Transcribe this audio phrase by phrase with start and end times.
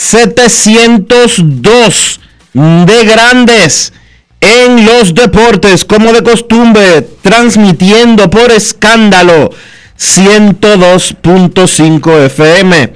[0.00, 2.20] 2702
[2.54, 3.92] de Grandes
[4.40, 9.50] en los Deportes, como de costumbre, transmitiendo por escándalo
[9.98, 12.94] 102.5 FM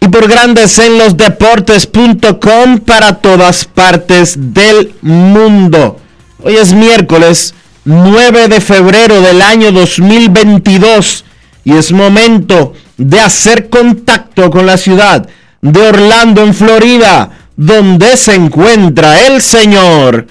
[0.00, 5.98] y por Grandes en los Deportes.com para todas partes del mundo.
[6.44, 11.24] Hoy es miércoles 9 de febrero del año 2022
[11.64, 15.28] y es momento de hacer contacto con la ciudad
[15.60, 20.26] de Orlando en Florida, donde se encuentra el señor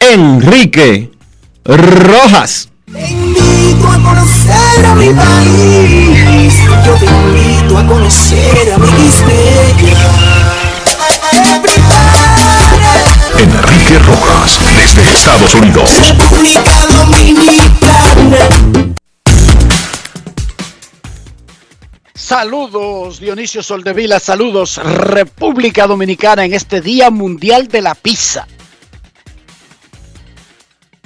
[0.00, 1.10] Enrique
[1.64, 2.68] Rojas.
[2.92, 6.54] Te invito a conocer a mi país.
[6.84, 8.86] Yo te invito a conocer a mi
[13.38, 16.00] Enrique Rojas, desde Estados Unidos.
[16.00, 18.85] República Dominicana.
[22.16, 28.48] Saludos Dionisio Soldevila, saludos República Dominicana en este Día Mundial de la Pizza.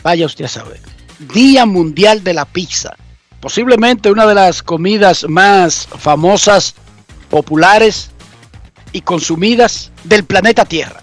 [0.04, 0.78] Vaya usted a saber.
[1.19, 2.97] Día Mundial de la Pizza.
[3.41, 6.76] Posiblemente una de las comidas más famosas,
[7.28, 8.12] populares
[8.93, 11.03] y consumidas del planeta Tierra.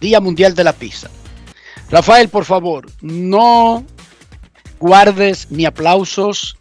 [0.00, 1.10] Día Mundial de la Pizza.
[1.90, 3.84] Rafael, por favor, no
[4.80, 6.56] guardes ni aplausos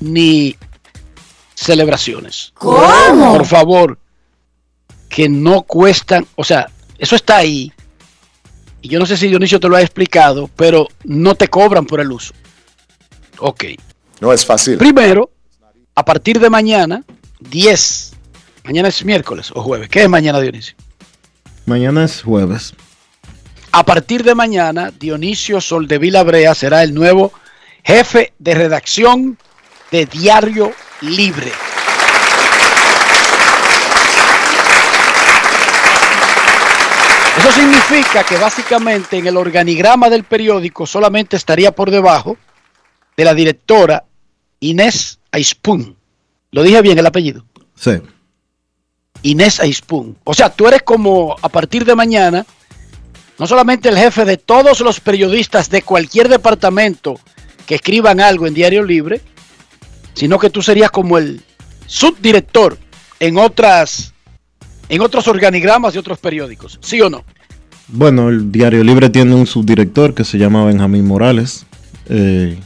[0.00, 0.56] ni
[1.58, 2.52] celebraciones.
[2.54, 3.32] ¿Cómo?
[3.36, 3.98] Por favor,
[5.08, 7.72] que no cuestan, o sea, eso está ahí.
[8.80, 12.00] Y yo no sé si Dionisio te lo ha explicado, pero no te cobran por
[12.00, 12.32] el uso.
[13.38, 13.64] Ok.
[14.20, 14.78] No es fácil.
[14.78, 15.30] Primero,
[15.94, 17.04] a partir de mañana,
[17.40, 18.12] 10.
[18.64, 19.88] Mañana es miércoles o jueves.
[19.88, 20.76] ¿Qué es mañana, Dionisio?
[21.66, 22.74] Mañana es jueves.
[23.72, 27.32] A partir de mañana, Dionisio Soldevila Brea será el nuevo
[27.82, 29.38] jefe de redacción
[29.90, 31.52] de Diario Libre.
[37.38, 42.36] Eso significa que básicamente en el organigrama del periódico solamente estaría por debajo
[43.16, 44.04] de la directora
[44.58, 45.96] Inés Aispun.
[46.50, 47.44] ¿Lo dije bien el apellido?
[47.76, 47.92] Sí.
[49.22, 50.18] Inés Aispun.
[50.24, 52.44] O sea, tú eres como a partir de mañana,
[53.38, 57.20] no solamente el jefe de todos los periodistas de cualquier departamento
[57.66, 59.20] que escriban algo en Diario Libre,
[60.18, 61.40] sino que tú serías como el
[61.86, 62.76] subdirector
[63.20, 64.12] en otras
[64.88, 67.22] en otros organigramas y otros periódicos, ¿sí o no?
[67.86, 71.66] Bueno, el Diario Libre tiene un subdirector que se llama Benjamín Morales.
[72.08, 72.58] Eh,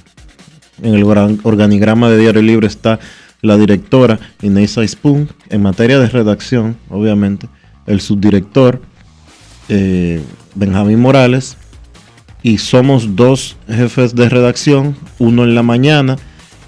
[0.83, 2.99] en el organigrama de Diario Libre está
[3.43, 5.29] la directora Inés Aispun.
[5.51, 7.49] En materia de redacción, obviamente,
[7.87, 8.81] el subdirector
[9.69, 10.23] eh,
[10.55, 11.59] Benjamín Morales.
[12.43, 16.17] Y somos dos jefes de redacción, uno en la mañana,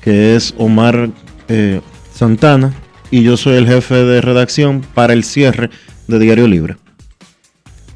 [0.04, 1.08] que es Omar
[1.48, 1.80] eh,
[2.14, 2.74] Santana,
[3.10, 5.70] y yo soy el jefe de redacción para el cierre
[6.06, 6.76] de Diario Libre.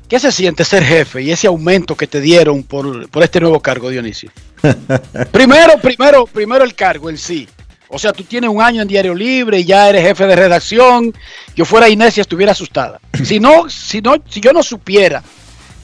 [0.09, 3.61] ¿Qué se siente ser jefe y ese aumento que te dieron por, por este nuevo
[3.61, 4.31] cargo, Dionisio?
[5.33, 7.47] primero, primero, primero el cargo en sí.
[7.89, 11.13] O sea, tú tienes un año en Diario Libre y ya eres jefe de redacción.
[11.55, 13.01] Yo fuera Inés y estuviera asustada.
[13.23, 15.23] Si no, si no, si yo no supiera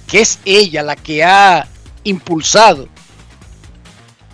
[0.07, 1.67] que es ella la que ha
[2.05, 2.89] impulsado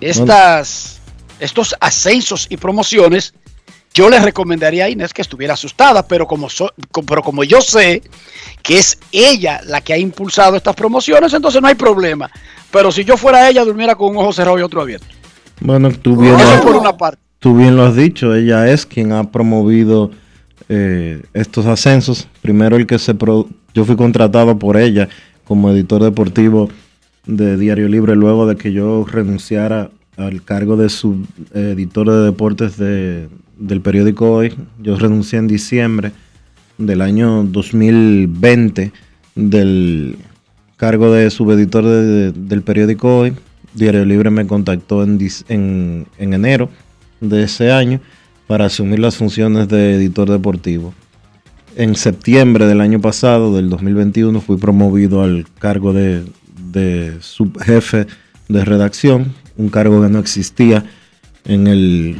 [0.00, 0.99] estas,
[1.40, 3.34] estos ascensos y promociones,
[3.92, 6.72] Yo le recomendaría a Inés que estuviera asustada, pero como, so-
[7.08, 8.02] pero como yo sé
[8.62, 12.30] que es ella la que ha impulsado estas promociones, entonces no hay problema.
[12.70, 15.06] Pero si yo fuera ella, durmiera con un ojo cerrado y otro abierto.
[15.60, 17.20] Bueno, tú bien, Eso lo, por una parte.
[17.40, 20.12] tú bien lo has dicho, ella es quien ha promovido
[20.68, 22.28] eh, estos ascensos.
[22.42, 23.14] Primero el que se...
[23.14, 25.08] pro- yo fui contratado por ella
[25.44, 26.70] como editor deportivo
[27.26, 32.76] de Diario Libre luego de que yo renunciara al cargo de su eh, de deportes
[32.76, 33.28] de-
[33.58, 34.54] del periódico Hoy.
[34.82, 36.12] Yo renuncié en diciembre
[36.78, 38.92] del año 2020
[39.34, 40.16] del
[40.76, 43.32] cargo de subeditor de- de- del periódico Hoy.
[43.74, 45.18] Diario Libre me contactó en,
[45.48, 46.70] en, en enero
[47.20, 48.00] de ese año
[48.46, 50.92] para asumir las funciones de editor deportivo.
[51.76, 56.24] En septiembre del año pasado, del 2021, fui promovido al cargo de,
[56.72, 58.08] de subjefe
[58.48, 60.84] de redacción, un cargo que no existía
[61.44, 62.16] en el,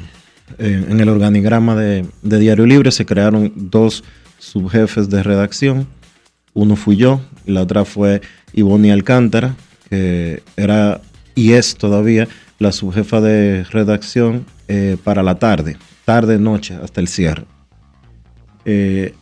[0.59, 2.91] en, en el organigrama de, Diario Libre.
[2.93, 4.05] Se crearon dos
[4.39, 5.87] subjefes de redacción.
[6.53, 8.21] Uno fui yo y la otra fue
[8.53, 9.57] Ivonne Alcántara,
[9.89, 11.01] que era
[11.35, 12.29] y es todavía
[12.59, 17.45] la subjefa de redacción eh, para la tarde, tarde-noche, hasta el cierre.
[18.65, 19.15] Eh,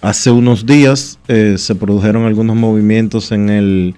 [0.00, 3.94] hace unos días eh, se produjeron algunos movimientos en el,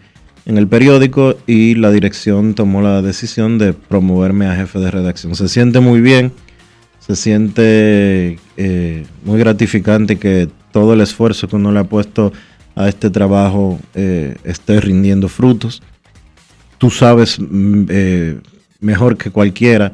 [0.48, 5.36] en el periódico y la dirección tomó la decisión de promoverme a jefe de redacción.
[5.36, 6.32] Se siente muy bien,
[7.00, 12.32] se siente eh, muy gratificante que todo el esfuerzo que uno le ha puesto
[12.74, 15.82] a este trabajo eh, esté rindiendo frutos.
[16.78, 18.40] Tú sabes mm, eh,
[18.80, 19.92] mejor que cualquiera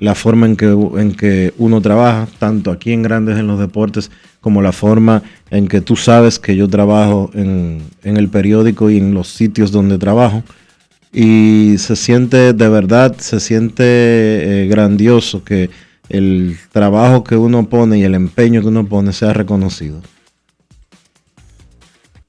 [0.00, 4.10] la forma en que, en que uno trabaja, tanto aquí en Grandes en los Deportes,
[4.40, 9.14] como la forma en que tú sabes que yo trabajo en, el periódico y en
[9.14, 10.42] los sitios donde trabajo.
[11.12, 15.70] Y se siente, de verdad, se siente eh, grandioso que
[16.08, 20.00] el trabajo que uno pone y el empeño que uno pone sea reconocido.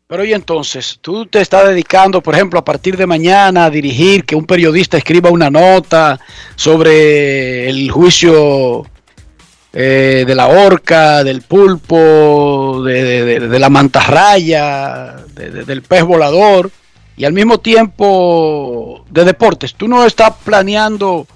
[0.08, 4.26] Pero y entonces, tú te estás dedicando, por ejemplo, a partir de mañana a dirigir
[4.26, 6.20] que un periodista escriba una nota
[6.58, 8.86] sobre el juicio
[9.74, 16.72] eh, de la orca, del pulpo, de, la mantarraya, de- de- del pez volador,
[17.16, 19.76] y al mismo tiempo de deportes.
[19.76, 21.28] Tú no estás planeando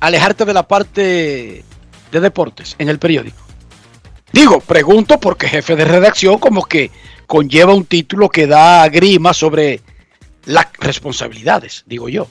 [0.00, 1.64] alejarte de la parte
[2.10, 3.42] de deportes en el periódico.
[4.32, 6.90] Digo, pregunto porque jefe de redacción como que
[7.26, 9.80] conlleva un título que da grima sobre
[10.46, 12.26] las responsabilidades, digo yo.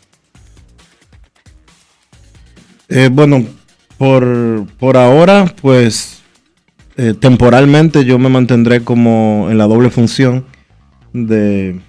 [2.90, 3.46] Eh, bueno,
[4.04, 6.22] por, por ahora, pues
[6.98, 10.44] eh, temporalmente yo me mantendré como en la doble función
[11.14, 11.80] de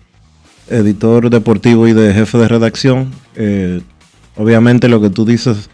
[0.69, 3.11] editor deportivo y de jefe de redacción.
[3.35, 3.81] Eh,
[4.37, 5.69] obviamente lo que tú dices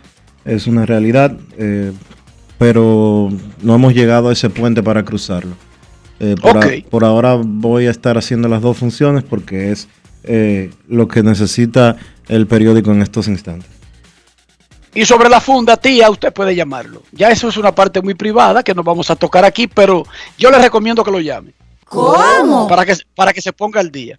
[0.47, 1.93] es una realidad, eh,
[2.59, 3.29] pero
[3.63, 5.55] no hemos llegado a ese puente para cruzarlo.
[6.41, 6.61] Por, a-
[6.91, 9.89] por ahora voy a estar haciendo las dos funciones porque es
[10.89, 11.97] lo que necesita
[12.29, 13.71] el periódico en estos instantes.
[14.95, 17.03] Y sobre la funda, tía, usted puede llamarlo.
[17.13, 20.05] Ya eso es una parte muy privada que no vamos a tocar aquí, pero
[20.37, 21.53] yo le recomiendo que lo llame.
[21.85, 22.67] ¿Cómo?
[22.69, 24.17] Para que, para que se ponga al día.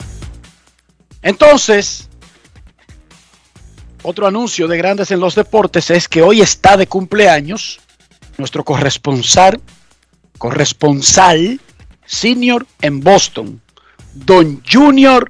[1.22, 2.10] Entonces,
[4.04, 7.80] otro anuncio de Grandes en los Deportes es que hoy está de cumpleaños
[8.38, 9.62] nuestro corresponsal,
[10.38, 11.60] corresponsal
[12.06, 13.62] senior en Boston,
[14.14, 15.30] Don Junior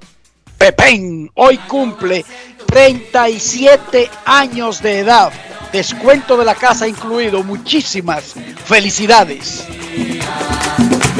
[0.61, 1.31] Pepén.
[1.33, 2.23] Hoy cumple
[2.67, 5.31] 37 años de edad.
[5.73, 7.41] Descuento de la casa incluido.
[7.41, 9.65] Muchísimas felicidades.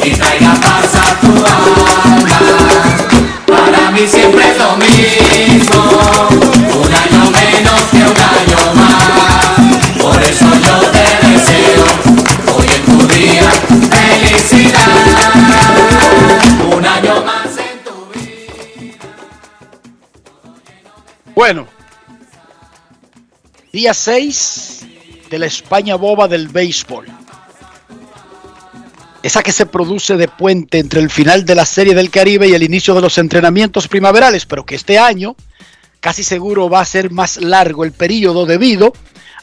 [0.04, 2.40] y traiga paz a tu alma.
[3.48, 5.90] Para mí siempre es lo mismo,
[6.80, 10.04] un año menos que un año más.
[10.04, 11.86] Por eso yo te deseo
[12.56, 13.50] hoy en tu día
[13.90, 15.71] felicidad.
[21.36, 21.68] Bueno,
[23.72, 24.86] día 6
[25.30, 27.08] de la España boba del béisbol.
[29.24, 32.54] Esa que se produce de puente entre el final de la Serie del Caribe y
[32.54, 35.36] el inicio de los entrenamientos primaverales, pero que este año
[36.00, 38.92] casi seguro va a ser más largo el periodo debido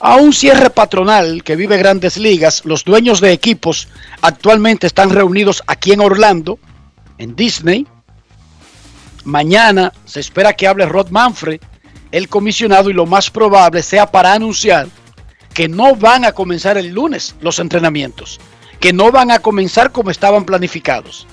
[0.01, 2.65] a un cierre patronal que vive grandes ligas.
[2.65, 3.89] Los dueños de equipos
[4.21, 6.59] actualmente están reunidos aquí en Orlando,
[7.17, 7.87] en Disney.
[9.25, 11.61] Mañana se espera que hable Rod Manfred,
[12.13, 14.89] el comisionado, y lo más probable sea para anunciar
[15.55, 18.41] que no van a comenzar el lunes los entrenamientos,
[18.81, 21.27] que no van a comenzar como estaban planificados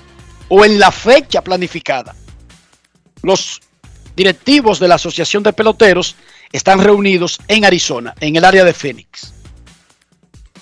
[0.48, 2.14] o en la fecha planificada.
[3.22, 3.60] Los
[4.14, 6.16] directivos de la Asociación de Peloteros
[6.52, 9.32] están reunidos en Arizona, en el área de Phoenix.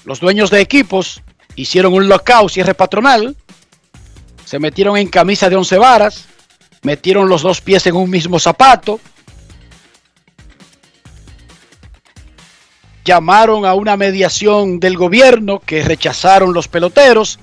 [0.04, 1.22] Los dueños de equipos
[1.56, 3.36] hicieron un lockout, cierre patronal,
[4.44, 6.26] se metieron en camisa de once varas,
[6.82, 9.00] metieron los dos pies en un mismo zapato,
[13.04, 17.38] llamaron a una mediación del gobierno que rechazaron los peloteros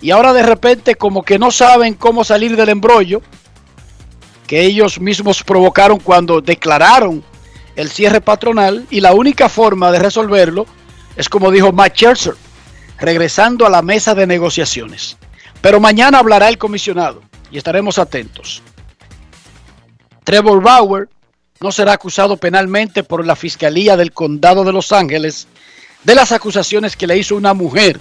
[0.00, 3.20] y ahora de repente como que no saben cómo salir del embrollo
[4.46, 7.24] que ellos mismos provocaron cuando declararon
[7.76, 10.66] el cierre patronal y la única forma de resolverlo
[11.16, 12.34] es como dijo Matt Scherzer,
[12.98, 15.16] regresando a la mesa de negociaciones.
[15.60, 18.62] Pero mañana hablará el comisionado y estaremos atentos.
[20.24, 21.08] Trevor Bauer
[21.62, 25.46] no será acusado penalmente por la Fiscalía del Condado de Los Ángeles
[26.04, 28.00] de las acusaciones que le hizo una mujer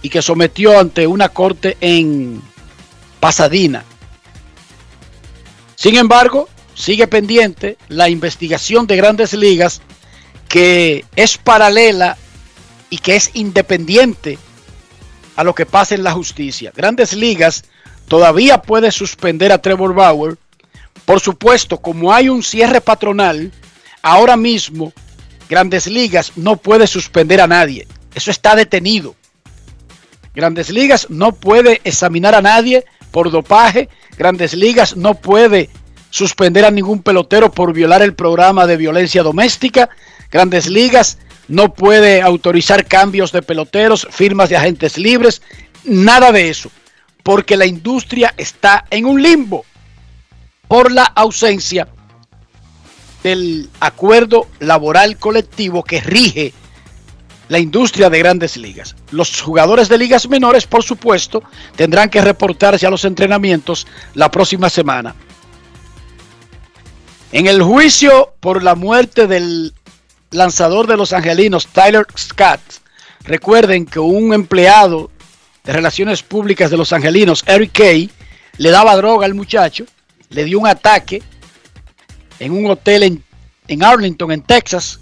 [0.00, 2.40] y que sometió ante una corte en
[3.18, 3.82] Pasadena.
[5.74, 9.82] Sin embargo, sigue pendiente la investigación de grandes ligas
[10.46, 12.16] que es paralela
[12.90, 14.38] y que es independiente
[15.34, 16.70] a lo que pasa en la justicia.
[16.76, 17.64] Grandes ligas
[18.06, 20.36] todavía puede suspender a Trevor Bauer.
[21.04, 23.52] Por supuesto, como hay un cierre patronal,
[24.02, 24.92] ahora mismo
[25.48, 27.86] Grandes Ligas no puede suspender a nadie.
[28.14, 29.14] Eso está detenido.
[30.34, 33.88] Grandes Ligas no puede examinar a nadie por dopaje.
[34.16, 35.68] Grandes Ligas no puede
[36.10, 39.90] suspender a ningún pelotero por violar el programa de violencia doméstica.
[40.30, 41.18] Grandes Ligas
[41.48, 45.42] no puede autorizar cambios de peloteros, firmas de agentes libres,
[45.84, 46.70] nada de eso,
[47.22, 49.66] porque la industria está en un limbo
[50.72, 51.86] por la ausencia
[53.22, 56.54] del acuerdo laboral colectivo que rige
[57.48, 58.96] la industria de grandes ligas.
[59.10, 61.42] Los jugadores de ligas menores, por supuesto,
[61.76, 65.14] tendrán que reportarse a los entrenamientos la próxima semana.
[67.32, 69.74] En el juicio por la muerte del
[70.30, 72.62] lanzador de los angelinos, Tyler Scott,
[73.24, 75.10] recuerden que un empleado
[75.64, 78.10] de relaciones públicas de los angelinos, Eric Kay,
[78.56, 79.84] le daba droga al muchacho,
[80.32, 81.22] le dio un ataque
[82.38, 83.22] en un hotel en,
[83.68, 84.98] en Arlington, en Texas,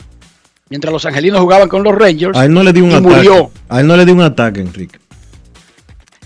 [0.68, 2.36] mientras los angelinos jugaban con los Rangers.
[2.36, 3.14] A él no le dio un ataque.
[3.14, 3.50] murió.
[3.68, 4.98] A él no le dio un ataque, Enrique.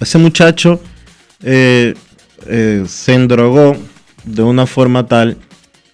[0.01, 0.81] Ese muchacho
[1.43, 1.95] eh,
[2.47, 3.77] eh, se endrogó
[4.25, 5.39] de una forma tal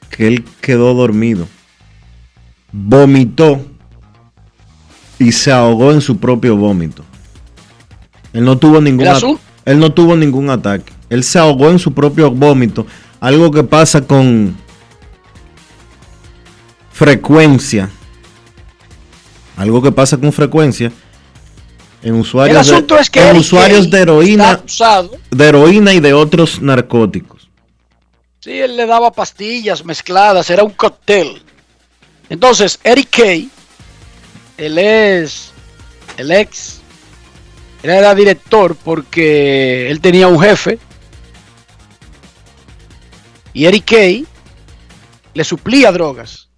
[0.08, 1.46] que él quedó dormido.
[2.72, 3.60] Vomitó
[5.18, 7.04] y se ahogó en su propio vómito.
[8.32, 9.06] Él no tuvo ningún
[9.66, 10.92] él no tuvo ningún ataque.
[11.10, 12.86] Él se ahogó en su propio vómito.
[13.20, 14.56] Algo que pasa con
[16.92, 17.90] frecuencia.
[19.56, 20.90] Algo que pasa con frecuencia
[22.02, 24.62] en usuarios, de, es que en usuarios de heroína,
[25.30, 27.50] de heroína y de otros narcóticos.
[28.40, 31.42] Sí, él le daba pastillas mezcladas, era un cóctel.
[32.30, 33.50] Entonces, Eric Kay,
[34.56, 35.52] él es
[36.16, 36.80] el ex,
[37.82, 40.78] él era director porque él tenía un jefe.
[43.52, 44.26] Y Eric Kay
[45.34, 46.48] le suplía drogas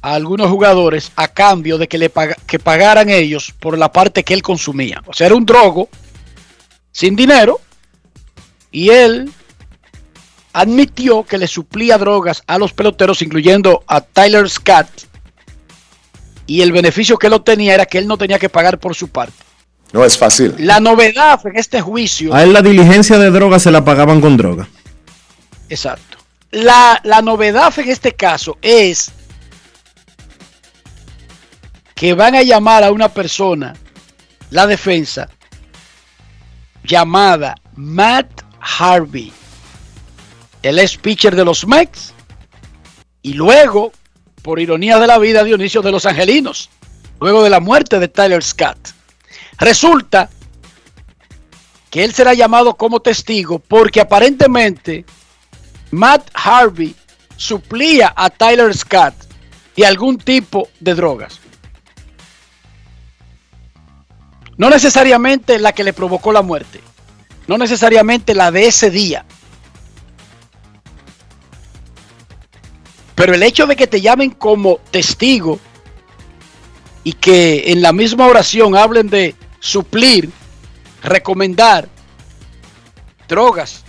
[0.00, 2.10] a algunos jugadores a cambio de que le
[2.46, 5.02] que pagaran ellos por la parte que él consumía.
[5.06, 5.88] O sea, era un drogo
[6.90, 7.60] sin dinero
[8.70, 9.30] y él
[10.52, 14.86] admitió que le suplía drogas a los peloteros, incluyendo a Tyler Scott,
[16.46, 19.08] y el beneficio que él obtenía era que él no tenía que pagar por su
[19.08, 19.32] parte.
[19.92, 20.54] No es fácil.
[20.58, 24.36] La novedad en este juicio, A él la diligencia de droga se la pagaban con
[24.36, 24.68] droga.
[25.72, 26.18] Exacto,
[26.50, 29.10] la, la novedad en este caso es
[31.94, 33.74] que van a llamar a una persona,
[34.50, 35.28] la defensa,
[36.84, 39.32] llamada Matt Harvey.
[40.62, 42.12] Él es pitcher de los Mex.
[43.22, 43.92] Y luego,
[44.42, 46.70] por ironía de la vida, Dionisio de los Angelinos.
[47.20, 48.94] Luego de la muerte de Tyler Scott.
[49.58, 50.28] Resulta
[51.88, 55.04] que él será llamado como testigo porque aparentemente
[55.92, 56.94] Matt Harvey
[57.36, 59.14] suplía a Tyler Scott
[59.76, 61.38] de algún tipo de drogas.
[64.56, 66.80] No necesariamente la que le provocó la muerte.
[67.46, 69.26] No necesariamente la de ese día.
[73.14, 75.60] Pero el hecho de que te llamen como testigo
[77.04, 80.30] y que en la misma oración hablen de suplir,
[81.02, 81.88] recomendar
[83.28, 83.84] drogas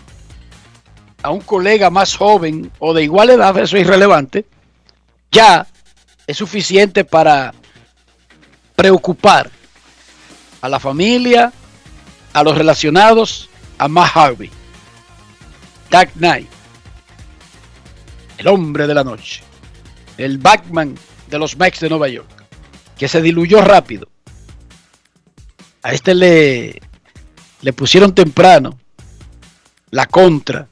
[1.23, 4.45] a un colega más joven o de igual edad, eso es irrelevante,
[5.31, 5.65] ya
[6.27, 7.53] es suficiente para
[8.75, 9.49] preocupar
[10.61, 11.51] a la familia,
[12.33, 14.51] a los relacionados, a Matt Harvey.
[15.89, 16.49] Dark Knight,
[18.37, 19.43] el hombre de la noche,
[20.17, 20.95] el Batman
[21.29, 22.45] de los Mets de Nueva York,
[22.97, 24.07] que se diluyó rápido
[25.83, 26.81] A este le,
[27.61, 28.79] le pusieron temprano
[29.91, 30.67] la contra.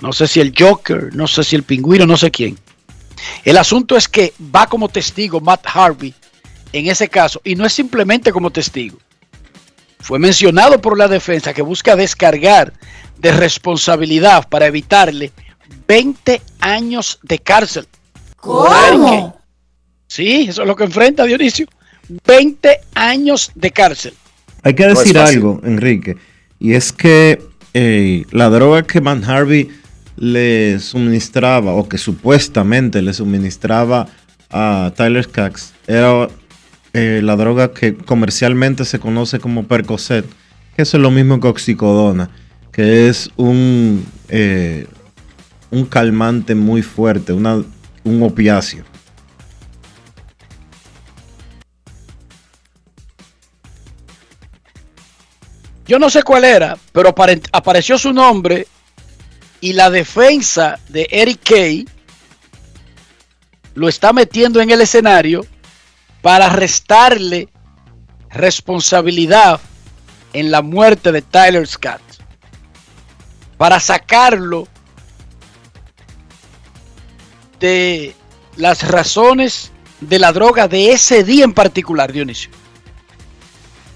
[0.00, 2.58] No sé si el Joker, no sé si el pingüino, no sé quién.
[3.44, 6.14] El asunto es que va como testigo Matt Harvey
[6.72, 8.98] en ese caso y no es simplemente como testigo.
[10.00, 12.72] Fue mencionado por la defensa que busca descargar
[13.18, 15.32] de responsabilidad para evitarle
[15.86, 17.86] 20 años de cárcel.
[18.36, 19.38] ¿Cómo?
[20.06, 21.66] Sí, eso es lo que enfrenta Dionisio.
[22.26, 24.14] 20 años de cárcel.
[24.62, 26.16] Hay que decir algo, Enrique,
[26.58, 27.42] y es que
[27.72, 29.70] eh, la droga que Van Harvey
[30.20, 34.06] le suministraba, o que supuestamente le suministraba
[34.50, 36.28] a Tyler Cax, era
[36.92, 40.26] eh, la droga que comercialmente se conoce como Percocet,
[40.76, 42.30] que eso es lo mismo que oxicodona,
[42.70, 44.86] que es un, eh,
[45.70, 47.64] un calmante muy fuerte, una-
[48.04, 48.84] un opiáceo.
[55.86, 58.66] Yo no sé cuál era, pero apare- apareció su nombre
[59.60, 61.88] y la defensa de Eric Kay
[63.74, 65.46] lo está metiendo en el escenario
[66.22, 67.48] para restarle
[68.30, 69.60] responsabilidad
[70.32, 72.00] en la muerte de Tyler Scott.
[73.56, 74.68] Para sacarlo
[77.58, 78.14] de
[78.56, 82.50] las razones de la droga de ese día en particular, Dionisio.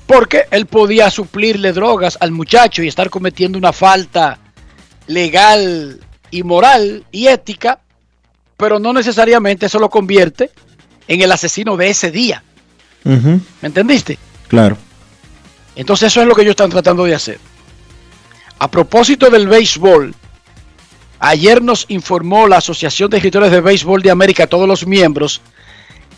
[0.07, 4.39] Porque él podía suplirle drogas al muchacho y estar cometiendo una falta
[5.07, 7.81] legal y moral y ética,
[8.57, 10.51] pero no necesariamente eso lo convierte
[11.07, 12.43] en el asesino de ese día.
[13.05, 14.19] ¿Me entendiste?
[14.49, 14.79] claro.
[15.77, 17.39] Entonces eso es lo que ellos están tratando de hacer.
[18.61, 20.15] A propósito del béisbol,
[21.19, 25.41] ayer nos informó la Asociación de Escritores de Béisbol de América, todos los miembros,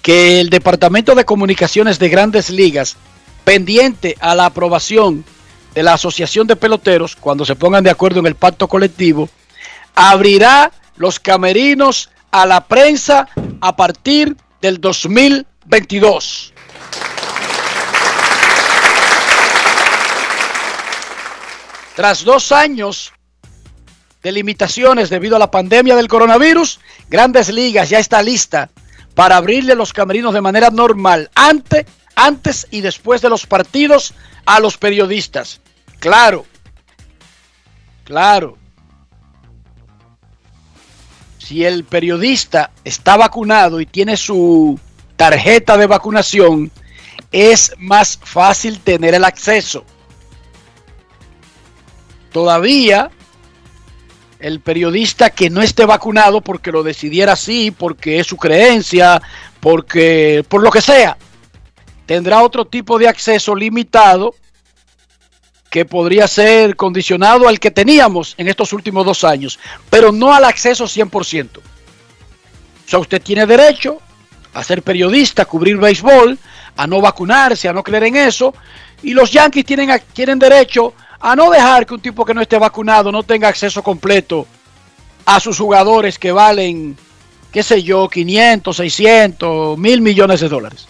[0.03, 2.97] que el Departamento de Comunicaciones de Grandes Ligas,
[3.45, 5.25] pendiente a la aprobación
[5.77, 9.29] de la Asociación de Peloteros, cuando se pongan de acuerdo en el pacto colectivo,
[9.95, 13.29] abrirá los camerinos a la prensa
[13.61, 16.55] a partir del 2022.
[21.95, 23.13] Tras dos años
[24.23, 28.71] de limitaciones debido a la pandemia del coronavirus, Grandes Ligas ya está lista
[29.15, 34.15] para abrirle los camerinos de manera normal ante, antes y después de los partidos
[34.47, 35.61] a los periodistas.
[35.99, 36.45] Claro,
[38.05, 38.57] claro.
[41.39, 44.79] Si el periodista está vacunado y tiene su
[45.17, 46.71] tarjeta de vacunación,
[47.33, 49.85] es más fácil tener el acceso.
[52.33, 53.11] Todavía
[54.39, 59.23] el periodista que no esté vacunado porque lo decidiera así, porque es su creencia,
[59.61, 61.17] porque por lo que sea,
[62.05, 64.35] tendrá otro tipo de acceso limitado
[65.77, 69.59] que podría ser condicionado al que teníamos en estos últimos dos años,
[69.91, 71.59] pero no al acceso 100%.
[71.59, 71.61] O
[72.87, 74.01] sea, usted tiene derecho
[74.55, 76.39] a ser periodista, a cubrir béisbol,
[76.79, 78.55] a no vacunarse, a no creer en eso,
[79.03, 82.57] y los Yankees tienen, tienen derecho a no dejar que un tipo que no esté
[82.57, 84.47] vacunado no tenga acceso completo
[85.27, 86.97] a sus jugadores que valen,
[87.53, 90.89] qué sé yo, 500, 600, mil millones de dólares.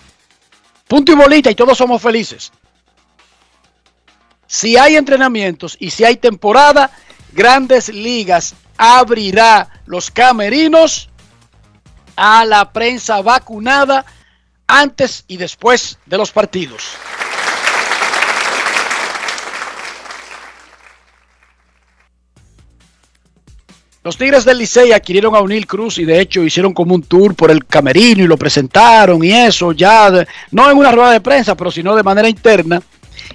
[0.87, 2.53] Punto y bolita y todos somos felices.
[4.47, 6.91] Si hay entrenamientos y si hay temporada,
[7.33, 11.09] Grandes Ligas abrirá los camerinos
[12.17, 14.05] a la prensa vacunada
[14.67, 16.83] antes y después de los partidos.
[24.07, 27.35] Los Tigres del Licey adquirieron a O'Neill Cruz y de hecho hicieron como un tour
[27.35, 31.57] por el camerino y lo presentaron y eso ya, no en una rueda de prensa,
[31.57, 32.81] pero sino de manera interna.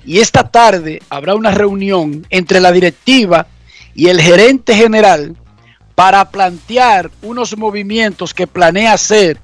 [0.06, 3.48] Y esta tarde habrá una reunión entre la directiva
[3.94, 5.36] y el gerente general
[5.96, 9.40] para plantear unos movimientos que planea hacer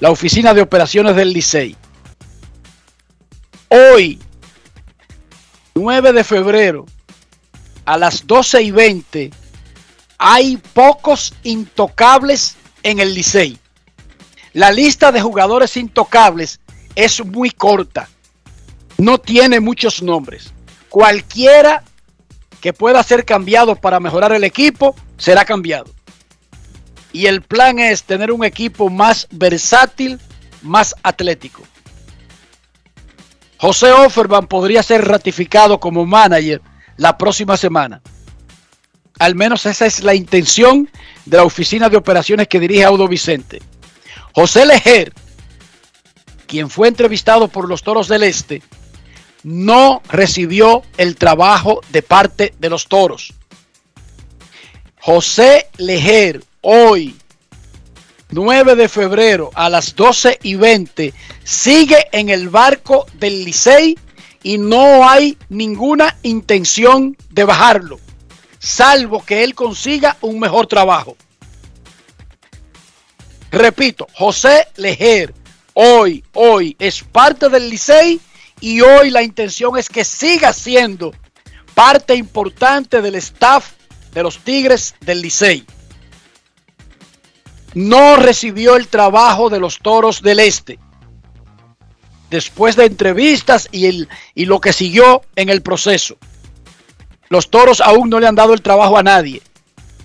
[0.00, 1.76] la oficina de operaciones del Licey.
[3.68, 4.18] Hoy,
[5.74, 6.86] 9 de febrero,
[7.84, 9.30] a las 12 y 20,
[10.18, 13.58] hay pocos intocables en el Licey.
[14.52, 16.60] La lista de jugadores intocables
[16.94, 18.08] es muy corta.
[19.04, 20.54] No tiene muchos nombres.
[20.88, 21.84] Cualquiera
[22.62, 25.92] que pueda ser cambiado para mejorar el equipo será cambiado.
[27.12, 30.18] Y el plan es tener un equipo más versátil,
[30.62, 31.62] más atlético.
[33.58, 36.62] José Offerman podría ser ratificado como manager
[36.96, 38.00] la próxima semana.
[39.18, 40.88] Al menos esa es la intención
[41.26, 43.60] de la oficina de operaciones que dirige Audo Vicente.
[44.32, 45.12] José Lejer,
[46.46, 48.62] quien fue entrevistado por los Toros del Este,
[49.44, 53.32] no recibió el trabajo de parte de los toros.
[55.00, 57.14] José Lejer, hoy,
[58.30, 61.12] 9 de febrero, a las 12 y 20,
[61.44, 63.98] sigue en el barco del Licey
[64.42, 68.00] y no hay ninguna intención de bajarlo,
[68.58, 71.16] salvo que él consiga un mejor trabajo.
[73.50, 75.34] Repito, José Lejer,
[75.74, 78.20] hoy, hoy es parte del Licey
[78.64, 81.12] y hoy la intención es que siga siendo
[81.74, 83.72] parte importante del staff
[84.14, 85.66] de los Tigres del Licey.
[87.74, 90.78] No recibió el trabajo de los Toros del Este.
[92.30, 96.16] Después de entrevistas y, el, y lo que siguió en el proceso.
[97.28, 99.42] Los Toros aún no le han dado el trabajo a nadie.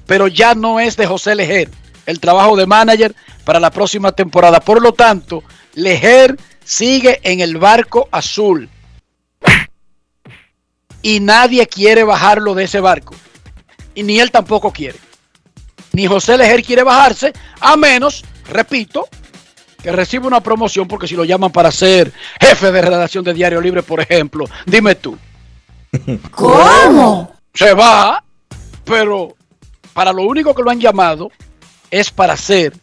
[0.06, 1.70] Pero ya no es de José Lejer
[2.06, 4.60] el trabajo de manager para la próxima temporada.
[4.60, 5.44] Por lo tanto,
[5.76, 6.36] Lejer
[6.70, 8.70] sigue en el barco azul.
[11.02, 13.16] Y nadie quiere bajarlo de ese barco
[13.96, 15.00] y ni él tampoco quiere.
[15.94, 19.08] Ni José Lejer quiere bajarse, a menos, repito,
[19.82, 23.62] que reciba una promoción, porque si lo llaman para ser jefe de redacción de Diario
[23.62, 25.18] Libre, por ejemplo, dime tú.
[26.32, 27.34] ¿Cómo?
[27.52, 28.24] Se va,
[28.84, 29.36] pero
[29.94, 31.32] para lo único que lo han llamado
[31.90, 32.74] es para ser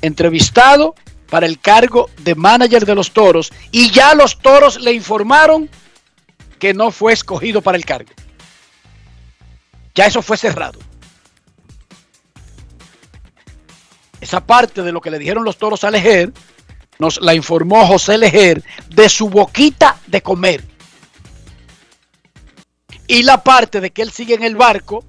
[0.00, 0.94] entrevistado
[1.30, 5.70] para el cargo de manager de los toros y ya los toros le informaron
[6.58, 8.10] que no fue escogido para el cargo.
[9.94, 10.78] Ya eso fue cerrado.
[14.20, 16.32] Esa parte de lo que le dijeron los toros a Lejer
[16.98, 20.64] nos la informó José Lejer de su boquita de comer.
[23.06, 25.04] Y la parte de que él sigue en el barco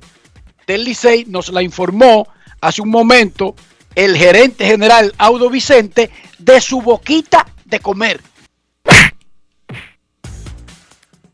[0.66, 2.28] del Licey nos la informó
[2.62, 3.56] hace un momento
[3.96, 8.22] el gerente general Audo Vicente de su boquita de comer.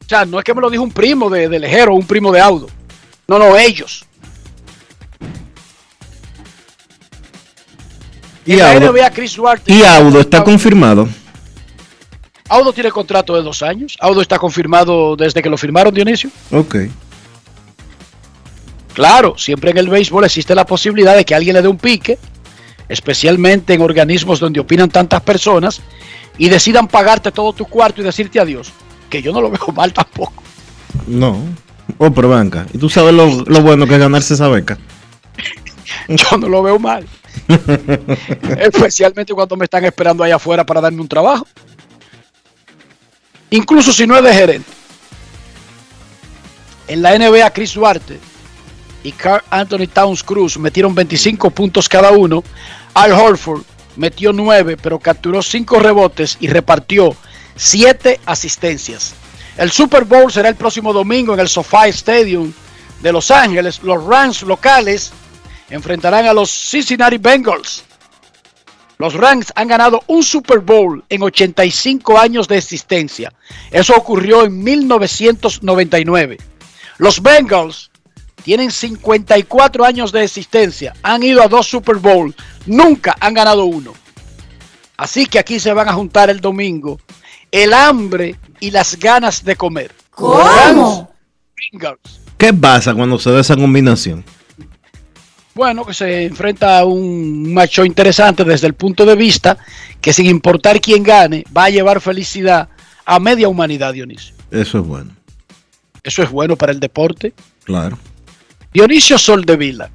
[0.08, 2.32] O sea, no es que me lo dijo un primo de, de Lejero un primo
[2.32, 2.68] de Audo.
[3.28, 4.06] No, no, ellos.
[8.46, 11.10] Y Audo, NBA, Chris y Audo está confirmado.
[12.48, 13.98] Audo tiene contrato de dos años.
[14.00, 16.30] Audo está confirmado desde que lo firmaron, Dionisio.
[16.52, 16.76] Ok.
[18.94, 22.18] Claro, siempre en el béisbol existe la posibilidad de que alguien le dé un pique,
[22.90, 25.82] especialmente en organismos donde opinan tantas personas,
[26.38, 28.72] y decidan pagarte todo tu cuarto y decirte adiós.
[29.10, 30.44] Que yo no lo veo mal tampoco.
[31.08, 31.42] No.
[31.98, 32.66] Oh, pero acá.
[32.74, 34.78] ¿Y tú sabes lo, lo bueno que es ganarse esa beca?
[36.10, 37.08] Yo no lo veo mal.
[38.60, 41.48] Especialmente cuando me están esperando allá afuera para darme un trabajo.
[43.50, 44.70] Incluso si no es de gerente.
[46.90, 48.20] En la NBA, Chris Duarte
[49.04, 52.44] y Carl Anthony Towns Cruz metieron 25 puntos cada uno.
[52.94, 53.64] Al Horford
[53.96, 57.16] metió 9, pero capturó 5 rebotes y repartió
[57.56, 59.14] 7 asistencias.
[59.58, 62.54] El Super Bowl será el próximo domingo en el SoFi Stadium
[63.02, 63.82] de Los Ángeles.
[63.82, 65.12] Los Rams locales
[65.70, 67.84] enfrentarán a los Cincinnati Bengals.
[69.00, 73.32] Los Rams han ganado un Super Bowl en 85 años de existencia.
[73.70, 76.38] Eso ocurrió en 1999.
[76.98, 77.92] Los Bengals
[78.48, 80.94] tienen 54 años de existencia.
[81.04, 82.34] Han ido a dos Super Bowl.
[82.66, 83.94] Nunca han ganado uno.
[84.96, 86.98] Así que aquí se van a juntar el domingo
[87.52, 89.92] el hambre y las ganas de comer.
[90.12, 91.12] ¿Cómo?
[91.74, 92.22] Bengals.
[92.38, 94.24] ¿Qué pasa cuando se da esa combinación?
[95.54, 99.58] Bueno, que se enfrenta a un macho interesante desde el punto de vista
[100.00, 102.70] que sin importar quién gane, va a llevar felicidad
[103.06, 104.34] a media humanidad, Dionisio.
[104.52, 105.12] Eso es bueno.
[106.02, 107.34] Eso es bueno para el deporte.
[107.66, 108.00] Claro.
[108.74, 109.90] Dionisio Soldevila,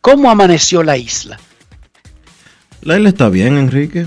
[0.00, 1.38] ¿cómo amaneció la isla?
[2.82, 4.06] La isla está bien, Enrique.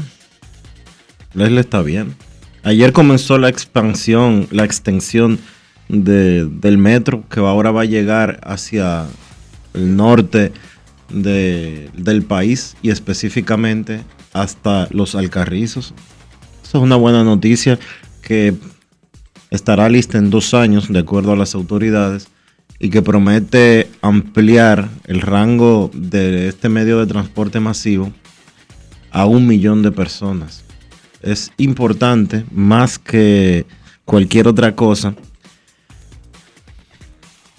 [1.33, 2.15] La isla está bien.
[2.63, 5.39] Ayer comenzó la expansión, la extensión
[5.87, 9.05] de- del metro que ahora va a llegar hacia
[9.73, 10.51] el norte
[11.09, 15.93] de- del país y específicamente hasta los Alcarrizos.
[16.63, 17.77] Esa es una buena noticia
[18.23, 18.55] que
[19.51, 22.27] estará lista en dos años, de acuerdo a las autoridades,
[22.79, 28.11] y que promete ampliar el rango de este medio de transporte masivo
[29.11, 30.63] a un millón de personas.
[31.21, 33.65] Es importante, más que
[34.03, 35.15] cualquier otra cosa,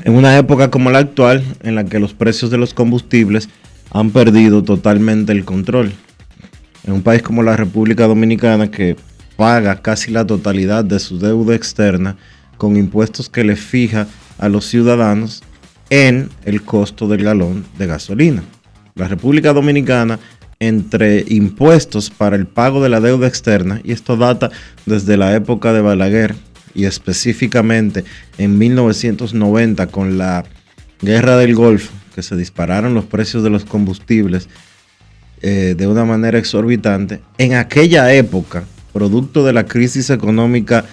[0.05, 3.49] en una época como la actual, en la que los precios de los combustibles
[3.91, 5.93] han perdido totalmente el control.
[6.87, 8.97] En un país como la República Dominicana, que
[9.37, 12.17] paga casi la totalidad de su deuda externa
[12.57, 14.07] con impuestos que le fija
[14.39, 15.43] a los ciudadanos
[15.91, 18.43] en el costo del galón de gasolina.
[18.95, 20.19] La República Dominicana,
[20.59, 24.51] entre impuestos para el pago de la deuda externa, y esto data
[24.87, 26.35] desde la época de Balaguer,
[26.75, 28.05] y específicamente
[28.39, 30.45] en 1990 con la
[31.01, 34.49] guerra del Golfo, que se dispararon los precios de los combustibles
[35.43, 40.85] eh, de una manera exorbitante, en aquella época, producto de la crisis económica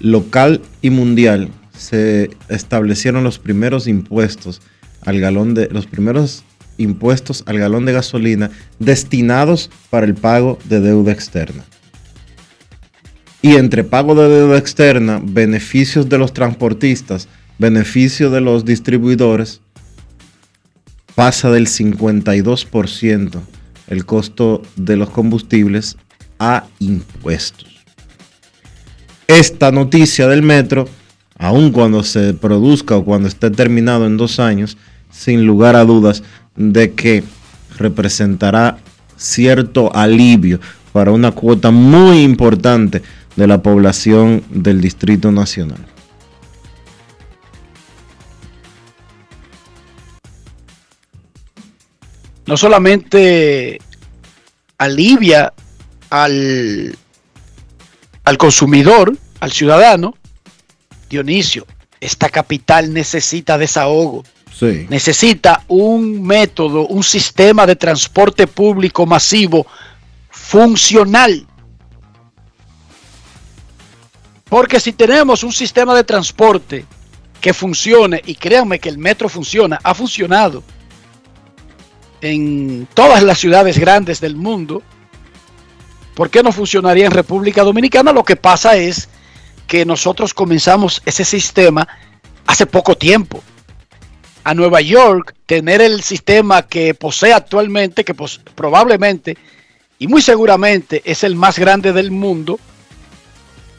[0.00, 4.60] local y mundial, se establecieron los primeros impuestos
[5.02, 6.44] al galón de los primeros
[6.76, 11.64] impuestos al galón de gasolina destinados para el pago de deuda externa.
[13.42, 19.60] Y entre pago de deuda externa, beneficios de los transportistas, beneficio de los distribuidores,
[21.14, 23.40] pasa del 52%
[23.88, 25.96] el costo de los combustibles
[26.38, 27.84] a impuestos.
[29.26, 30.88] Esta noticia del metro,
[31.38, 34.76] aun cuando se produzca o cuando esté terminado en dos años,
[35.10, 36.22] sin lugar a dudas
[36.56, 37.22] de que
[37.78, 38.78] representará
[39.16, 40.60] cierto alivio
[40.92, 43.02] para una cuota muy importante
[43.36, 45.78] de la población del Distrito Nacional.
[52.46, 53.78] No solamente
[54.78, 55.52] alivia
[56.10, 56.96] al,
[58.24, 60.17] al consumidor, al ciudadano,
[61.08, 61.66] Dionisio,
[62.00, 64.24] esta capital necesita desahogo.
[64.52, 64.86] Sí.
[64.88, 69.66] Necesita un método, un sistema de transporte público masivo
[70.30, 71.46] funcional.
[74.48, 76.86] Porque si tenemos un sistema de transporte
[77.40, 80.62] que funcione, y créanme que el metro funciona, ha funcionado
[82.20, 84.82] en todas las ciudades grandes del mundo,
[86.14, 88.12] ¿por qué no funcionaría en República Dominicana?
[88.12, 89.08] Lo que pasa es
[89.68, 91.86] que nosotros comenzamos ese sistema
[92.46, 93.40] hace poco tiempo.
[94.42, 99.36] A Nueva York, tener el sistema que posee actualmente, que pos- probablemente
[99.98, 102.58] y muy seguramente es el más grande del mundo,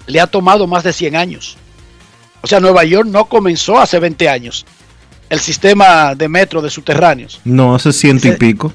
[0.05, 1.57] le ha tomado más de 100 años.
[2.41, 4.65] O sea, Nueva York no comenzó hace 20 años
[5.29, 8.73] el sistema de metro de subterráneos No, hace ciento y pico.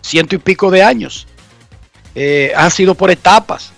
[0.00, 1.26] ciento y pico de años.
[2.14, 3.72] Eh, han sido por etapas.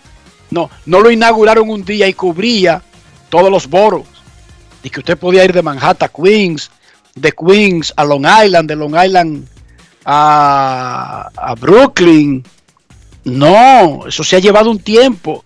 [0.51, 2.83] No, no lo inauguraron un día y cubría
[3.29, 4.09] todos los boroughs.
[4.83, 6.71] Y que usted podía ir de Manhattan a Queens,
[7.15, 9.47] de Queens a Long Island, de Long Island
[10.05, 12.45] a, a Brooklyn.
[13.25, 15.45] No, eso se ha llevado un tiempo.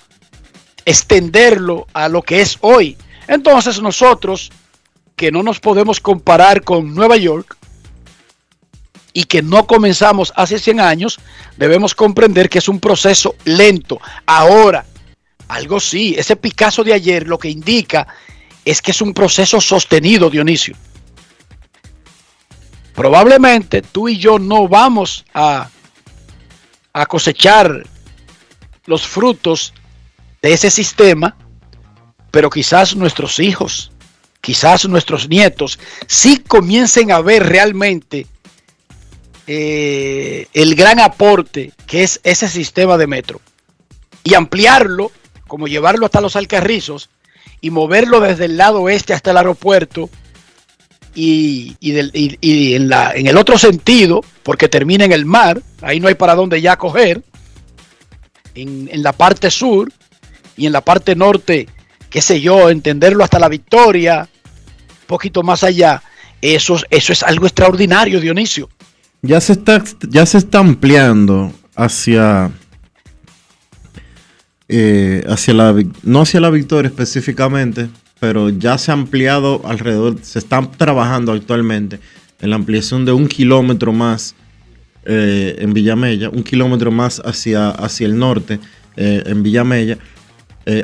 [0.85, 2.97] Extenderlo a lo que es hoy.
[3.27, 4.53] Entonces nosotros,
[5.17, 7.57] que no nos podemos comparar con Nueva York,
[9.14, 11.21] y que no comenzamos hace 100 años,
[11.57, 14.01] debemos comprender que es un proceso lento.
[14.27, 14.85] Ahora,
[15.49, 18.07] algo sí, ese Picasso de ayer lo que indica
[18.65, 20.75] es que es un proceso sostenido, Dionisio.
[22.95, 25.69] Probablemente tú y yo no vamos a,
[26.93, 27.85] a cosechar
[28.87, 29.75] los frutos
[30.41, 31.37] de ese sistema,
[32.31, 33.91] pero quizás nuestros hijos,
[34.41, 38.27] quizás nuestros nietos, sí comiencen a ver realmente
[39.47, 43.41] eh, el gran aporte que es ese sistema de metro
[44.23, 45.13] y ampliarlo,
[45.55, 47.11] como llevarlo hasta los Alcarrizos
[47.61, 50.11] y moverlo desde el lado oeste hasta el aeropuerto
[51.14, 55.62] y, y del- y- en, la, en el otro sentido, porque termina en el mar,
[55.81, 57.23] ahí no hay para dónde ya coger,
[58.57, 59.93] en, en la parte sur
[60.57, 61.69] y en la parte norte,
[62.11, 64.29] qué sé yo, entenderlo hasta la victoria,
[65.03, 66.03] un poquito más allá,
[66.43, 68.69] eso, eso es algo extraordinario, Dionisio.
[69.23, 72.51] Ya se está, ya se está ampliando hacia,
[74.68, 77.88] eh, hacia la, no hacia la victoria específicamente,
[78.20, 82.00] pero ya se ha ampliado alrededor, se está trabajando actualmente
[82.40, 84.35] en la ampliación de un kilómetro más
[85.05, 88.61] eh, en Villamella, un kilómetro más hacia, hacia el norte
[88.96, 89.98] eh, en Villamella.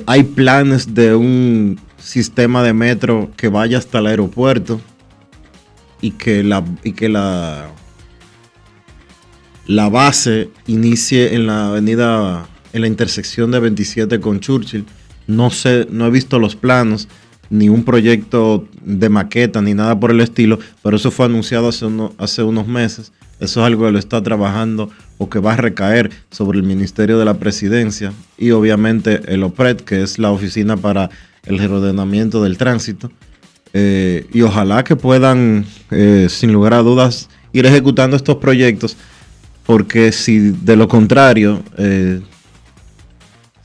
[0.04, 4.78] Hay planes de un sistema de metro que vaya hasta el aeropuerto
[6.02, 7.70] y que la, y que la,
[9.66, 14.84] la base inicie en la avenida, en la intersección de 27 con Churchill.
[15.26, 17.08] No sé, no he visto los planos,
[17.50, 21.86] ni un proyecto de maqueta, ni nada por el estilo, pero eso fue anunciado hace,
[21.86, 23.12] uno- hace unos meses.
[23.40, 27.18] Eso es algo que lo está trabajando o que va a recaer sobre el Ministerio
[27.18, 31.10] de la Presidencia y obviamente el OPRED, que es la Oficina para
[31.44, 33.10] el Reordenamiento del Tránsito.
[33.72, 38.96] Eh, y ojalá que puedan, eh, sin lugar a dudas, ir ejecutando estos proyectos,
[39.64, 42.20] porque si de lo contrario, eh,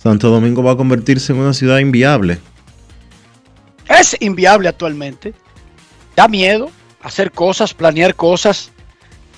[0.05, 2.37] Santo Domingo va a convertirse en una ciudad inviable.
[3.89, 5.33] Es inviable actualmente.
[6.15, 6.69] Da miedo
[7.01, 8.71] hacer cosas, planear cosas,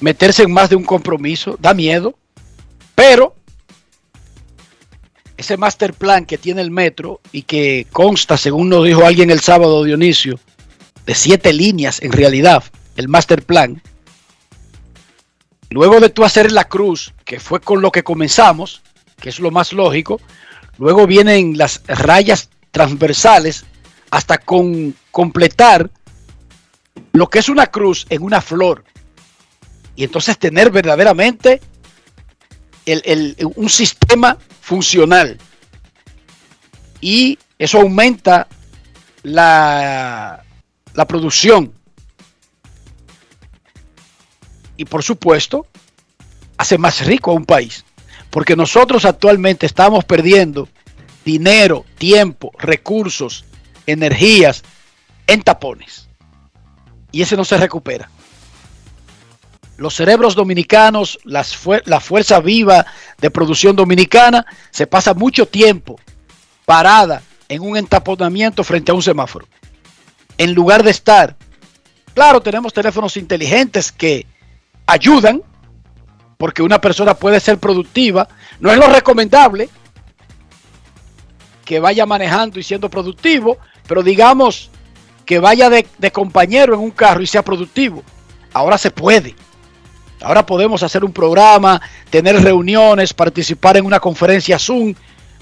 [0.01, 1.55] meterse en más de un compromiso.
[1.57, 2.15] Da miedo.
[2.95, 3.33] Pero
[5.37, 9.39] ese master plan que tiene el metro y que consta, según nos dijo alguien el
[9.39, 10.37] sábado, Dionisio,
[11.05, 12.61] de siete líneas en realidad,
[12.97, 13.81] el master plan.
[15.69, 18.81] Luego de tú hacer la cruz, que fue con lo que comenzamos,
[19.17, 20.19] que es lo más lógico,
[20.77, 23.65] luego vienen las rayas transversales
[24.11, 25.89] hasta con completar
[27.13, 28.83] lo que es una cruz en una flor.
[29.95, 31.59] Y entonces tener verdaderamente
[32.85, 35.37] el- el- un sistema funcional.
[37.01, 38.47] Y eso aumenta
[39.23, 40.43] la,
[40.93, 41.73] la producción.
[44.77, 45.65] Y por supuesto,
[46.57, 47.83] hace más rico a un país.
[48.37, 50.69] Porque nosotros actualmente estamos perdiendo
[51.25, 53.45] dinero, tiempo, recursos,
[53.87, 54.63] energías
[55.25, 56.07] en tapones.
[57.11, 58.11] Y ese no se recupera.
[59.77, 62.85] Los cerebros dominicanos, las la fuerza viva
[63.17, 65.99] de producción dominicana, se pasa mucho tiempo
[66.63, 69.47] parada en un entaponamiento frente a un semáforo.
[70.37, 71.35] En lugar de estar,
[72.13, 74.27] claro, tenemos teléfonos inteligentes que
[74.85, 75.41] ayudan,
[76.37, 78.27] porque una persona puede ser productiva.
[78.59, 79.69] No es lo recomendable
[81.65, 84.69] que vaya manejando y siendo productivo, pero digamos
[85.25, 88.03] que vaya de, compañero en un carro y sea productivo.
[88.53, 89.35] Ahora se puede.
[90.21, 94.95] Ahora podemos hacer un programa, tener reuniones, participar en una conferencia Zoom,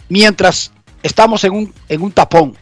[0.09, 0.71] mientras
[1.03, 2.57] estamos en un, en un tapón.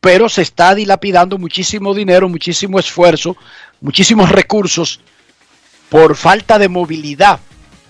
[0.00, 3.36] Pero se está dilapidando muchísimo dinero, muchísimo esfuerzo,
[3.80, 5.00] muchísimos recursos
[5.92, 7.38] por falta de movilidad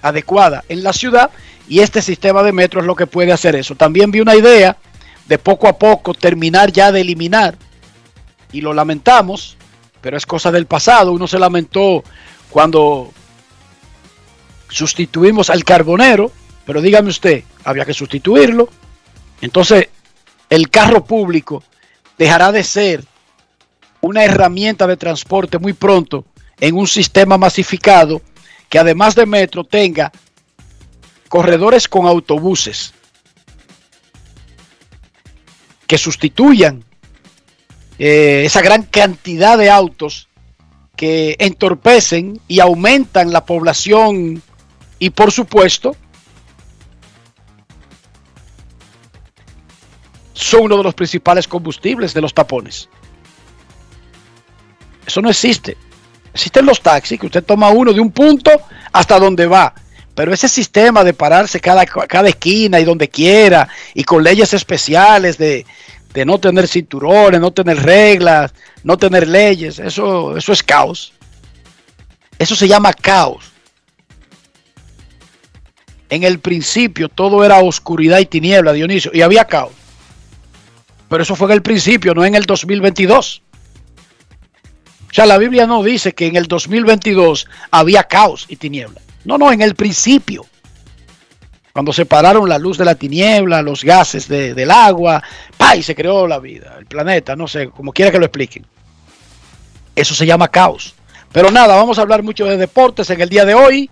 [0.03, 1.31] adecuada en la ciudad
[1.69, 3.77] y este sistema de metro es lo que puede hacer eso.
[3.77, 4.77] También vi una idea
[5.29, 7.57] de poco a poco terminar ya de eliminar
[8.51, 9.57] y lo lamentamos,
[10.01, 11.13] pero es cosa del pasado.
[11.13, 12.03] Uno se lamentó
[12.51, 13.13] cuando
[14.69, 16.33] sustituimos al carbonero,
[16.67, 18.69] pero dígame usted, había que sustituirlo.
[19.41, 19.91] Entonces,
[20.51, 21.63] el carro público
[22.19, 23.05] dejará de ser
[24.01, 26.25] una herramienta de transporte muy pronto
[26.61, 28.23] en un sistema masificado
[28.69, 30.13] que además de metro tenga
[31.29, 32.95] corredores con autobuses
[35.87, 36.85] que sustituyan
[37.99, 40.29] eh, esa gran cantidad de autos
[40.97, 44.43] que entorpecen y aumentan la población
[44.99, 45.97] y por supuesto
[50.33, 52.89] son uno de los principales combustibles de los tapones.
[55.07, 55.77] Eso no existe.
[56.35, 58.51] Existen los taxis que usted toma uno de un punto
[58.93, 59.75] hasta donde va.
[60.15, 65.39] Pero ese sistema de pararse cada, cada esquina y donde quiera y con leyes especiales
[65.39, 65.65] de,
[66.13, 68.53] de no tener cinturones, no tener reglas,
[68.85, 71.13] no tener leyes, eso, eso es caos.
[72.39, 73.53] Eso se llama caos.
[76.11, 79.73] En el principio todo era oscuridad y tiniebla, Dionisio, y había caos.
[81.09, 83.43] Pero eso fue en el principio, no en el 2022.
[85.13, 88.99] O sea, la Biblia no dice que en el 2022 había caos y tiniebla.
[89.27, 90.47] No, no, en el principio.
[91.75, 95.23] Cuando separaron la luz de la tiniebla, los gases de- del agua,
[95.57, 95.77] ¡pa!
[95.77, 98.65] y se creó la vida, el planeta, no sé, como quiera que lo expliquen.
[99.95, 100.95] Eso se llama caos.
[101.31, 103.91] Pero nada, vamos a hablar mucho de deportes en el día de hoy.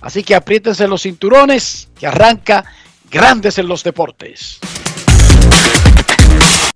[0.00, 2.64] Así que apriétense los cinturones, que arranca
[3.10, 4.60] Grandes en los Deportes.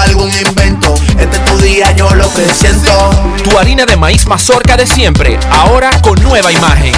[0.00, 0.94] algún invento.
[1.18, 3.10] Este es tu día, yo lo que siento.
[3.44, 6.94] Tu harina de maíz mazorca de siempre, ahora con nueva imagen.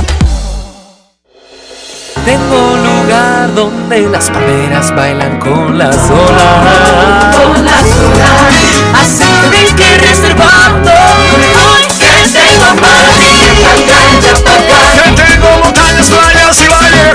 [2.25, 7.37] Tengo un lugar donde las palmeras bailan con las olas.
[7.37, 9.03] Con las olas.
[9.03, 10.91] Así que que reservando.
[10.91, 13.33] Hoy que tengo para ti.
[13.67, 14.81] Acá, pa' acá.
[15.17, 17.07] Que tengo montañas, playas y valles.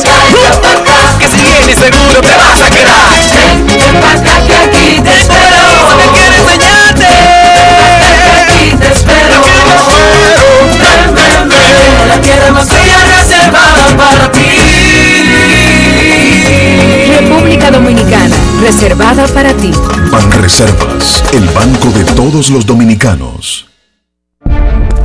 [0.00, 1.18] Acá, pa' acá.
[1.18, 3.10] Que si vienes seguro te vas a quedar.
[3.10, 3.60] Ven acá.
[3.76, 4.33] Ven, para ti.
[17.18, 19.70] República Dominicana, reservada para ti.
[20.10, 23.66] Banreservas, el banco de todos los dominicanos.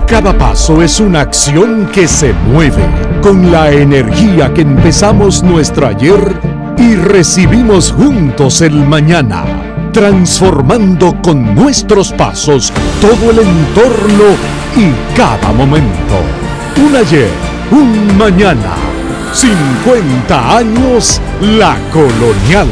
[0.08, 2.84] Cada paso es una acción que se mueve
[3.22, 6.20] con la energía que empezamos nuestro ayer
[6.78, 9.44] y recibimos juntos el mañana,
[9.92, 12.72] transformando con nuestros pasos
[13.02, 14.24] todo el entorno
[14.76, 16.16] y cada momento.
[16.78, 17.30] Un ayer,
[17.72, 18.76] un mañana,
[19.34, 22.68] 50 años la colonial.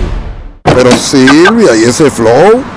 [0.64, 2.77] Pero Silvia, ¿y ese flow?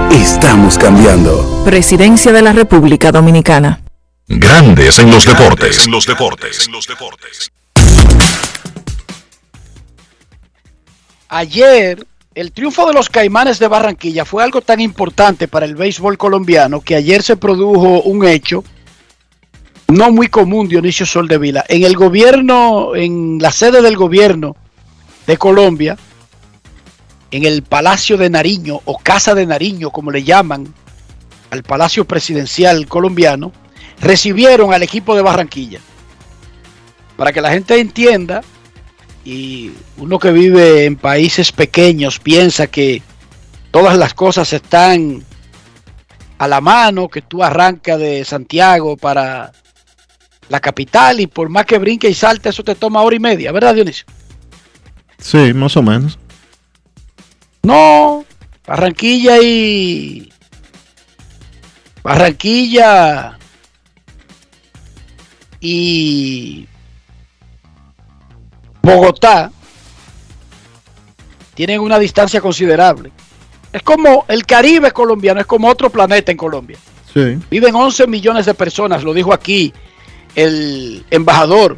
[0.13, 1.63] Estamos cambiando.
[1.63, 3.81] Presidencia de la República Dominicana.
[4.27, 5.85] Grandes en los deportes.
[5.85, 6.67] En los deportes.
[6.67, 7.49] En los deportes.
[11.29, 12.05] Ayer,
[12.35, 16.81] el triunfo de los Caimanes de Barranquilla fue algo tan importante para el béisbol colombiano
[16.81, 18.65] que ayer se produjo un hecho
[19.87, 21.63] no muy común, Dionisio Soldevila.
[21.69, 24.57] En el gobierno, en la sede del gobierno
[25.25, 25.97] de Colombia,
[27.31, 30.73] en el Palacio de Nariño o Casa de Nariño, como le llaman
[31.49, 33.51] al Palacio Presidencial colombiano,
[33.99, 35.79] recibieron al equipo de Barranquilla.
[37.17, 38.41] Para que la gente entienda,
[39.23, 43.01] y uno que vive en países pequeños piensa que
[43.69, 45.23] todas las cosas están
[46.37, 49.51] a la mano, que tú arrancas de Santiago para
[50.49, 53.51] la capital y por más que brinque y salte, eso te toma hora y media,
[53.51, 54.05] ¿verdad, Dionisio?
[55.19, 56.17] Sí, más o menos.
[57.63, 58.25] No,
[58.65, 60.31] Barranquilla y
[62.03, 63.37] Barranquilla
[65.59, 66.67] y
[68.81, 69.51] Bogotá
[71.53, 73.11] tienen una distancia considerable.
[73.71, 76.77] Es como el Caribe colombiano, es como otro planeta en Colombia.
[77.13, 77.37] Sí.
[77.49, 79.73] Viven 11 millones de personas, lo dijo aquí
[80.35, 81.77] el embajador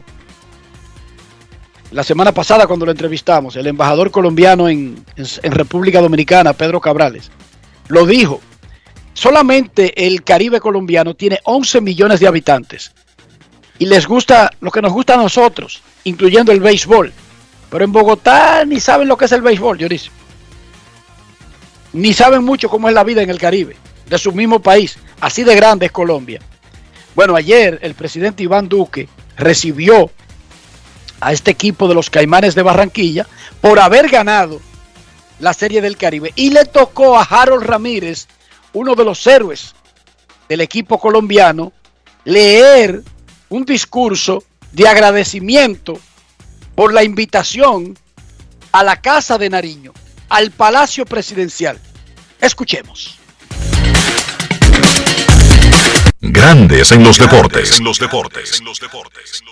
[1.93, 5.05] la semana pasada cuando lo entrevistamos, el embajador colombiano en,
[5.43, 7.29] República Dominicana, Pedro Cabrales,
[7.87, 8.41] lo dijo.
[9.13, 12.91] Solamente el Caribe colombiano tiene 11 millones de habitantes.
[13.77, 17.13] Y les gusta lo que nos gusta a nosotros, incluyendo el béisbol.
[17.69, 20.11] Pero en Bogotá ni saben lo que es el béisbol, Dionisio.
[21.93, 23.75] Ni saben mucho cómo es la vida en el Caribe,
[24.09, 24.97] de su mismo país.
[25.21, 26.41] Así de grande es Colombia.
[27.13, 30.09] Bueno, ayer el presidente Iván Duque recibió
[31.23, 33.25] a este equipo de los Caimanes de Barranquilla
[33.61, 34.61] por haber ganado
[35.39, 36.31] la Serie del Caribe.
[36.35, 38.27] Y le tocó a Harold Ramírez,
[38.73, 39.73] uno de los héroes
[40.49, 41.71] del equipo colombiano,
[42.25, 43.01] leer
[43.49, 45.99] un discurso de agradecimiento
[46.75, 47.97] por la invitación
[48.71, 49.93] a la Casa de Nariño,
[50.29, 51.79] al Palacio Presidencial.
[52.41, 53.19] Escuchemos.
[56.19, 57.77] Grandes en los deportes.
[57.77, 58.59] En los deportes.
[58.59, 59.43] En los deportes.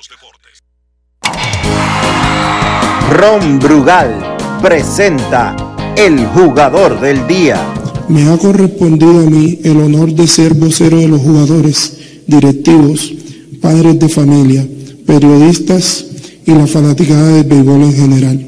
[3.11, 5.53] Ron Brugal presenta
[5.97, 7.61] el jugador del día.
[8.07, 13.13] Me ha correspondido a mí el honor de ser vocero de los jugadores, directivos,
[13.59, 14.65] padres de familia,
[15.05, 16.05] periodistas
[16.45, 18.47] y la fanaticada del béisbol en general,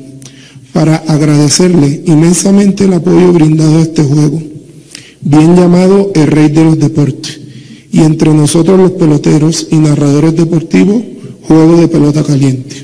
[0.72, 4.42] para agradecerle inmensamente el apoyo brindado a este juego,
[5.20, 7.38] bien llamado el rey de los deportes,
[7.92, 11.04] y entre nosotros los peloteros y narradores deportivos,
[11.48, 12.76] juego de pelota caliente.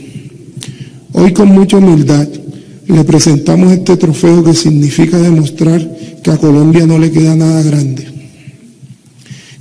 [1.14, 2.28] Hoy con mucha humildad
[2.88, 8.08] le presentamos este trofeo que significa demostrar que a Colombia no le queda nada grande,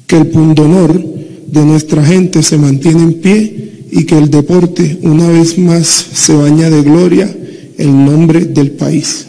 [0.07, 1.05] que el pundonor
[1.46, 6.34] de nuestra gente se mantiene en pie y que el deporte una vez más se
[6.34, 7.34] baña de gloria
[7.78, 9.26] el nombre del país.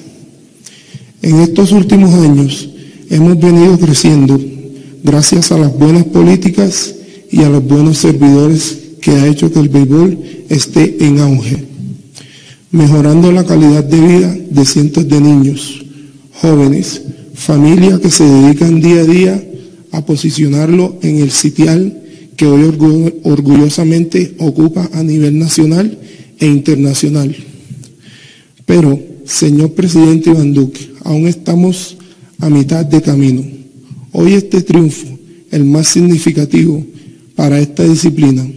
[1.22, 2.70] En estos últimos años
[3.10, 4.40] hemos venido creciendo
[5.04, 6.96] gracias a las buenas políticas
[7.32, 10.18] y a los buenos servidores que ha hecho que el béisbol
[10.50, 11.66] esté en auge,
[12.72, 15.86] mejorando la calidad de vida de cientos de niños,
[16.34, 17.02] jóvenes,
[17.34, 19.44] familias que se dedican día a día
[19.92, 22.02] a posicionarlo en el sitial
[22.36, 22.64] que hoy
[23.24, 25.98] orgullosamente ocupa a nivel nacional
[26.40, 27.36] e internacional.
[28.66, 31.98] Pero, señor presidente Iván Duque, aún estamos
[32.40, 33.44] a mitad de camino.
[34.12, 35.08] Hoy este triunfo,
[35.52, 36.84] el más significativo
[37.36, 38.48] para esta disciplina,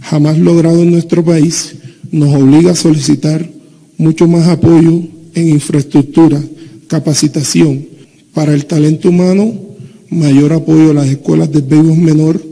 [0.00, 1.74] jamás logrado en nuestro país,
[2.10, 3.48] nos obliga a solicitar
[3.96, 5.02] mucho más apoyo
[5.34, 6.40] en infraestructura,
[6.86, 7.86] capacitación
[8.32, 9.52] para el talento humano,
[10.10, 12.42] mayor apoyo a las escuelas de béisbol menor,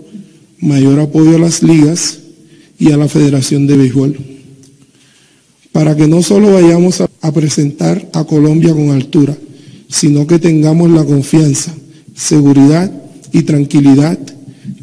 [0.61, 2.18] mayor apoyo a las ligas
[2.78, 4.16] y a la Federación de Béisbol.
[5.72, 9.36] para que no solo vayamos a, a presentar a Colombia con altura,
[9.88, 11.74] sino que tengamos la confianza,
[12.14, 12.90] seguridad
[13.30, 14.18] y tranquilidad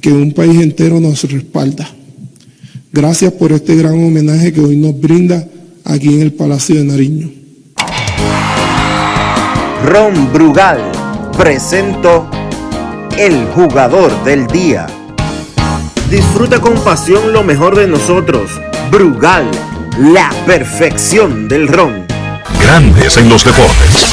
[0.01, 1.89] que un país entero nos respalda.
[2.96, 5.44] Gracias por este gran homenaje que hoy nos brinda
[5.84, 7.32] aquí en el Palacio de Nariño.
[9.84, 10.80] Ron Brugal
[11.36, 12.30] presento
[13.18, 14.86] el jugador del día.
[16.12, 18.52] Disfruta con pasión lo mejor de nosotros.
[18.91, 19.50] Brugal,
[19.98, 22.06] la perfección del ron.
[22.62, 24.12] Grandes en los deportes.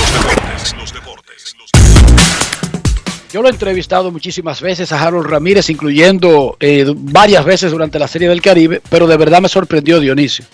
[3.32, 8.08] Yo lo he entrevistado muchísimas veces a Harold Ramírez, incluyendo eh, varias veces durante la
[8.08, 10.44] Serie del Caribe, pero de verdad me sorprendió Dionisio.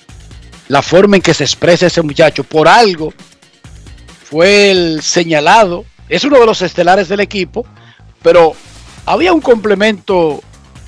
[0.68, 2.44] La forma en que se expresa ese muchacho.
[2.44, 3.14] Por algo
[4.24, 5.86] fue el señalado.
[6.10, 7.64] Es uno de los estelares del equipo,
[8.22, 8.52] pero
[9.06, 10.42] había un complemento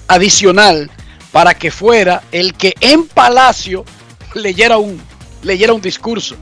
[0.09, 0.91] adicional
[1.33, 3.85] para que fuera el que en Palacio
[4.35, 5.01] leyera un,
[5.43, 6.37] leyera un discurso.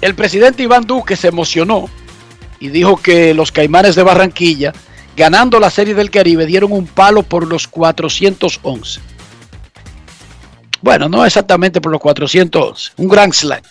[0.00, 1.88] El presidente Iván Duque se emocionó
[2.60, 4.72] y dijo que los Caimanes de Barranquilla,
[5.16, 9.00] ganando la Serie del Caribe, dieron un palo por los 411.
[10.80, 13.62] Bueno, no exactamente por los 411, un gran slam.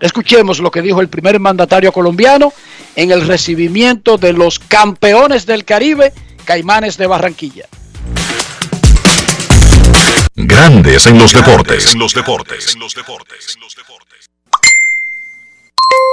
[0.00, 2.52] Escuchemos lo que dijo el primer mandatario colombiano
[2.94, 6.12] en el recibimiento de los campeones del Caribe,
[6.44, 7.66] Caimanes de Barranquilla.
[10.36, 11.92] Grandes en los deportes.
[11.92, 12.74] En los deportes.
[12.74, 13.58] En los deportes.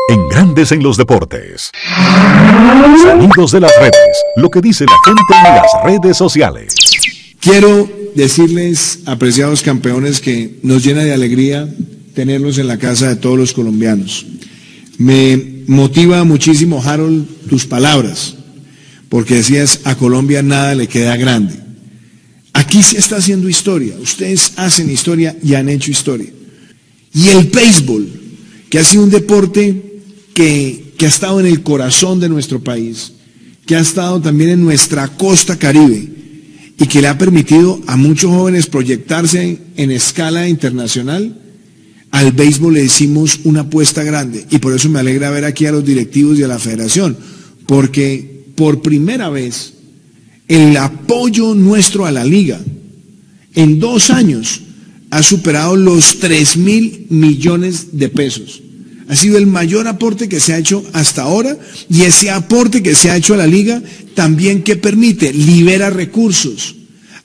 [0.08, 1.72] En Grandes en los deportes.
[3.02, 4.24] Sonidos de las redes.
[4.36, 6.76] Lo que dice la gente en las redes sociales.
[7.40, 11.68] Quiero decirles, apreciados campeones, que nos llena de alegría
[12.14, 14.26] tenerlos en la casa de todos los colombianos.
[14.98, 18.36] Me motiva muchísimo, Harold, tus palabras,
[19.10, 21.54] porque decías, a Colombia nada le queda grande.
[22.54, 26.30] Aquí se está haciendo historia, ustedes hacen historia y han hecho historia.
[27.14, 28.08] Y el béisbol,
[28.76, 30.02] que ha sido un deporte
[30.34, 33.14] que, que ha estado en el corazón de nuestro país,
[33.66, 36.10] que ha estado también en nuestra costa caribe
[36.78, 41.40] y que le ha permitido a muchos jóvenes proyectarse en escala internacional,
[42.12, 45.72] al béisbol le decimos una apuesta grande y por eso me alegra ver aquí a
[45.72, 47.16] los directivos y a la federación,
[47.68, 49.72] porque por primera vez
[50.50, 52.60] el apoyo nuestro a la liga
[53.54, 54.60] en dos años
[55.12, 58.64] ha superado los 3 mil millones de pesos.
[59.08, 61.58] Ha sido el mayor aporte que se ha hecho hasta ahora
[61.90, 63.82] y ese aporte que se ha hecho a la liga
[64.16, 66.76] también que permite, libera recursos.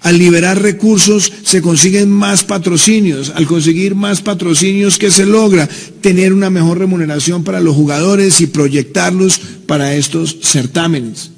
[0.03, 3.33] Al liberar recursos se consiguen más patrocinios.
[3.35, 5.69] Al conseguir más patrocinios, ¿qué se logra?
[6.01, 11.33] Tener una mejor remuneración para los jugadores y proyectarlos para estos certámenes.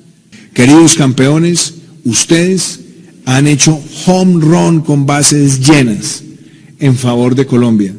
[0.54, 1.74] Queridos campeones,
[2.04, 2.80] ustedes
[3.24, 6.22] han hecho home run con bases llenas
[6.78, 7.94] en favor de Colombia.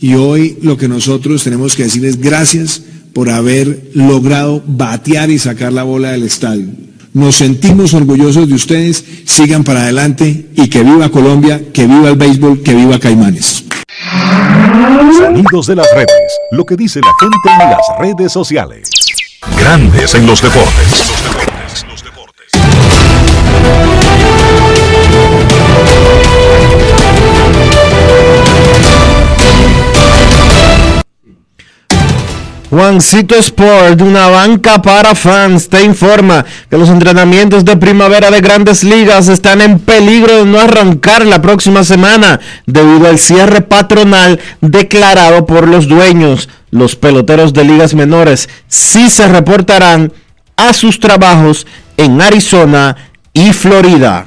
[0.00, 2.82] Y hoy lo que nosotros tenemos que decir es gracias
[3.14, 6.66] por haber logrado batear y sacar la bola del estadio.
[7.14, 12.16] Nos sentimos orgullosos de ustedes, sigan para adelante y que viva Colombia, que viva el
[12.16, 13.64] béisbol, que viva Caimanes.
[15.16, 16.10] Sonidos de las redes.
[16.50, 18.90] Lo que dice la gente en las redes sociales.
[19.58, 21.55] Grandes en los deportes.
[32.76, 38.84] Juancito Sport, una banca para fans, te informa que los entrenamientos de primavera de grandes
[38.84, 45.46] ligas están en peligro de no arrancar la próxima semana debido al cierre patronal declarado
[45.46, 46.50] por los dueños.
[46.70, 50.12] Los peloteros de ligas menores sí se reportarán
[50.56, 51.66] a sus trabajos
[51.96, 52.94] en Arizona
[53.32, 54.26] y Florida.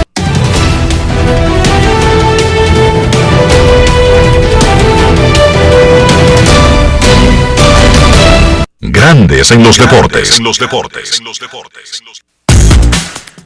[8.83, 10.39] Grandes en los deportes.
[10.39, 11.19] En los deportes.
[11.19, 12.01] En los deportes.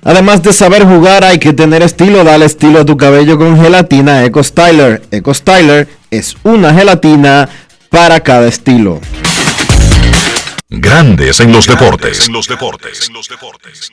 [0.02, 2.24] Además de saber jugar, hay que tener estilo.
[2.24, 5.04] Dale estilo a tu cabello con gelatina Eco Styler.
[5.12, 7.50] Eco Styler es una gelatina
[7.90, 9.02] para cada estilo.
[10.70, 12.28] Grandes en los deportes.
[12.28, 13.10] En los deportes.
[13.10, 13.92] En los deportes.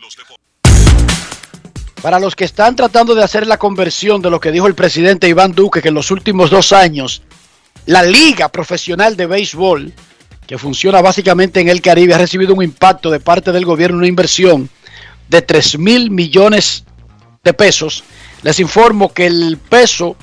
[2.01, 5.29] Para los que están tratando de hacer la conversión de lo que dijo el presidente
[5.29, 7.23] Iván Duque, que en los últimos dos años
[7.87, 9.93] la Liga Profesional de Béisbol,
[10.53, 14.07] que funciona básicamente en el Caribe, ha recibido un impacto de parte del gobierno, una
[14.07, 14.69] inversión
[15.31, 16.85] de 3 mil millones
[17.43, 18.05] de pesos.
[18.43, 20.15] Les informo que el peso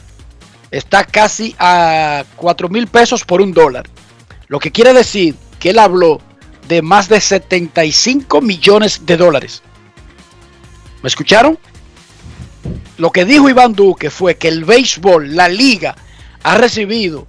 [0.69, 3.89] está casi a 4 mil pesos por un dólar.
[4.49, 6.21] Lo que quiere decir que él habló
[6.67, 9.63] de más de 75 millones de dólares.
[11.01, 11.57] ¿Me escucharon?
[12.99, 15.95] Lo que dijo Iván Duque fue que el béisbol, la liga,
[16.43, 17.25] ha recibido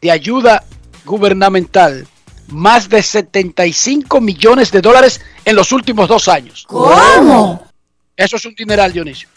[0.00, 0.62] de ayuda
[1.06, 2.06] gubernamental
[2.48, 6.64] más de 75 millones de dólares en los últimos dos años.
[6.68, 7.66] ¿Cómo?
[8.16, 9.28] Eso es un dineral, Dionisio.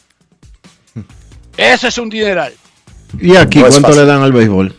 [1.58, 2.54] Eso es un dineral.
[3.20, 4.02] ¿Y aquí No cuánto fácil.
[4.02, 4.76] le dan al béisbol?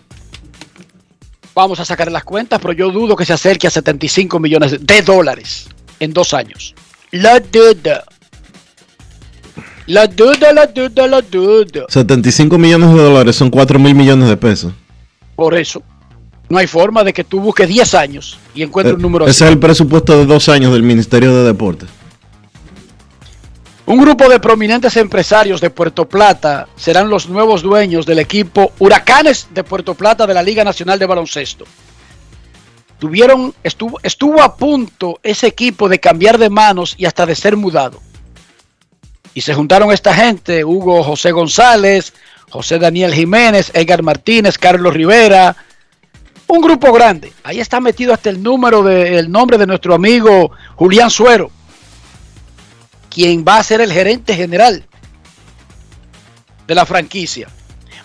[1.55, 5.03] Vamos a sacar las cuentas, pero yo dudo que se acerque a 75 millones de
[5.03, 5.69] dólares
[5.99, 6.75] en dos años.
[7.11, 8.05] La duda.
[9.87, 11.85] La duda, la duda, la duda.
[11.89, 14.73] 75 millones de dólares son 4 mil millones de pesos.
[15.35, 15.83] Por eso,
[16.51, 19.31] no hay forma de que tú busques 10 años y encuentres un número Eh.
[19.31, 21.89] Ese es el presupuesto de dos años del Ministerio de Deportes.
[23.87, 29.49] Un grupo de prominentes empresarios de Puerto Plata serán los nuevos dueños del equipo Huracanes
[29.55, 31.65] de Puerto Plata de la Liga Nacional de Baloncesto.
[32.99, 37.57] Tuvieron, estuvo, estuvo a punto ese equipo de cambiar de manos y hasta de ser
[37.57, 38.01] mudado.
[39.35, 42.13] Y se juntaron esta gente, Hugo José González,
[42.51, 45.57] José Daniel Jiménez, Edgar Martínez, Carlos Rivera,
[46.51, 47.33] un grupo grande.
[47.45, 51.51] Ahí está metido hasta el número de, el nombre de nuestro amigo Julián Suero
[53.11, 54.85] quien va a ser el gerente general
[56.67, 57.49] de la franquicia.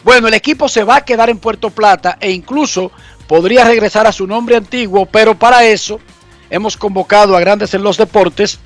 [0.03, 2.91] Bueno, el equipo se va a quedar en Puerto Plata e incluso
[3.27, 5.99] podría regresar a su nombre antiguo, pero para eso
[6.49, 8.59] hemos convocado a Grandes en los Deportes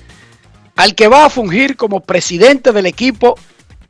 [0.76, 3.36] al que va a fungir como presidente del equipo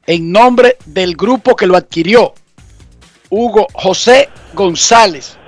[0.07, 2.33] en nombre del grupo que lo adquirió,
[3.29, 5.38] Hugo José González.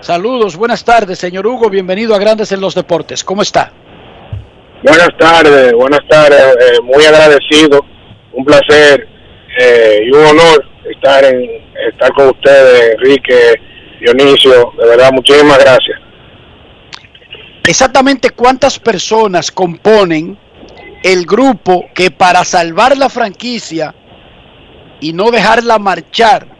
[0.00, 3.24] Saludos, buenas tardes, señor Hugo, bienvenido a Grandes en los Deportes.
[3.24, 3.72] ¿Cómo está?
[4.84, 7.84] Buenas tardes, buenas tardes, eh, muy agradecido,
[8.32, 9.08] un placer
[9.58, 11.50] eh, y un honor estar en
[11.90, 13.54] estar con ustedes, Enrique,
[14.00, 15.98] Dionisio, de verdad, muchísimas gracias.
[17.66, 20.38] exactamente cuántas personas componen
[21.02, 23.94] el grupo que para salvar la franquicia
[25.00, 26.57] y no dejarla marchar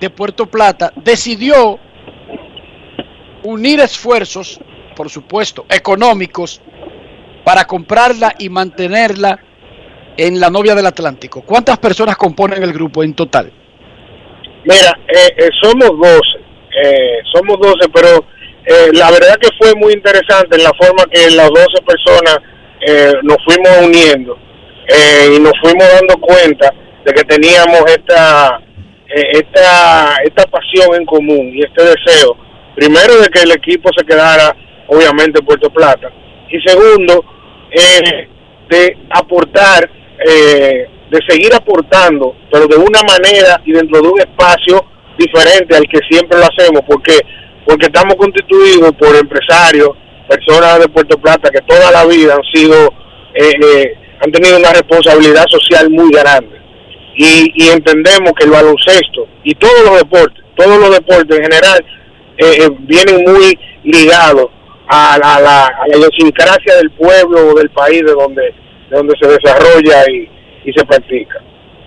[0.00, 1.78] de Puerto Plata decidió
[3.42, 4.60] unir esfuerzos,
[4.94, 6.60] por supuesto, económicos
[7.44, 9.38] para comprarla y mantenerla
[10.16, 11.42] en la novia del Atlántico.
[11.42, 13.52] ¿Cuántas personas componen el grupo en total?
[14.64, 16.20] Mira, eh, eh, somos 12,
[16.84, 18.24] eh, somos 12, pero
[18.92, 22.36] la verdad que fue muy interesante la forma que las 12 personas
[23.22, 24.38] nos fuimos uniendo
[25.34, 26.70] y nos fuimos dando cuenta
[27.02, 28.60] de que teníamos esta,
[29.08, 32.36] esta, esta pasión en común y este deseo,
[32.74, 34.54] primero de que el equipo se quedara
[34.86, 36.10] obviamente en Puerto Plata
[36.50, 37.24] y segundo,
[37.70, 38.28] eh,
[38.68, 39.90] de aportar,
[40.26, 44.84] eh, de seguir aportando, pero de una manera y dentro de un espacio
[45.18, 47.18] diferente al que siempre lo hacemos, porque
[47.68, 49.90] porque estamos constituidos por empresarios,
[50.26, 52.94] personas de Puerto Plata que toda la vida han sido,
[53.34, 53.94] eh, eh,
[54.24, 56.57] han tenido una responsabilidad social muy grande.
[57.14, 61.84] Y, y entendemos que el baloncesto y todos los deportes, todos los deportes en general,
[62.36, 64.46] eh, eh, vienen muy ligados
[64.88, 69.14] a la, a la, la idiosincrasia del pueblo o del país de donde, de donde
[69.20, 70.28] se desarrolla y,
[70.64, 71.42] y se practica.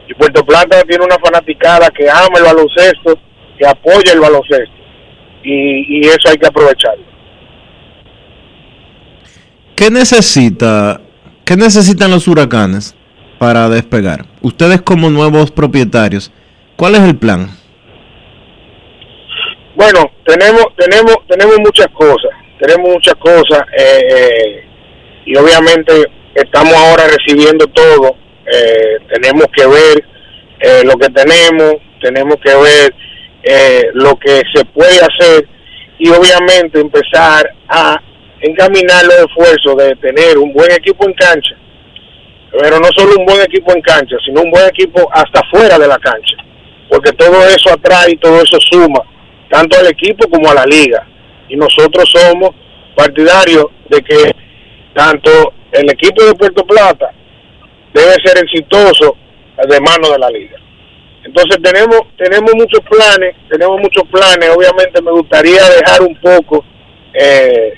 [0.08, 3.18] Y Puerto Plata tiene una fanaticada que ama el baloncesto,
[3.58, 4.76] que apoya el baloncesto.
[5.44, 7.06] Y, y eso hay que aprovecharlo.
[9.76, 11.00] ¿Qué necesita,
[11.46, 12.96] qué necesitan los huracanes
[13.42, 14.24] para despegar?
[14.42, 16.32] Ustedes como nuevos propietarios,
[16.76, 17.50] ¿cuál es el plan?
[19.76, 22.30] Bueno, tenemos tenemos tenemos muchas cosas,
[22.60, 24.64] tenemos muchas cosas eh, eh,
[25.26, 25.92] y obviamente
[26.36, 28.16] estamos ahora recibiendo todo.
[28.46, 30.04] eh, tenemos que ver
[30.60, 32.94] eh, lo que tenemos, tenemos que ver
[33.42, 35.48] eh, lo que se puede hacer
[35.98, 38.00] y obviamente empezar a
[38.40, 41.56] encaminar los esfuerzos de tener un buen equipo en cancha,
[42.60, 45.88] pero no solo un buen equipo en cancha, sino un buen equipo hasta fuera de
[45.88, 46.36] la cancha,
[46.90, 49.00] porque todo eso atrae y todo eso suma,
[49.50, 51.08] tanto al equipo como a la liga.
[51.48, 52.52] Y nosotros somos
[52.96, 54.32] partidarios de que
[54.94, 57.12] tanto el equipo de Puerto Plata
[57.94, 59.16] debe ser exitoso
[59.68, 60.58] de mano de la liga.
[61.24, 64.50] Entonces tenemos tenemos muchos planes, tenemos muchos planes.
[64.56, 66.66] Obviamente me gustaría dejar un poco
[67.14, 67.74] eh,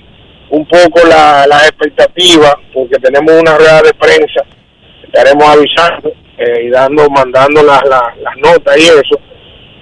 [0.49, 4.45] un poco la, la expectativa porque tenemos una rueda de prensa
[5.13, 9.19] estaremos avisando eh, y dando, mandando las, las, notas y eso,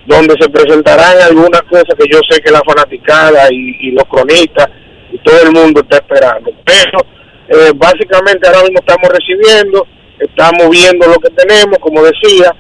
[0.06, 4.68] donde se presentarán algunas cosas que yo sé que la fanaticada y, y los cronistas
[5.12, 6.52] y todo el mundo está esperando.
[6.66, 7.00] Pero
[7.50, 9.88] eh, básicamente ahora mismo estamos recibiendo,
[10.20, 12.54] estamos viendo lo que tenemos, como decía,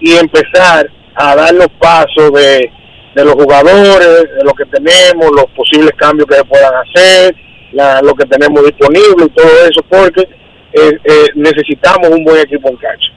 [0.00, 2.70] y empezar a dar los pasos de,
[3.14, 4.06] de los jugadores,
[4.36, 7.34] de lo que tenemos, los posibles cambios que se puedan hacer,
[7.72, 10.26] la- lo que tenemos disponible y todo eso, porque
[10.74, 13.08] eh, eh, necesitamos un buen equipo en cancha.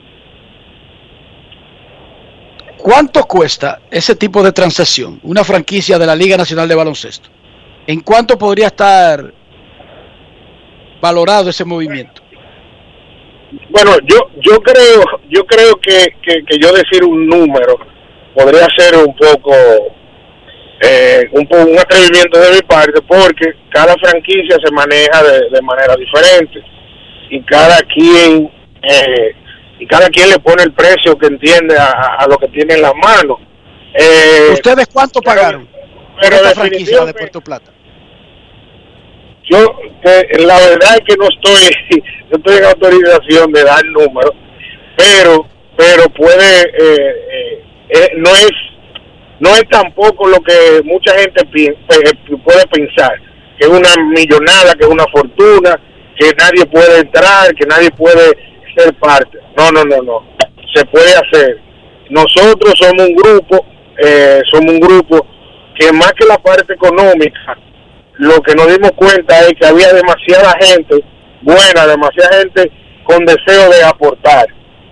[2.78, 5.20] ¿Cuánto cuesta ese tipo de transacción?
[5.24, 7.30] Una franquicia de la Liga Nacional de Baloncesto.
[7.88, 9.34] ¿En cuánto podría estar
[11.01, 12.22] valorado ese movimiento?
[13.70, 17.80] Bueno, yo yo creo yo creo que, que, que yo decir un número
[18.36, 19.53] podría ser un poco
[20.82, 25.95] eh, un, un atrevimiento de mi parte porque cada franquicia se maneja de, de manera
[25.95, 26.76] diferente
[27.30, 28.49] y cada quien
[28.84, 29.36] eh,
[29.80, 32.82] y cada quien le pone el precio que entiende a, a lo que tiene en
[32.82, 33.38] las manos.
[33.93, 37.71] Eh, ¿Ustedes cuánto pagaron por pero esta franquicia de Puerto Plata?
[39.49, 39.57] yo
[40.03, 44.32] eh, la verdad es que no estoy no estoy en autorización de dar números
[44.97, 45.47] pero
[45.78, 48.51] pero puede eh, eh, eh, no es
[49.39, 53.13] no es tampoco lo que mucha gente pi- pe- puede pensar
[53.57, 55.80] que es una millonada que es una fortuna
[56.20, 58.38] que nadie puede entrar que nadie puede
[58.76, 60.28] ser parte no no no no
[60.74, 61.59] se puede hacer
[62.09, 63.65] nosotros somos un grupo
[63.97, 65.26] eh, somos un grupo
[65.78, 67.57] que más que la parte económica
[68.18, 71.03] lo que nos dimos cuenta es que había demasiada gente
[71.41, 72.72] buena, demasiada gente
[73.03, 74.47] con deseo de aportar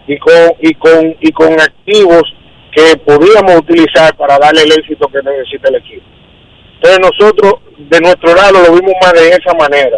[0.08, 2.24] y con y con y con activos
[2.72, 6.06] que podíamos utilizar para darle el éxito que necesita el equipo.
[6.76, 9.98] Entonces nosotros de nuestro lado lo vimos más de esa manera.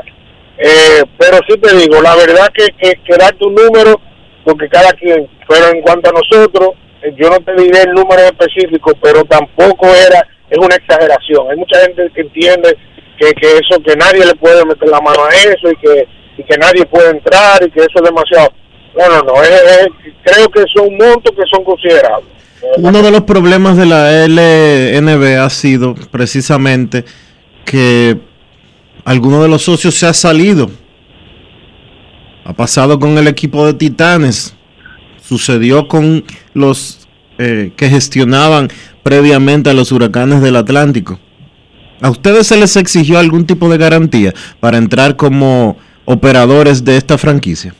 [0.59, 3.99] Eh, pero sí te digo, la verdad que, que, que darte un número,
[4.43, 6.69] porque cada quien, pero en cuanto a nosotros,
[7.03, 11.51] eh, yo no te diré el número específico, pero tampoco era, es una exageración.
[11.51, 12.75] Hay mucha gente que entiende
[13.19, 16.43] que, que eso, que nadie le puede meter la mano a eso y que, y
[16.43, 18.51] que nadie puede entrar y que eso es demasiado.
[18.97, 19.87] No, no, no, es-
[20.23, 22.29] creo que son montos que son considerables.
[22.77, 27.05] Uno de los problemas de la LNB ha sido precisamente
[27.63, 28.17] que
[29.07, 30.69] alguno de los socios se ha salido.
[32.43, 34.53] Ha pasado con el equipo de Titanes.
[35.23, 38.67] Sucedió con los eh, que gestionaban
[39.03, 41.19] previamente a los huracanes del Atlántico.
[42.01, 47.17] ¿A ustedes se les exigió algún tipo de garantía para entrar como operadores de esta
[47.17, 47.73] franquicia?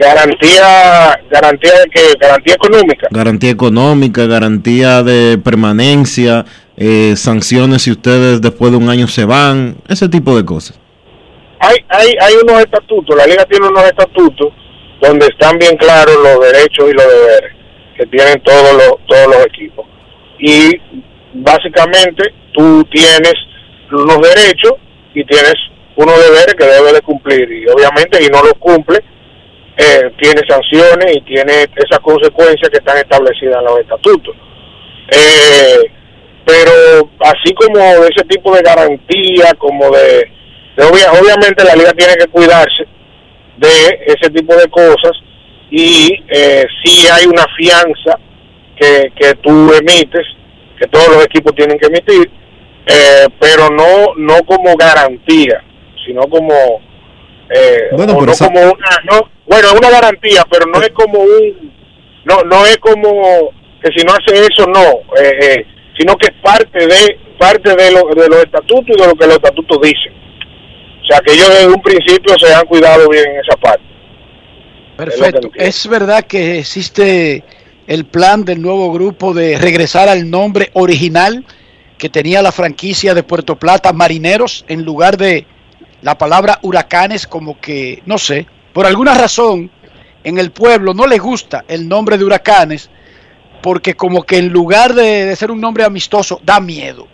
[0.00, 3.06] Garantía, garantía de que, garantía económica.
[3.10, 6.44] Garantía económica, garantía de permanencia,
[6.80, 10.80] eh, sanciones si ustedes después de un año se van, ese tipo de cosas.
[11.60, 14.48] hay, hay, hay unos estatutos, la liga tiene unos estatutos
[15.02, 17.52] donde están bien claros los derechos y los deberes
[17.96, 19.86] que tienen todos los, todos los equipos.
[20.38, 20.80] Y
[21.34, 23.34] básicamente tú tienes
[23.92, 24.74] unos derechos
[25.14, 25.54] y tienes
[25.96, 29.04] unos deberes que debes de cumplir y obviamente y no los cumple,
[29.76, 34.34] eh, tiene sanciones y tiene esas consecuencias que están establecidas en los estatutos.
[35.12, 35.99] Eh,
[36.44, 36.72] pero
[37.20, 40.30] así como de ese tipo de garantía, como de,
[40.76, 42.84] de obvia- obviamente la liga tiene que cuidarse
[43.56, 45.12] de ese tipo de cosas
[45.70, 48.18] y eh, si hay una fianza
[48.76, 50.26] que, que tú emites,
[50.78, 52.30] que todos los equipos tienen que emitir,
[52.86, 55.62] eh, pero no no como garantía,
[56.06, 56.54] sino como
[57.50, 61.18] eh, Bueno, no esa- como una no bueno es una garantía, pero no es como
[61.20, 61.72] un
[62.24, 63.50] no no es como
[63.82, 64.82] que si no hace eso no,
[65.22, 65.66] eh, eh,
[66.00, 69.26] sino que es parte de parte de, lo, de los estatutos y de lo que
[69.26, 70.12] los estatutos dicen.
[71.02, 73.84] O sea que ellos desde un principio se han cuidado bien en esa parte.
[74.96, 75.50] Perfecto.
[75.54, 77.44] Es verdad que existe
[77.86, 81.44] el plan del nuevo grupo de regresar al nombre original
[81.98, 85.46] que tenía la franquicia de Puerto Plata, Marineros, en lugar de
[86.00, 89.70] la palabra huracanes, como que, no sé, por alguna razón
[90.24, 92.90] en el pueblo no les gusta el nombre de huracanes,
[93.62, 97.06] porque como que en lugar de, de ser un nombre amistoso, da miedo.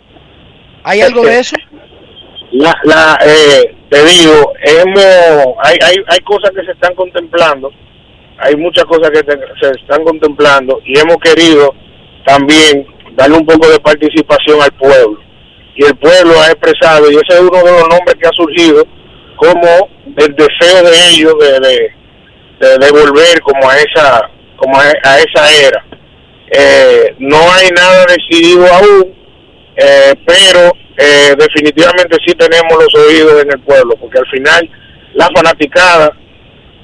[0.83, 1.55] ¿Hay algo de eso?
[2.51, 7.71] La, la, eh, te digo, hemos, hay, hay, hay cosas que se están contemplando,
[8.39, 11.75] hay muchas cosas que se están contemplando y hemos querido
[12.25, 15.19] también darle un poco de participación al pueblo.
[15.75, 18.83] Y el pueblo ha expresado, y ese es uno de los nombres que ha surgido,
[19.35, 21.93] como el deseo de ellos de, de,
[22.59, 25.85] de, de volver como a esa, como a, a esa era.
[26.51, 29.13] Eh, no hay nada decidido aún,
[29.75, 34.69] eh, pero eh, definitivamente sí tenemos los oídos en el pueblo, porque al final
[35.13, 36.11] la fanaticada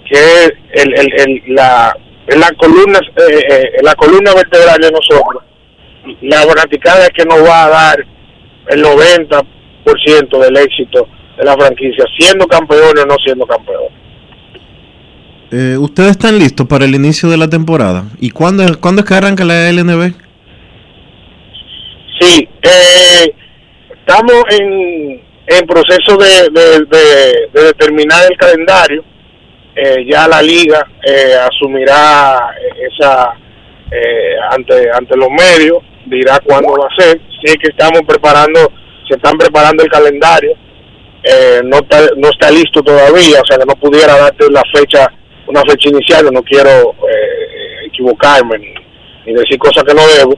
[0.05, 1.95] que es el, la,
[2.57, 2.99] columna
[3.29, 5.43] eh, la columna vertebral de nosotros,
[6.21, 8.05] la fanaticada es que nos va a dar
[8.69, 11.07] el 90% del éxito
[11.37, 14.02] de la franquicia, siendo campeones o no siendo campeones.
[15.55, 18.05] Eh, ¿Ustedes están listos para el inicio de la temporada?
[18.19, 20.13] ¿Y cuándo, cuándo es que arranca la LNB?
[22.19, 23.35] Sí, eh,
[23.99, 29.03] estamos en, en proceso de, de- de- de determinar el calendario.
[29.75, 32.49] Eh, ya la liga eh, asumirá
[32.91, 33.33] esa
[33.91, 37.21] eh, ante ante los medios, dirá cuándo va a ser.
[37.45, 38.71] Sí que estamos preparando,
[39.07, 40.55] se están preparando el calendario.
[41.65, 45.07] No está no está listo todavía, o sea que no pudiera darte la fecha
[45.47, 46.29] una fecha inicial.
[46.31, 48.73] No quiero eh, equivocarme ni,
[49.25, 50.33] ni decir cosas que no debo.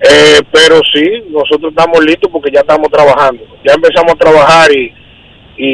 [0.00, 3.42] Eh, pero sí, nosotros estamos listos porque ya estamos trabajando.
[3.64, 4.92] Ya empezamos a trabajar y,
[5.56, 5.68] y,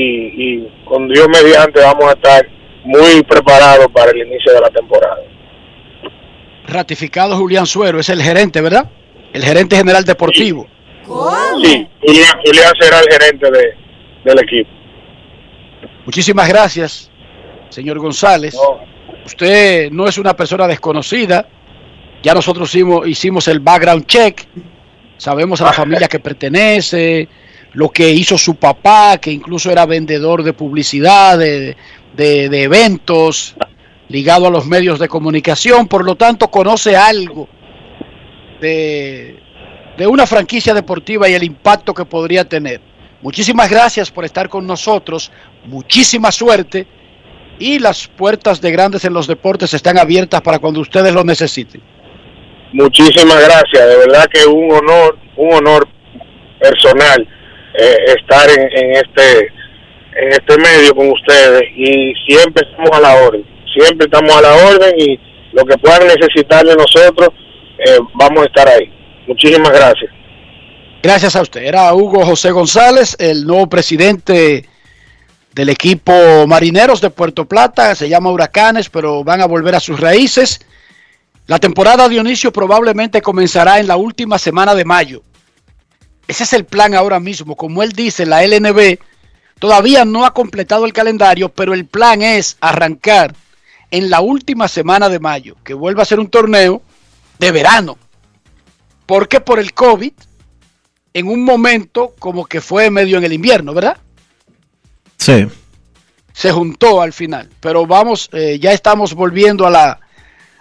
[0.56, 2.46] y con Dios mediante vamos a estar
[2.84, 5.22] muy preparados para el inicio de la temporada.
[6.66, 8.88] Ratificado Julián Suero, es el gerente, ¿verdad?
[9.32, 10.66] El gerente general deportivo.
[11.04, 11.08] Sí,
[12.00, 13.74] Julián, Julián será el gerente de,
[14.24, 14.70] del equipo.
[16.04, 17.10] Muchísimas gracias,
[17.72, 18.54] señor González.
[19.24, 21.46] Usted no es una persona desconocida.
[22.22, 24.44] Ya nosotros hicimos, hicimos el background check.
[25.16, 27.28] Sabemos a la familia que pertenece,
[27.74, 31.76] lo que hizo su papá, que incluso era vendedor de publicidad, de,
[32.16, 33.54] de- de eventos,
[34.08, 35.86] ligado a los medios de comunicación.
[35.88, 37.48] Por lo tanto, conoce algo
[38.60, 39.38] de,
[39.96, 42.80] de una franquicia deportiva y el impacto que podría tener.
[43.22, 45.30] Muchísimas gracias por estar con nosotros.
[45.66, 46.86] Muchísima suerte.
[47.62, 51.80] Y las puertas de Grandes en los Deportes están abiertas para cuando ustedes lo necesiten.
[52.72, 55.86] Muchísimas gracias, de verdad que un honor, un honor
[56.60, 57.28] personal
[57.78, 59.52] eh, estar en, en este
[60.16, 64.54] en este medio con ustedes y siempre estamos a la orden, siempre estamos a la
[64.68, 65.20] orden y
[65.52, 67.28] lo que puedan necesitar de nosotros
[67.78, 68.90] eh, vamos a estar ahí.
[69.28, 70.10] Muchísimas gracias.
[71.00, 71.62] Gracias a usted.
[71.62, 74.64] Era Hugo José González, el nuevo presidente
[75.54, 76.12] del equipo
[76.46, 77.94] Marineros de Puerto Plata.
[77.94, 80.60] Se llama Huracanes, pero van a volver a sus raíces.
[81.46, 85.22] La temporada Dionisio probablemente comenzará en la última semana de mayo.
[86.28, 87.56] Ese es el plan ahora mismo.
[87.56, 88.98] Como él dice, la LNB
[89.58, 93.34] todavía no ha completado el calendario, pero el plan es arrancar
[93.90, 96.80] en la última semana de mayo, que vuelva a ser un torneo
[97.38, 97.98] de verano.
[99.04, 100.12] Porque por el COVID,
[101.12, 103.98] en un momento como que fue medio en el invierno, ¿verdad?
[105.22, 105.46] Sí.
[106.32, 107.48] Se juntó al final.
[107.60, 110.00] Pero vamos, eh, ya estamos volviendo a la,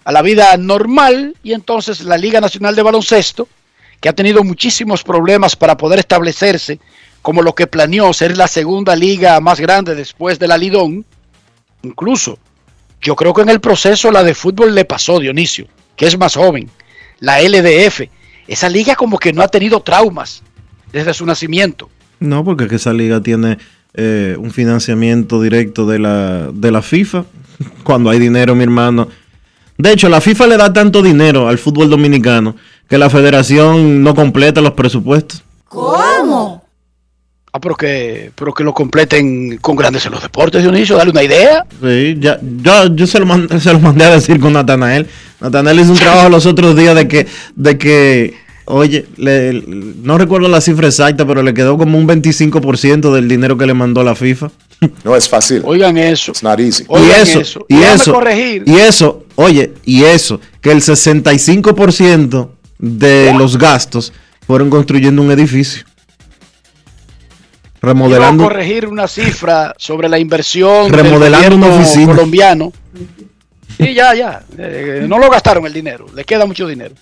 [0.04, 3.48] a la vida normal y entonces la Liga Nacional de Baloncesto,
[4.00, 6.80] que ha tenido muchísimos problemas para poder establecerse
[7.24, 11.06] como lo que planeó ser la segunda liga más grande después de la Lidón,
[11.82, 12.38] incluso
[13.02, 16.36] yo creo que en el proceso la de fútbol le pasó Dionisio, que es más
[16.36, 16.70] joven,
[17.20, 18.02] la LDF,
[18.48, 20.44] esa liga como que no ha tenido traumas
[20.92, 21.90] desde su nacimiento.
[22.20, 23.58] No, porque es que esa liga tiene
[23.94, 27.26] eh, un financiamiento directo de la, de la FIFA.
[27.84, 29.08] Cuando hay dinero, mi hermano.
[29.78, 32.56] De hecho, la FIFA le da tanto dinero al fútbol dominicano
[32.88, 35.44] que la federación no completa los presupuestos.
[35.68, 36.64] ¿Cómo?
[37.54, 41.24] Ah, pero que, pero que lo completen con grandes en los deportes, Dionisio, dale una
[41.24, 41.66] idea.
[41.82, 45.08] Sí, ya, yo, yo se, lo mandé, se lo mandé a decir con Natanael.
[45.42, 48.36] Natanael hizo un trabajo los otros días de que, de que
[48.66, 53.58] oye, le- no recuerdo la cifra exacta, pero le quedó como un 25% del dinero
[53.58, 54.52] que le mandó la FIFA.
[55.04, 55.62] No es fácil.
[55.64, 56.32] Oigan eso.
[56.32, 56.84] It's not easy.
[56.84, 57.66] y Oigan eso, eso.
[57.70, 58.64] y eso, corregir.
[58.66, 62.50] y eso, oye, y eso, que el 65%
[62.80, 64.12] de los gastos
[64.48, 65.84] fueron construyendo un edificio.
[67.82, 68.44] Remodelando.
[68.44, 72.06] corregir una cifra sobre la inversión Remodelando del una oficina.
[72.14, 72.72] colombiano.
[73.78, 74.44] Sí, ya, ya.
[74.58, 76.94] Eh, no lo gastaron el dinero, le queda mucho dinero.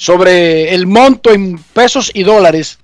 [0.00, 2.78] Sobre el monto en pesos y dólares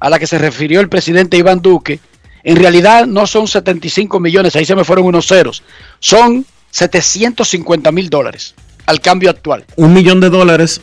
[0.00, 2.00] a la que se refirió el presidente Iván Duque,
[2.42, 5.62] en realidad no son 75 millones, ahí se me fueron unos ceros,
[5.98, 8.54] son 750 mil dólares
[8.86, 9.66] al cambio actual.
[9.76, 10.80] Un millón de dólares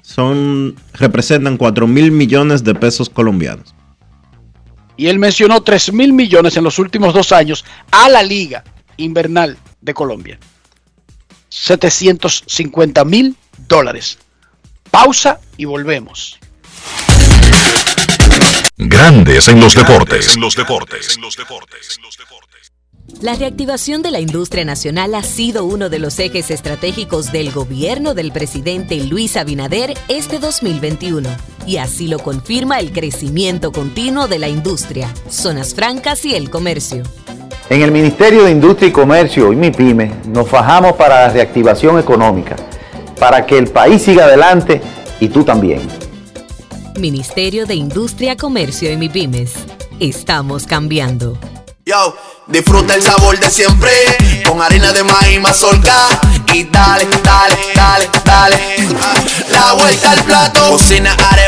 [0.00, 3.74] son representan 4 mil millones de pesos colombianos.
[4.96, 8.64] Y él mencionó 3 mil millones en los últimos dos años a la Liga
[8.96, 10.38] Invernal de Colombia.
[11.50, 13.36] 750 mil
[13.68, 14.16] dólares.
[15.00, 16.40] Pausa y volvemos.
[18.76, 20.34] Grandes en los deportes.
[20.34, 21.14] En los deportes.
[21.14, 22.00] En los deportes.
[23.20, 28.14] La reactivación de la industria nacional ha sido uno de los ejes estratégicos del gobierno
[28.14, 31.28] del presidente Luis Abinader este 2021.
[31.64, 37.04] Y así lo confirma el crecimiento continuo de la industria, zonas francas y el comercio.
[37.70, 42.56] En el Ministerio de Industria y Comercio y MIPYME nos fajamos para la reactivación económica,
[43.18, 44.80] para que el país siga adelante
[45.20, 45.80] y tú también.
[46.98, 49.52] Ministerio de Industria, Comercio y MIPYMES.
[50.00, 51.38] Estamos cambiando.
[51.88, 52.14] Yo,
[52.46, 53.90] disfruta el sabor de siempre
[54.46, 56.20] con harina de maíz mazorca
[56.52, 58.58] y dale, dale, dale, dale.
[59.50, 61.47] La vuelta al plato, cocina arepa,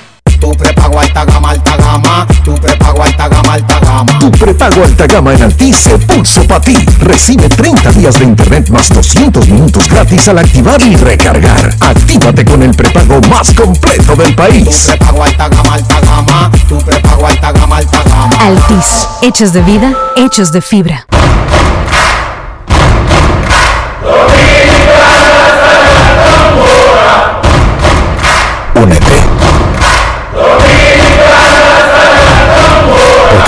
[0.41, 2.27] Tu prepago alta gama, alta gama.
[2.43, 4.19] Tu prepago alta gama, alta gama.
[4.19, 6.75] Tu prepago alta gama en Altis se puso para ti.
[6.99, 11.75] Recibe 30 días de internet más 200 minutos gratis al activar y recargar.
[11.79, 14.65] Actívate con el prepago más completo del país.
[14.65, 16.51] Tu prepago alta gama, alta gama.
[16.67, 18.35] Tu prepago alta gama, alta gama.
[18.39, 21.05] Altis, hechos de vida, hechos de fibra.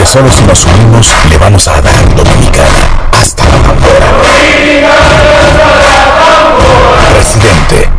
[0.05, 4.07] Solo si nos unimos le vamos a dar Dominicana hasta la bandera.
[7.11, 7.89] Presidente.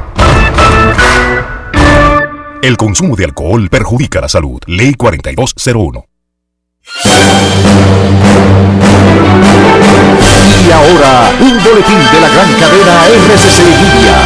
[2.62, 4.60] El consumo de alcohol perjudica la salud.
[4.66, 6.04] Ley 4201.
[10.66, 14.16] Y ahora, un boletín de la gran cadena RCC Libia.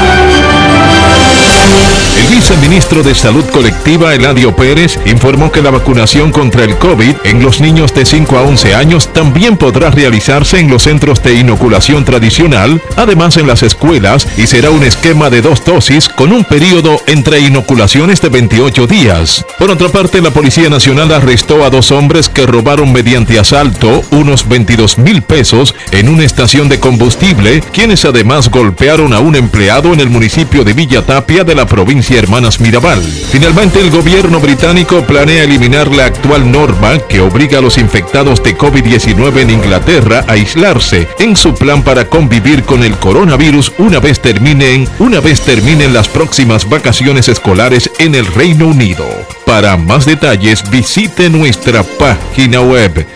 [2.18, 7.44] El viceministro de Salud Colectiva, Eladio Pérez, informó que la vacunación contra el COVID en
[7.44, 12.04] los niños de 5 a 11 años también podrá realizarse en los centros de inoculación
[12.04, 17.00] tradicional, además en las escuelas, y será un esquema de dos dosis con un periodo
[17.06, 19.44] entre inoculaciones de 28 días.
[19.56, 24.48] Por otra parte, la Policía Nacional arrestó a dos hombres que robaron mediante asalto unos
[24.48, 30.00] 22 mil pesos en una estación de combustible, quienes además golpearon a un empleado en
[30.00, 33.02] el municipio de Villa Tapia de la provincia Hermanas Mirabal.
[33.02, 38.56] Finalmente, el gobierno británico planea eliminar la actual norma que obliga a los infectados de
[38.56, 44.20] COVID-19 en Inglaterra a aislarse en su plan para convivir con el coronavirus una vez
[44.20, 49.06] terminen, una vez terminen las próximas vacaciones escolares en el Reino Unido.
[49.44, 53.06] Para más detalles, visite nuestra página web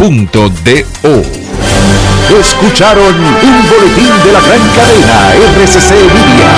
[0.00, 1.22] rccmedia.com.do.
[2.40, 6.52] Escucharon un boletín de la gran cadena RCC Libia.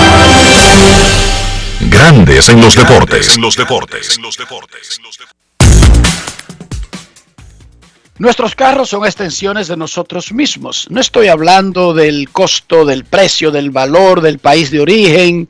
[1.89, 3.37] Grandes en los deportes.
[3.37, 4.19] los deportes.
[8.17, 10.87] Nuestros carros son extensiones de nosotros mismos.
[10.89, 15.49] No estoy hablando del costo, del precio, del valor, del país de origen,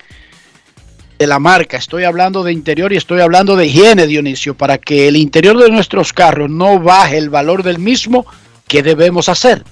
[1.23, 1.77] de la marca.
[1.77, 5.69] Estoy hablando de interior y estoy hablando de higiene, Dionisio, para que el interior de
[5.69, 8.25] nuestros carros no baje el valor del mismo.
[8.67, 9.63] ¿Qué debemos hacer?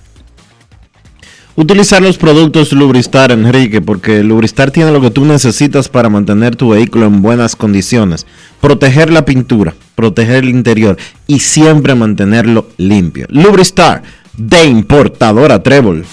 [1.55, 6.69] Utilizar los productos Lubristar, Enrique, porque Lubristar tiene lo que tú necesitas para mantener tu
[6.69, 8.25] vehículo en buenas condiciones.
[8.61, 10.95] Proteger la pintura, proteger el interior
[11.27, 13.27] y siempre mantenerlo limpio.
[13.29, 14.03] Lubristar,
[14.37, 16.05] de importadora Trébol.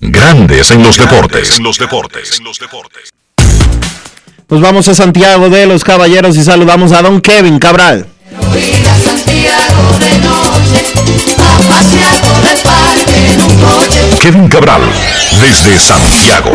[0.00, 1.60] Grandes en los deportes.
[1.60, 2.40] los deportes.
[2.40, 3.12] los deportes.
[4.50, 8.06] Nos vamos a Santiago de los Caballeros y saludamos a don Kevin Cabral.
[14.22, 14.80] Kevin Cabral,
[15.38, 16.50] desde Santiago.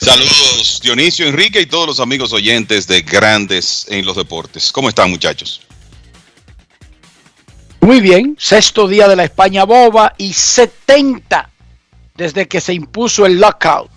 [0.00, 4.72] Saludos Dionisio, Enrique y todos los amigos oyentes de Grandes en los Deportes.
[4.72, 5.60] ¿Cómo están muchachos?
[7.80, 11.50] Muy bien, sexto día de la España boba y 70
[12.14, 13.90] desde que se impuso el lockout.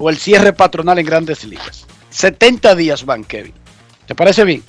[0.00, 1.84] o el cierre patronal en grandes ligas.
[2.10, 3.52] 70 días van, Kevin.
[4.06, 4.62] ¿Te parece bien?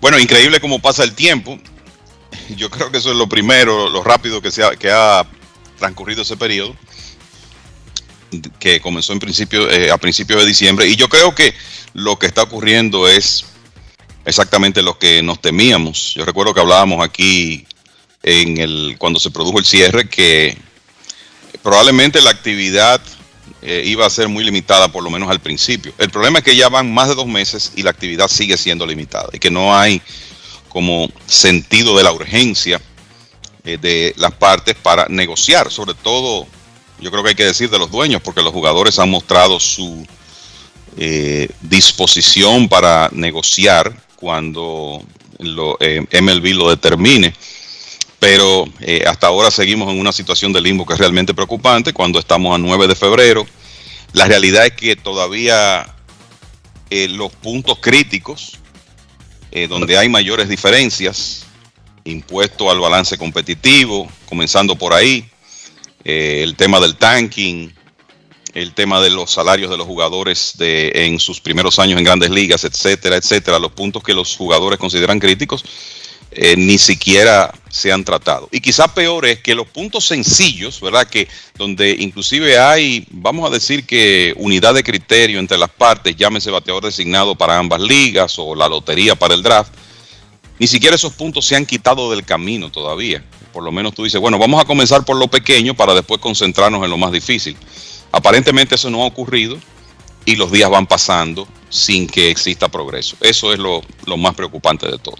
[0.00, 1.58] Bueno, increíble cómo pasa el tiempo.
[2.56, 5.26] Yo creo que eso es lo primero, lo rápido que, se ha, que ha
[5.78, 6.76] transcurrido ese periodo,
[8.58, 10.86] que comenzó en principio, eh, a principios de diciembre.
[10.86, 11.52] Y yo creo que
[11.94, 13.44] lo que está ocurriendo es
[14.24, 16.14] exactamente lo que nos temíamos.
[16.14, 17.66] Yo recuerdo que hablábamos aquí
[18.22, 20.56] en el, cuando se produjo el cierre que
[21.62, 23.00] probablemente la actividad
[23.62, 25.92] eh, iba a ser muy limitada, por lo menos al principio.
[25.98, 28.86] El problema es que ya van más de dos meses y la actividad sigue siendo
[28.86, 30.02] limitada y que no hay
[30.68, 32.80] como sentido de la urgencia
[33.64, 36.46] eh, de las partes para negociar, sobre todo,
[37.00, 40.06] yo creo que hay que decir de los dueños, porque los jugadores han mostrado su
[40.96, 45.02] eh, disposición para negociar cuando
[45.38, 47.34] lo, MLB lo determine
[48.24, 52.18] pero eh, hasta ahora seguimos en una situación de limbo que es realmente preocupante cuando
[52.18, 53.46] estamos a 9 de febrero.
[54.14, 55.94] La realidad es que todavía
[56.88, 58.52] eh, los puntos críticos,
[59.52, 61.44] eh, donde hay mayores diferencias,
[62.04, 65.28] impuesto al balance competitivo, comenzando por ahí,
[66.02, 67.74] el tema del tanking,
[68.54, 72.30] el tema de los salarios de los jugadores de, en sus primeros años en grandes
[72.30, 75.64] ligas, etcétera, etcétera, los puntos que los jugadores consideran críticos,
[76.30, 78.48] eh, ni siquiera se han tratado.
[78.52, 81.06] Y quizá peor es que los puntos sencillos, ¿verdad?
[81.08, 86.50] Que donde inclusive hay, vamos a decir que unidad de criterio entre las partes, llámese
[86.50, 89.72] bateador designado para ambas ligas o la lotería para el draft,
[90.60, 93.24] ni siquiera esos puntos se han quitado del camino todavía.
[93.52, 96.84] Por lo menos tú dices, bueno, vamos a comenzar por lo pequeño para después concentrarnos
[96.84, 97.56] en lo más difícil.
[98.14, 99.58] Aparentemente eso no ha ocurrido
[100.24, 103.16] y los días van pasando sin que exista progreso.
[103.20, 103.82] Eso es lo,
[104.16, 105.16] más preocupante de todo.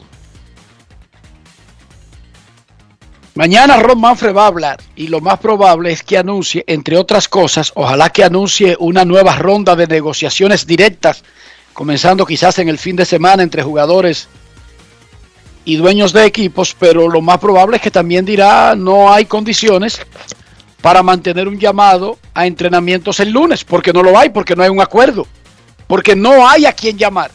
[3.34, 7.26] Mañana Ron Manfred va a hablar y lo más probable es que anuncie, entre otras
[7.26, 11.24] cosas, ojalá que anuncie una nueva ronda de negociaciones directas,
[11.72, 14.28] comenzando quizás en el fin de semana entre jugadores
[15.64, 20.00] y dueños de equipos, pero lo más probable es que también dirá no hay condiciones
[20.84, 24.68] para mantener un llamado a entrenamientos el lunes, porque no lo hay, porque no hay
[24.68, 25.26] un acuerdo,
[25.86, 27.30] porque no hay a quien llamar.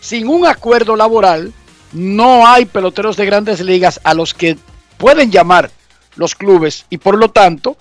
[0.00, 1.52] Sin un acuerdo laboral,
[1.90, 4.56] no hay peloteros de grandes ligas a los que
[4.96, 5.72] pueden llamar
[6.14, 7.76] los clubes y por lo tanto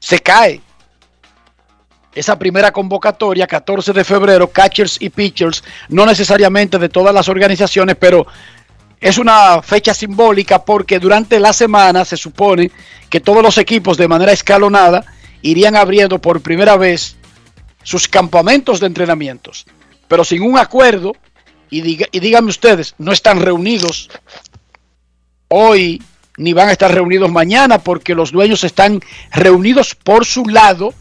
[0.00, 0.62] se cae
[2.12, 7.94] esa primera convocatoria, 14 de febrero, catchers y pitchers, no necesariamente de todas las organizaciones,
[7.94, 8.26] pero
[9.00, 12.70] es una fecha simbólica porque durante la semana se supone
[13.08, 15.04] que todos los equipos de manera escalonada
[15.42, 17.16] irían abriendo por primera vez
[17.82, 19.66] sus campamentos de entrenamientos,
[20.08, 21.14] pero sin un acuerdo,
[21.70, 24.10] y, y díganme ustedes, no están reunidos
[25.48, 26.02] hoy
[26.36, 29.00] ni van a estar reunidos mañana porque los dueños están
[29.32, 30.94] reunidos por su lado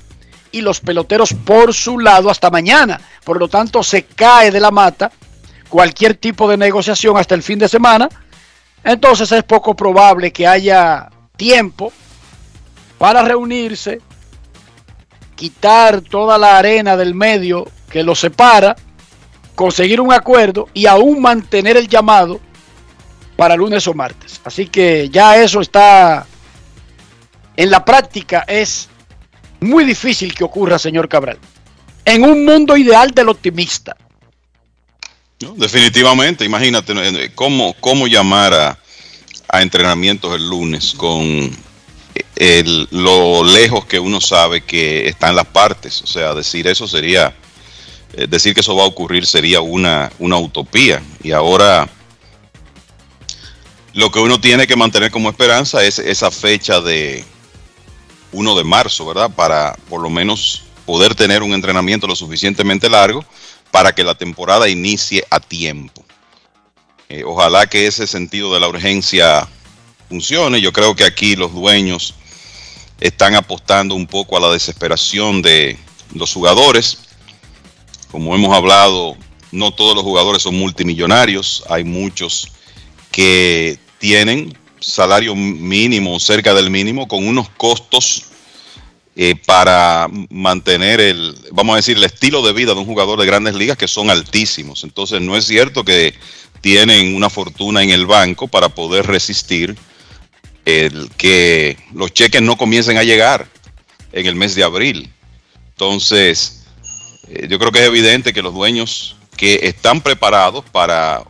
[0.52, 3.00] y los peloteros por su lado hasta mañana.
[3.24, 5.12] Por lo tanto, se cae de la mata
[5.70, 8.09] cualquier tipo de negociación hasta el fin de semana.
[8.84, 11.91] Entonces es poco probable que haya tiempo
[12.97, 14.01] para reunirse,
[15.36, 18.76] quitar toda la arena del medio que los separa,
[19.55, 22.39] conseguir un acuerdo y aún mantener el llamado
[23.36, 24.41] para lunes o martes.
[24.43, 26.26] Así que ya eso está
[27.57, 28.88] en la práctica es
[29.59, 31.39] muy difícil que ocurra, señor Cabral.
[32.05, 33.97] En un mundo ideal del optimista.
[35.39, 38.78] Definitivamente, imagínate eh, cómo, cómo llamar a,
[39.62, 41.50] entrenamientos el lunes con
[42.36, 46.01] el, lo lejos que uno sabe que están las partes.
[46.01, 47.34] O sea, decir eso sería,
[48.14, 51.01] eh, decir que eso va a ocurrir sería una, una utopía.
[51.24, 51.88] Y ahora
[53.93, 57.24] lo que uno tiene que mantener como esperanza es esa fecha de
[58.34, 59.32] 1 de marzo, ¿verdad?
[59.34, 63.26] Para por lo menos poder tener un entrenamiento lo suficientemente largo
[63.72, 66.04] para que la temporada inicie a tiempo.
[67.10, 69.48] Eh, ojalá que ese sentido de la urgencia
[70.10, 70.60] funcione.
[70.62, 72.14] Yo creo que aquí los dueños
[73.00, 75.78] están apostando un poco a la desesperación de
[76.14, 77.00] los jugadores.
[78.12, 79.16] Como hemos hablado,
[79.52, 81.64] no todos los jugadores son multimillonarios.
[81.70, 82.52] Hay muchos
[83.12, 88.28] que tienen salario mínimo, cerca del mínimo, con unos costos
[89.20, 93.26] eh, para mantener el, vamos a decir, el estilo de vida de un jugador de
[93.26, 94.84] grandes ligas que son altísimos.
[94.84, 96.14] Entonces no es cierto que
[96.62, 99.76] tienen una fortuna en el banco para poder resistir
[100.66, 103.48] el que los cheques no comiencen a llegar
[104.12, 105.12] en el mes de abril.
[105.70, 106.66] Entonces,
[107.28, 111.24] eh, yo creo que es evidente que los dueños que están preparados para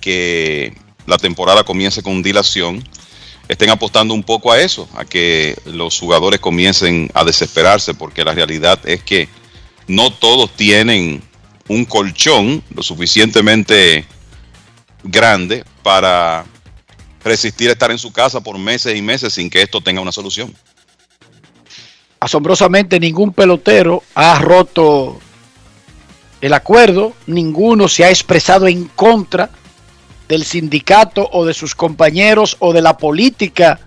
[0.00, 0.72] que
[1.04, 2.82] la temporada comience con dilación,
[3.48, 8.34] estén apostando un poco a eso, a que los jugadores comiencen a desesperarse, porque la
[8.34, 9.28] realidad es que
[9.86, 11.22] no todos tienen
[11.68, 14.04] un colchón lo suficientemente
[15.02, 16.44] grande para
[17.24, 20.54] resistir estar en su casa por meses y meses sin que esto tenga una solución.
[22.20, 25.18] Asombrosamente ningún pelotero ha roto
[26.40, 29.50] el acuerdo, ninguno se ha expresado en contra
[30.28, 33.80] del sindicato o de sus compañeros o de la política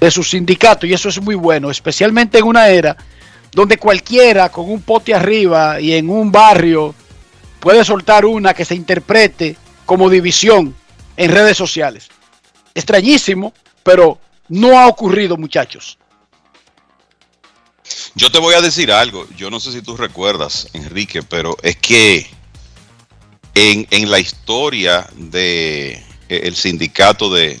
[0.00, 2.96] de su sindicato y eso es muy bueno, especialmente en una era
[3.52, 6.94] donde cualquiera con un pote arriba y en un barrio
[7.60, 9.56] puede soltar una que se interprete
[9.86, 10.74] como división
[11.16, 12.08] en redes sociales.
[12.74, 13.52] Extrañísimo,
[13.82, 15.98] pero no ha ocurrido, muchachos.
[18.14, 21.76] Yo te voy a decir algo, yo no sé si tú recuerdas, Enrique, pero es
[21.76, 22.28] que
[23.54, 25.92] en, en la historia de
[26.28, 27.58] eh, el sindicato de,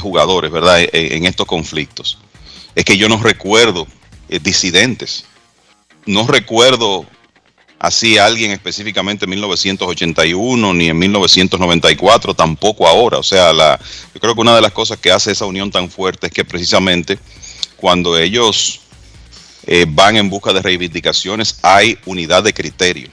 [0.00, 0.80] jugadores, ¿verdad?
[0.80, 2.18] En, en, estos conflictos,
[2.74, 3.86] es que yo no recuerdo
[4.28, 5.24] eh, disidentes.
[6.06, 7.06] No recuerdo
[7.78, 13.18] así a alguien específicamente en 1981 ni en 1994, tampoco ahora.
[13.18, 13.78] O sea, la,
[14.14, 16.44] yo creo que una de las cosas que hace esa unión tan fuerte es que
[16.44, 17.18] precisamente
[17.76, 18.80] cuando ellos
[19.66, 23.10] eh, van en busca de reivindicaciones hay unidad de criterio.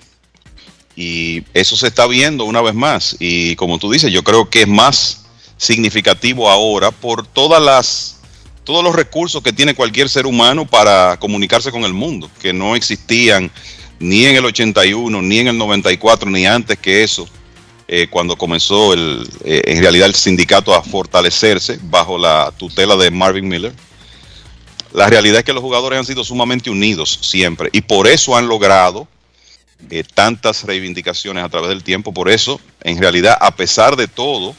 [0.96, 3.16] Y eso se está viendo una vez más.
[3.20, 5.26] Y como tú dices, yo creo que es más
[5.58, 8.18] significativo ahora por todas las
[8.64, 12.76] todos los recursos que tiene cualquier ser humano para comunicarse con el mundo, que no
[12.76, 13.52] existían
[14.00, 17.28] ni en el 81, ni en el 94, ni antes que eso,
[17.88, 23.12] eh, cuando comenzó el, eh, en realidad el sindicato a fortalecerse bajo la tutela de
[23.12, 23.74] Marvin Miller.
[24.94, 28.48] La realidad es que los jugadores han sido sumamente unidos siempre y por eso han
[28.48, 29.08] logrado
[30.14, 32.14] tantas reivindicaciones a través del tiempo.
[32.14, 34.56] Por eso, en realidad, a pesar de todo,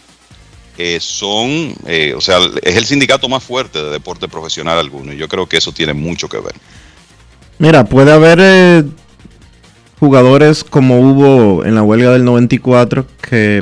[0.79, 5.13] eh, son, eh, o sea, es el sindicato más fuerte de deporte profesional alguno.
[5.13, 6.55] Y yo creo que eso tiene mucho que ver.
[7.59, 8.85] Mira, puede haber eh,
[10.01, 13.61] jugadores como hubo en la huelga del 94 que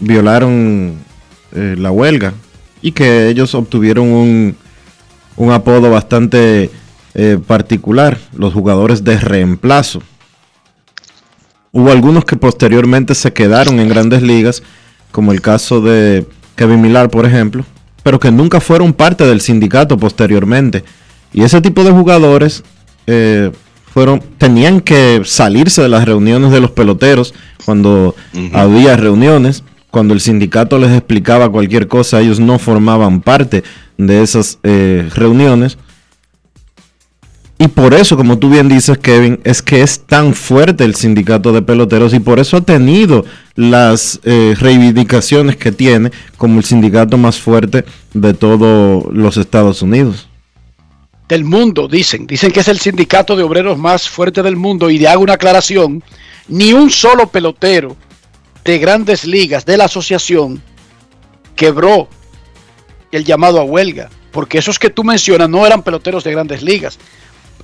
[0.00, 1.06] violaron
[1.50, 2.34] la huelga
[2.82, 4.56] y que ellos obtuvieron un,
[5.36, 6.70] un apodo bastante
[7.46, 10.02] particular, los jugadores de reemplazo.
[11.72, 14.62] Hubo algunos que posteriormente se quedaron en grandes ligas,
[15.12, 16.26] como el caso de
[16.56, 17.64] Kevin Millar, por ejemplo,
[18.02, 20.84] pero que nunca fueron parte del sindicato posteriormente.
[21.32, 22.64] Y ese tipo de jugadores
[23.06, 23.50] eh,
[23.92, 27.34] fueron, tenían que salirse de las reuniones de los peloteros
[27.64, 28.14] cuando
[28.52, 29.64] había reuniones.
[29.90, 33.64] Cuando el sindicato les explicaba cualquier cosa, ellos no formaban parte
[33.96, 35.78] de esas eh, reuniones.
[37.60, 41.52] Y por eso, como tú bien dices, Kevin, es que es tan fuerte el sindicato
[41.52, 43.24] de peloteros y por eso ha tenido
[43.56, 50.28] las eh, reivindicaciones que tiene como el sindicato más fuerte de todos los Estados Unidos.
[51.28, 52.28] Del mundo, dicen.
[52.28, 55.34] Dicen que es el sindicato de obreros más fuerte del mundo y le hago una
[55.34, 56.04] aclaración.
[56.46, 57.96] Ni un solo pelotero
[58.64, 60.62] de grandes ligas de la asociación
[61.56, 62.08] quebró
[63.10, 64.10] el llamado a huelga.
[64.30, 67.00] Porque esos que tú mencionas no eran peloteros de grandes ligas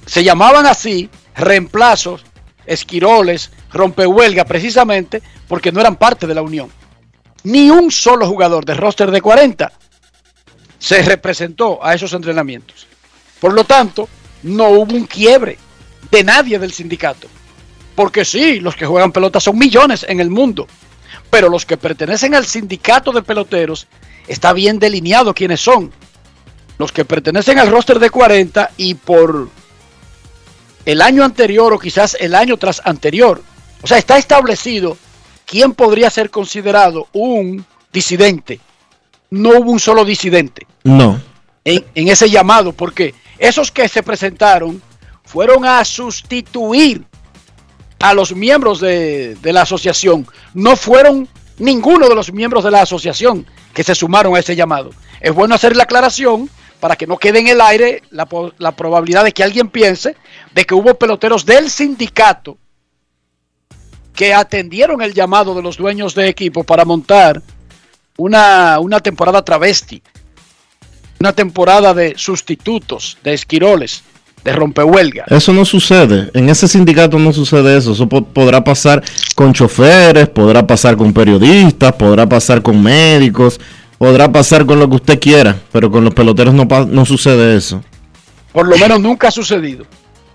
[0.06, 2.24] se llamaban así reemplazos,
[2.66, 6.70] esquiroles, rompehuelga, precisamente porque no eran parte de la unión.
[7.44, 9.72] Ni un solo jugador de roster de 40
[10.78, 12.86] se representó a esos entrenamientos.
[13.40, 14.08] Por lo tanto,
[14.42, 15.58] no hubo un quiebre
[16.10, 17.28] de nadie del sindicato.
[17.94, 20.66] Porque sí, los que juegan pelota son millones en el mundo.
[21.30, 23.86] Pero los que pertenecen al sindicato de peloteros
[24.26, 25.92] está bien delineado quiénes son.
[26.78, 29.48] Los que pertenecen al roster de 40 y por
[30.84, 33.42] el año anterior o quizás el año tras anterior.
[33.82, 34.96] O sea, está establecido
[35.46, 38.60] quién podría ser considerado un disidente.
[39.30, 40.66] No hubo un solo disidente.
[40.84, 41.20] No.
[41.64, 44.82] En, en, ese llamado, porque esos que se presentaron
[45.24, 47.04] fueron a sustituir
[48.00, 50.26] a los miembros de, de la asociación.
[50.52, 51.28] No fueron
[51.58, 54.90] ninguno de los miembros de la asociación que se sumaron a ese llamado.
[55.20, 56.50] Es bueno hacer la aclaración
[56.84, 58.28] para que no quede en el aire la,
[58.58, 60.16] la, probabilidad de que alguien piense
[60.54, 62.58] de que hubo peloteros del sindicato
[64.14, 67.40] que atendieron el llamado de los dueños de equipo para montar
[68.18, 70.02] una, una temporada travesti,
[71.20, 74.02] una temporada de sustitutos, de esquiroles,
[74.44, 75.24] de rompehuelga.
[75.28, 79.02] Eso no sucede, en ese sindicato no sucede eso, eso po podrá pasar
[79.34, 83.58] con choferes, podrá pasar con periodistas, podrá pasar con médicos,
[84.04, 87.82] podrá pasar con lo que usted quiera, pero con los peloteros no, no sucede eso.
[88.52, 89.86] Por lo menos nunca ha sucedido.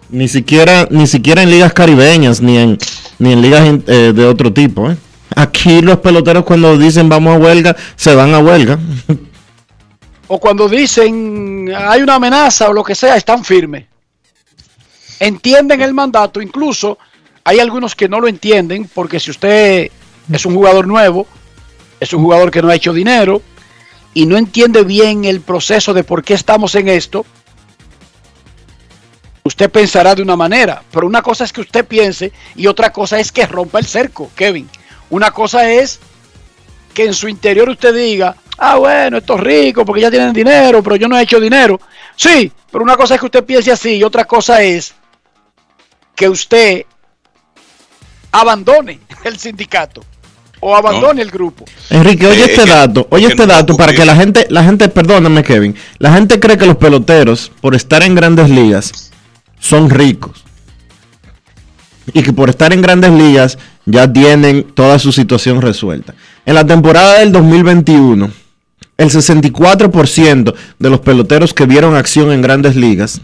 [0.09, 2.79] Ni siquiera, ni siquiera en ligas caribeñas, ni en,
[3.19, 4.89] ni en ligas eh, de otro tipo.
[4.89, 4.97] ¿eh?
[5.35, 8.79] Aquí los peloteros cuando dicen vamos a huelga, se van a huelga.
[10.27, 13.85] o cuando dicen hay una amenaza o lo que sea, están firmes.
[15.19, 16.97] Entienden el mandato, incluso
[17.43, 19.91] hay algunos que no lo entienden, porque si usted
[20.31, 21.27] es un jugador nuevo,
[21.99, 23.43] es un jugador que no ha hecho dinero
[24.19, 27.25] y no entiende bien el proceso de por qué estamos en esto,
[29.43, 33.17] usted pensará de una manera, pero una cosa es que usted piense y otra cosa
[33.17, 34.69] es que rompa el cerco, Kevin.
[35.09, 36.01] Una cosa es
[36.93, 40.97] que en su interior usted diga, ah, bueno, estos ricos porque ya tienen dinero, pero
[40.97, 41.79] yo no he hecho dinero.
[42.17, 44.95] Sí, pero una cosa es que usted piense así y otra cosa es
[46.13, 46.85] que usted
[48.33, 50.03] abandone el sindicato
[50.61, 51.65] o abandone el grupo.
[51.89, 54.63] Enrique, oye Eh, este que- dato, oye este no dato para que la gente, la
[54.63, 59.11] gente, perdóname Kevin, la gente cree que los peloteros, por estar en grandes ligas,
[59.59, 60.43] son ricos.
[62.13, 66.15] Y que por estar en grandes ligas ya tienen toda su situación resuelta.
[66.45, 68.31] En la temporada del 2021,
[68.97, 73.21] el 64% de los peloteros que vieron acción en grandes ligas,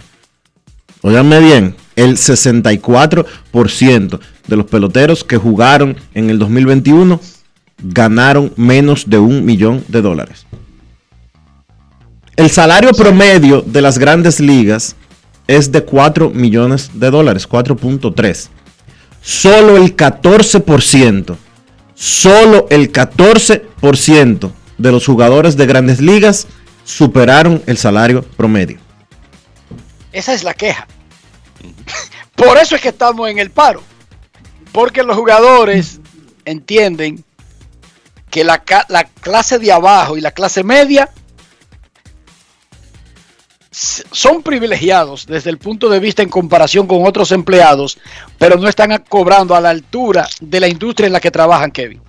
[1.02, 7.20] óiganme bien, el 64% de los peloteros que jugaron en el 2021
[7.80, 10.46] ganaron menos de un millón de dólares.
[12.36, 14.96] El salario promedio de las grandes ligas
[15.48, 18.50] es de 4 millones de dólares, 4.3.
[19.22, 21.36] Solo el 14%,
[21.96, 26.48] solo el 14% de los jugadores de grandes ligas
[26.84, 28.80] superaron el salario promedio.
[30.12, 30.88] Esa es la queja.
[32.36, 33.82] Por eso es que estamos en el paro.
[34.76, 36.02] Porque los jugadores
[36.44, 37.24] entienden
[38.30, 38.58] que la,
[39.22, 41.10] clase de abajo y la clase media
[43.72, 47.98] son privilegiados desde el punto de vista en comparación con otros empleados,
[48.38, 52.02] pero no están cobrando a la altura de la industria en la que trabajan, Kevin.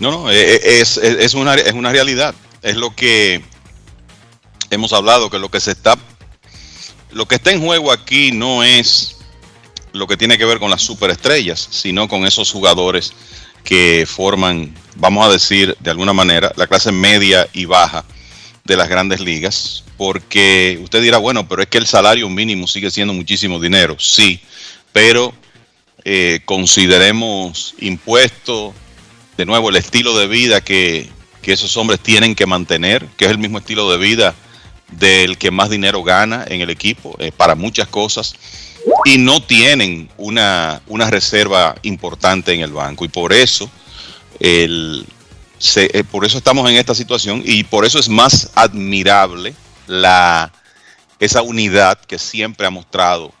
[0.00, 2.34] No, no, eh, eh, es, es una, es una realidad.
[2.60, 3.40] Es lo que
[4.70, 5.96] hemos hablado, que lo que se está,
[7.12, 9.15] lo que está en juego aquí no es
[9.96, 13.12] lo que tiene que ver con las superestrellas, sino con esos jugadores
[13.64, 18.04] que forman, vamos a decir, de alguna manera, la clase media y baja
[18.64, 22.90] de las grandes ligas, porque usted dirá, bueno, pero es que el salario mínimo sigue
[22.90, 24.40] siendo muchísimo dinero, sí,
[24.92, 25.34] pero
[26.04, 28.74] eh, consideremos impuestos,
[29.36, 31.08] de nuevo, el estilo de vida que,
[31.42, 34.34] que esos hombres tienen que mantener, que es el mismo estilo de vida
[34.92, 38.34] del que más dinero gana en el equipo, eh, para muchas cosas,
[39.04, 43.04] y no tienen una, una reserva importante en el banco.
[43.04, 43.70] Y por eso,
[44.40, 45.06] el,
[45.58, 49.54] se- eh, por eso estamos en esta situación y por eso es más admirable
[49.86, 50.52] la,
[51.18, 53.32] esa unidad que siempre ha mostrado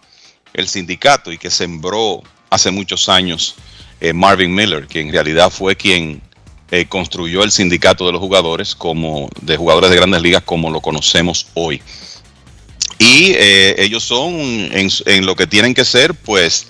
[0.54, 3.56] el sindicato y que sembró hace muchos años
[4.00, 6.22] eh, Marvin Miller, que en realidad fue quien
[6.70, 10.80] eh, construyó el sindicato de los jugadores como de jugadores de grandes ligas como lo
[10.80, 11.82] conocemos hoy.
[12.98, 16.66] Y eh, ellos son en, en lo que tienen que ser, pues,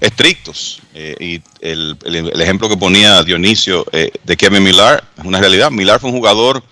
[0.00, 0.80] estrictos.
[0.94, 5.40] Eh, y el, el- el ejemplo que ponía Dionisio eh, de Kevin Millar es una
[5.40, 5.70] realidad.
[5.70, 6.62] Millar fue un jugador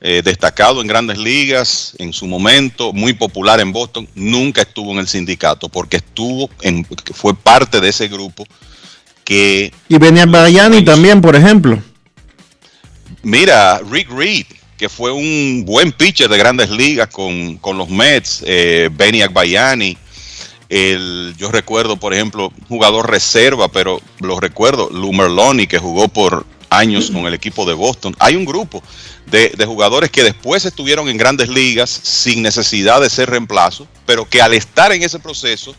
[0.00, 4.06] eh, destacado en grandes ligas en su momento, muy popular en Boston.
[4.14, 8.46] Nunca estuvo en el sindicato porque estuvo en, fue parte de ese grupo
[9.24, 11.82] que Y Benial Bayani también, por ejemplo.
[13.22, 14.46] Mira, Rick Reed,
[14.84, 19.96] que fue un buen pitcher de grandes ligas con, con los Mets, eh, Benny Agbayani.
[21.38, 27.10] Yo recuerdo, por ejemplo, jugador reserva, pero lo recuerdo, Lou Merloni, que jugó por años
[27.10, 28.14] con el equipo de Boston.
[28.18, 28.82] Hay un grupo
[29.24, 34.28] de, de jugadores que después estuvieron en grandes ligas sin necesidad de ser reemplazo, pero
[34.28, 35.74] que al estar en ese proceso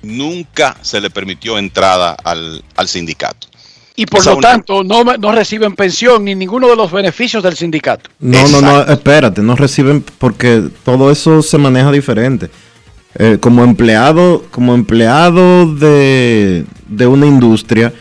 [0.00, 3.48] nunca se le permitió entrada al, al sindicato.
[3.96, 8.10] Y por lo tanto, no, no reciben pensión ni ninguno de los beneficios del sindicato.
[8.18, 12.50] No, no, no, espérate, no reciben porque todo eso se maneja diferente.
[13.16, 17.92] Eh, como empleado, como empleado de, de una industria,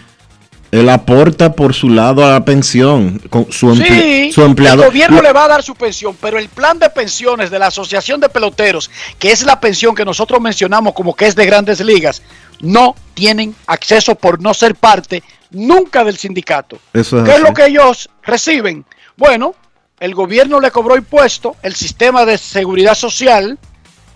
[0.74, 3.20] él aporta por su lado a la pensión.
[3.30, 6.50] Con su, emple- Sí, su el gobierno le va a dar su pensión, pero el
[6.50, 8.90] plan de pensiones de la Asociación de Peloteros,
[9.20, 12.24] que es la pensión que nosotros mencionamos como que es de grandes ligas,
[12.60, 15.22] no tienen acceso por no ser parte
[15.52, 16.80] nunca del sindicato.
[16.92, 18.84] Eso es ¿Qué es lo que ellos reciben?
[19.16, 19.54] Bueno,
[20.00, 23.60] el gobierno le cobró impuesto, el sistema de seguridad social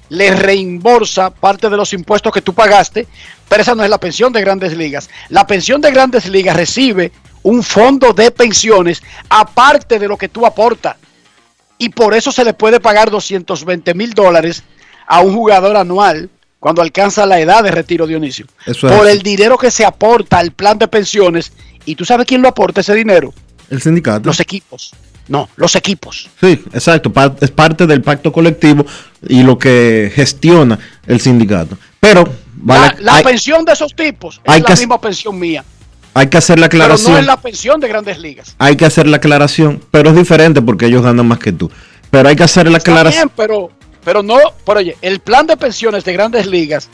[0.10, 3.08] le reembolsa parte de los impuestos que tú pagaste,
[3.48, 5.10] pero esa no es la pensión de grandes ligas.
[5.30, 7.12] La pensión de grandes ligas recibe
[7.44, 10.98] un fondo de pensiones aparte de lo que tú aportas.
[11.78, 14.64] Y por eso se le puede pagar 220 mil dólares
[15.08, 16.30] a un jugador anual
[16.60, 18.48] cuando alcanza la edad de retiro, Dionisio.
[18.66, 21.52] Eso por el dinero que se aporta al plan de pensiones.
[21.86, 23.34] ¿Y tú sabes quién lo aporta ese dinero?
[23.70, 24.28] El sindicato.
[24.28, 24.94] Los equipos.
[25.28, 26.30] No, los equipos.
[26.40, 27.12] Sí, exacto.
[27.42, 28.86] Es parte del pacto colectivo
[29.28, 31.78] y lo que gestiona el sindicato.
[32.00, 32.24] Pero
[32.56, 35.66] vale, la la hay, pensión de esos tipos hay es la misma pensión mía.
[36.14, 37.14] hay que hacer la Pero aclaración.
[37.14, 38.56] no es la pensión de grandes ligas.
[38.58, 41.70] Hay que hacer la aclaración, pero es diferente porque ellos ganan más que tú.
[42.10, 43.24] Pero hay que hacer la Está aclaración.
[43.28, 43.72] bien, pero,
[44.06, 46.88] pero no, pero oye, el plan de pensiones de grandes ligas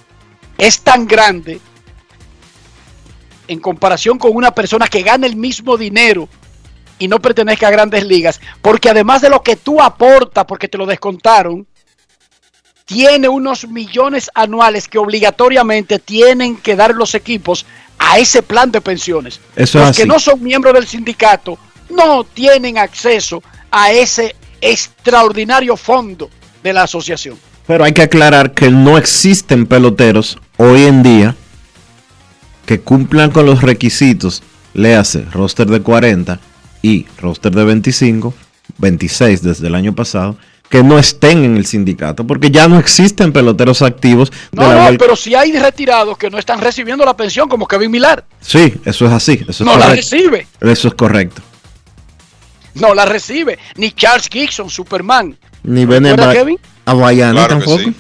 [0.58, 1.60] es tan grande
[3.48, 6.28] en comparación con una persona que gana el mismo dinero
[7.04, 10.78] y no pertenezca a grandes ligas, porque además de lo que tú aportas, porque te
[10.78, 11.68] lo descontaron,
[12.86, 17.66] tiene unos millones anuales que obligatoriamente tienen que dar los equipos
[18.00, 19.42] a ese plan de pensiones.
[19.54, 21.58] Eso los que no son miembros del sindicato
[21.90, 26.30] no tienen acceso a ese extraordinario fondo
[26.64, 27.38] de la asociación.
[27.68, 31.36] Pero hay que aclarar que no existen peloteros hoy en día
[32.66, 34.42] que cumplan con los requisitos,
[34.74, 36.40] léase roster de 40
[36.84, 38.34] y roster de 25,
[38.78, 40.38] 26 desde el año pasado,
[40.70, 44.30] que no estén en el sindicato, porque ya no existen peloteros activos.
[44.52, 47.68] de No, la no, pero si hay retirados que no están recibiendo la pensión, como
[47.68, 49.34] Kevin Millar, Sí, eso es así.
[49.48, 49.96] Eso es no la correcto.
[49.96, 51.42] recibe, Eso es correcto.
[52.76, 56.58] no la recibe, ni Charles Gibson, Superman, Ni Bene ¿Recuerda, Ba- Kevin?
[56.86, 57.78] Abayani Claro tampoco.
[57.80, 57.96] sí.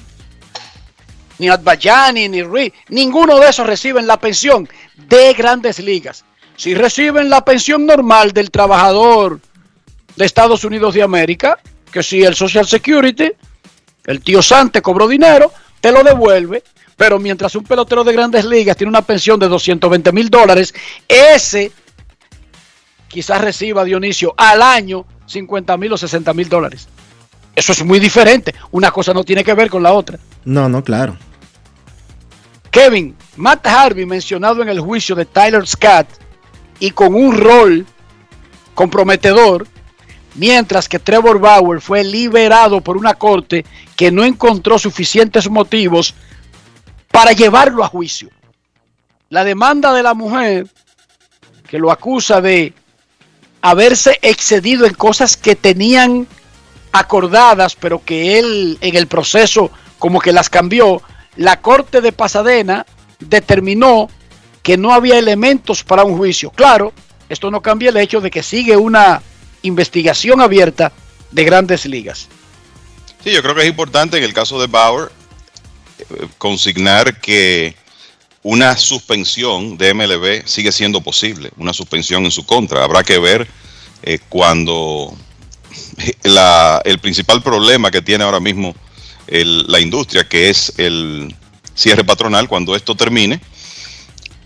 [1.39, 6.25] ni Adbayani, ni Ruiz, ninguno de esos reciben la pensión de grandes ligas.
[6.55, 9.39] Si reciben la pensión normal del trabajador
[10.15, 11.59] de Estados Unidos de América,
[11.91, 13.31] que si el Social Security,
[14.05, 15.51] el tío San te cobró dinero,
[15.81, 16.63] te lo devuelve,
[16.95, 20.73] pero mientras un pelotero de grandes ligas tiene una pensión de 220 mil dólares,
[21.07, 21.71] ese
[23.07, 26.87] quizás reciba, Dionisio, al año 50 mil o 60 mil dólares.
[27.55, 28.53] Eso es muy diferente.
[28.71, 30.17] Una cosa no tiene que ver con la otra.
[30.45, 31.17] No, no, claro.
[32.71, 36.07] Kevin, Matt Harvey mencionado en el juicio de Tyler Scott
[36.83, 37.85] y con un rol
[38.73, 39.65] comprometedor,
[40.35, 43.65] mientras que Trevor Bauer fue liberado por una corte
[43.95, 46.13] que no encontró suficientes motivos
[47.09, 48.31] para llevarlo a juicio.
[49.29, 50.67] La demanda de la mujer
[51.69, 52.73] que lo acusa de
[53.61, 56.27] haberse excedido en cosas que tenían
[56.91, 61.01] acordadas, pero que él en el proceso como que las cambió,
[61.37, 62.85] la Corte de Pasadena
[63.21, 64.09] determinó
[64.63, 66.49] que no había elementos para un juicio.
[66.49, 66.93] Claro,
[67.29, 69.21] esto no cambia el hecho de que sigue una
[69.61, 70.91] investigación abierta
[71.31, 72.27] de grandes ligas.
[73.23, 75.11] Sí, yo creo que es importante en el caso de Bauer
[75.99, 77.75] eh, consignar que
[78.41, 82.83] una suspensión de MLB sigue siendo posible, una suspensión en su contra.
[82.83, 83.47] Habrá que ver
[84.01, 85.15] eh, cuando
[86.23, 88.75] la- el principal problema que tiene ahora mismo
[89.27, 91.33] el- la industria, que es el
[91.73, 93.39] cierre patronal, cuando esto termine,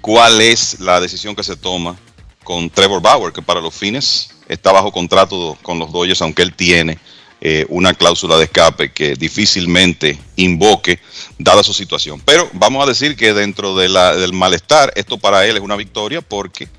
[0.07, 1.97] cuál es la decisión que se toma
[2.41, 6.53] con Trevor Bauer, que para los fines está bajo contrato con los Dodgers, aunque él
[6.53, 6.97] tiene
[7.41, 11.01] eh, una cláusula de escape que difícilmente invoque,
[11.37, 12.21] dada su situación.
[12.23, 16.69] Pero vamos a decir que dentro del malestar, esto para él es una victoria porque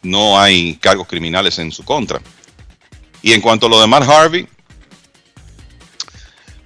[0.00, 2.22] no hay cargos criminales en su contra.
[3.20, 4.48] Y en cuanto a lo de Matt Harvey,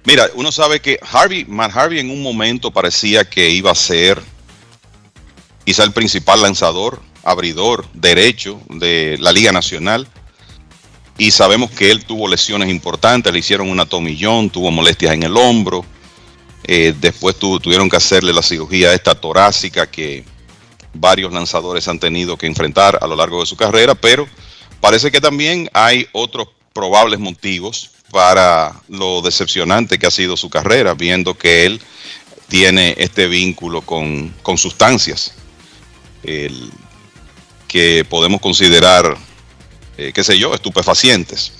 [0.05, 4.23] mira, uno sabe que Harvey, Matt Harvey en un momento parecía que iba a ser
[5.65, 10.07] quizá el principal lanzador, abridor derecho de la Liga Nacional.
[11.17, 15.35] Y sabemos que él tuvo lesiones importantes, le hicieron una tomillón, tuvo molestias en el
[15.37, 15.85] hombro.
[16.67, 20.25] eh, después tu- tuvieron que hacerle la cirugía esta torácica que
[20.95, 24.27] varios lanzadores han tenido que enfrentar a lo largo de su carrera, pero
[24.81, 30.95] parece que también hay otros probables motivos para lo decepcionante que ha sido su carrera,
[30.95, 31.79] viendo que él
[32.47, 35.33] tiene este vínculo con, con sustancias
[36.25, 36.71] el-
[37.67, 39.17] que podemos considerar,
[39.97, 41.51] eh, qué sé yo, estupefacientes.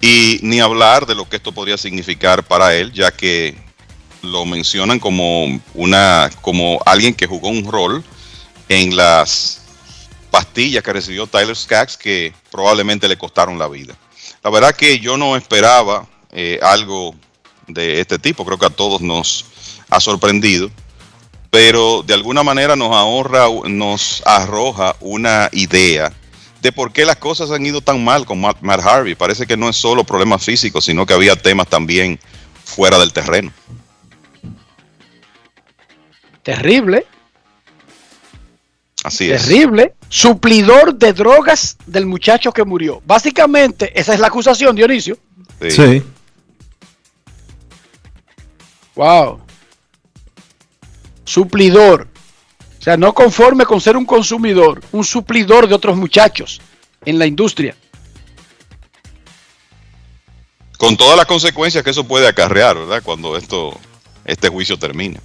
[0.00, 3.54] Y ni hablar de lo que esto podría significar para él, ya que
[4.22, 8.02] lo mencionan como una, como alguien que jugó un rol
[8.68, 9.60] en las
[10.30, 13.94] pastillas que recibió Tyler Skaggs que probablemente le costaron la vida.
[14.42, 17.14] La verdad que yo no esperaba eh, algo
[17.66, 19.44] de este tipo, creo que a todos nos
[19.90, 20.70] ha sorprendido,
[21.50, 26.12] pero de alguna manera nos ahorra, nos arroja una idea
[26.62, 29.14] de por qué las cosas han ido tan mal con Matt, Matt Harvey.
[29.14, 32.20] Parece que no es solo problemas físicos, sino que había temas también
[32.64, 33.52] fuera del terreno.
[36.42, 37.06] Terrible,
[39.02, 39.46] Así es.
[39.46, 39.94] terrible.
[40.08, 43.02] Suplidor de drogas del muchacho que murió.
[43.06, 45.16] Básicamente, esa es la acusación, Dionisio.
[45.68, 46.02] Sí.
[48.94, 49.40] Wow.
[51.30, 52.08] Suplidor.
[52.80, 56.60] O sea, no conforme con ser un consumidor, un suplidor de otros muchachos
[57.04, 57.76] en la industria.
[60.76, 63.00] Con todas las consecuencias que eso puede acarrear, ¿verdad?
[63.04, 63.78] Cuando esto,
[64.24, 65.20] este juicio termine.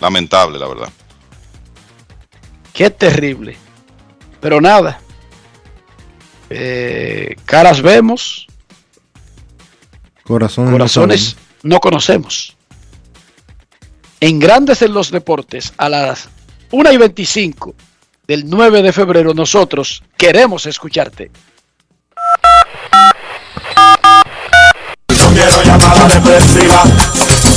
[0.00, 0.88] Lamentable, la verdad.
[2.72, 3.56] Qué terrible.
[4.40, 5.00] Pero nada.
[6.50, 8.48] Eh, caras vemos,
[10.24, 10.72] Corazones.
[10.72, 12.56] corazones no conocemos.
[14.22, 16.28] En Grandes en los Deportes, a las
[16.70, 17.74] 1 y 25
[18.28, 21.32] del 9 de febrero, nosotros queremos escucharte.
[25.08, 26.84] No quiero llamada depresiva.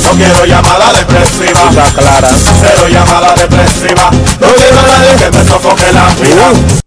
[0.02, 1.70] No quiero llamada depresiva.
[1.94, 2.30] clara.
[2.34, 4.10] Cero llamada depresiva.
[4.40, 6.85] No quiero a nadie que me sofoque la vida.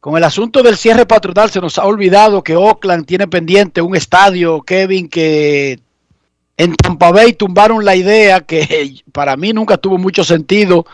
[0.00, 3.94] Con el asunto del cierre patronal se nos ha olvidado que Oakland tiene pendiente un
[3.94, 5.78] estadio, Kevin, que
[6.56, 10.86] en Tampa Bay tumbaron la idea que para mí nunca tuvo mucho sentido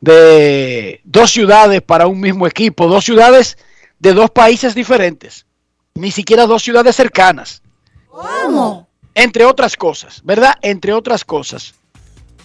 [0.00, 3.56] de dos ciudades para un mismo equipo, dos ciudades
[4.00, 5.45] de dos países diferentes,
[5.96, 7.62] ni siquiera dos ciudades cercanas.
[8.08, 8.88] ¿Cómo?
[9.14, 10.54] Entre otras cosas, ¿verdad?
[10.62, 11.74] Entre otras cosas.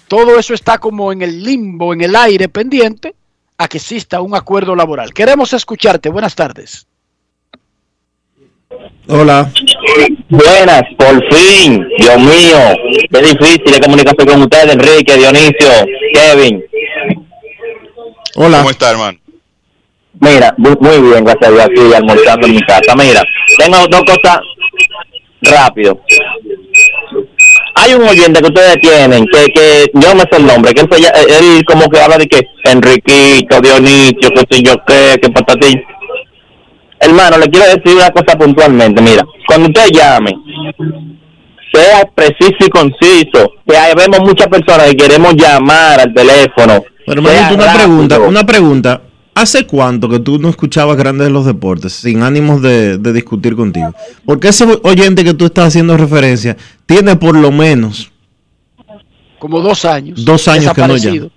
[0.07, 3.15] Todo eso está como en el limbo, en el aire pendiente
[3.57, 5.13] a que exista un acuerdo laboral.
[5.13, 6.09] Queremos escucharte.
[6.09, 6.87] Buenas tardes.
[9.07, 9.51] Hola.
[10.29, 12.57] Buenas, por fin, Dios mío,
[13.11, 15.69] qué difícil de comunicarse con ustedes, Enrique, Dionisio,
[16.13, 16.63] Kevin.
[18.35, 18.59] Hola.
[18.59, 19.19] ¿Cómo está, hermano?
[20.19, 22.95] Mira, muy, muy bien, gracias a Dios, aquí almorzando en mi casa.
[22.95, 23.23] Mira,
[23.57, 24.39] tengo dos cosas
[25.41, 25.99] rápido.
[27.75, 30.81] Hay un oyente que ustedes tienen, que, que yo no me sé el nombre, que
[30.81, 35.29] él, lla- él como que habla de que Enriquito, Dionisio, que sé yo qué, que
[35.29, 35.81] patatín.
[36.99, 39.01] Hermano, le quiero decir una cosa puntualmente.
[39.01, 40.31] Mira, cuando usted llame,
[41.73, 43.51] sea preciso y conciso.
[43.67, 46.83] Que hay- vemos muchas personas que queremos llamar al teléfono.
[47.05, 47.83] Pero Sea hermanito, una rápido.
[47.87, 49.01] pregunta, una pregunta.
[49.33, 53.55] ¿Hace cuánto que tú no escuchabas Grandes en los Deportes sin ánimos de, de discutir
[53.55, 53.93] contigo?
[54.25, 58.11] Porque ese oyente que tú estás haciendo referencia tiene por lo menos
[59.39, 60.23] Como dos años.
[60.25, 61.27] dos años que no llama.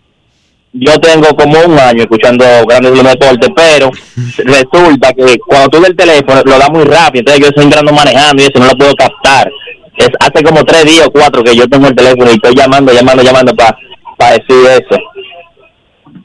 [0.76, 3.90] Yo tengo como un año escuchando grandes de los deportes, pero
[4.38, 8.42] resulta que cuando tuve el teléfono lo da muy rápido, entonces yo estoy entrando manejando
[8.42, 9.48] y eso no lo puedo captar.
[9.96, 12.92] Es hace como tres días o cuatro que yo tengo el teléfono y estoy llamando,
[12.92, 15.00] llamando, llamando para decir eso.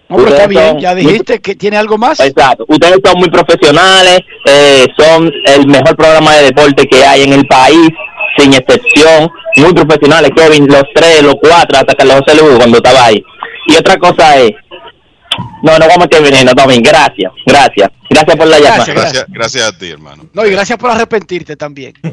[0.10, 0.80] No, pero está bien.
[0.80, 2.20] Ya muy- dijiste que tiene algo más.
[2.20, 2.66] Exacto.
[2.68, 7.46] Ustedes son muy profesionales, eh, son el mejor programa de deporte que hay en el
[7.48, 7.90] país,
[8.38, 9.30] sin excepción.
[9.58, 13.24] Muy profesionales, Kevin, los tres, los cuatro, hasta Carlos José Lugo cuando estaba ahí.
[13.68, 14.52] Y otra cosa es,
[15.62, 17.90] no, no vamos a está bien, gracias, gracias.
[18.10, 19.26] Gracias por la llamada.
[19.28, 20.26] Gracias, a ti, hermano.
[20.34, 21.94] No, y gracias por arrepentirte también.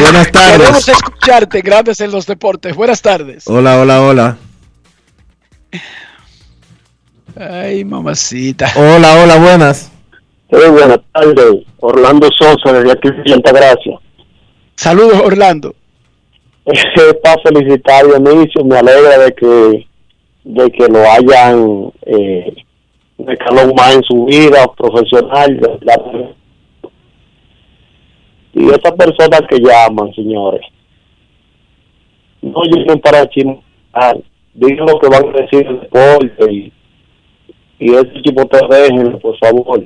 [0.00, 0.88] Buenas Queremos tardes.
[0.88, 2.74] escucharte, Grandes en los Deportes.
[2.74, 3.44] Buenas tardes.
[3.46, 4.36] Hola, hola, hola.
[7.36, 8.66] Ay, mamacita.
[8.76, 9.92] Hola, hola, buenas.
[10.50, 11.64] Sí, buenas tardes.
[11.80, 13.98] Orlando Sosa, desde aquí de Gracia.
[14.76, 15.74] Saludos, Orlando.
[16.64, 19.86] Para felicitar a Dionisio, me alegra de que
[20.44, 22.54] de que lo hayan eh,
[23.18, 25.58] escalón más en su vida profesional.
[28.52, 30.60] Y estas personas que llaman, señores,
[32.42, 34.18] no lleguen para chismar,
[34.54, 36.72] digan lo que van a decir el deporte y,
[37.78, 39.84] y ese tipo te dejen, por favor.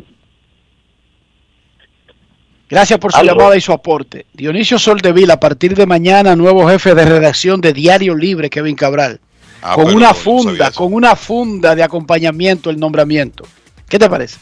[2.68, 4.26] Gracias por su llamada y su aporte.
[4.34, 9.20] Dionisio Soldevila, a partir de mañana, nuevo jefe de redacción de Diario Libre, Kevin Cabral.
[9.62, 13.44] Ah, con una no funda, con una funda de acompañamiento, el nombramiento.
[13.88, 14.38] ¿Qué te parece?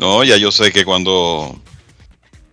[0.00, 1.56] No, ya yo sé que cuando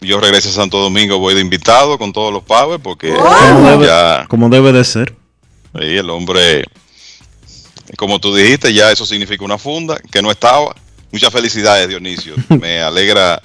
[0.02, 3.86] yo regrese a Santo Domingo voy de invitado con todos los Power porque Como debe,
[3.86, 5.16] ya como debe de ser.
[5.74, 6.64] Ahí el hombre,
[7.98, 10.76] como tú dijiste, ya eso significa una funda que no estaba.
[11.12, 12.36] Muchas felicidades, Dionisio.
[12.50, 13.42] Me alegra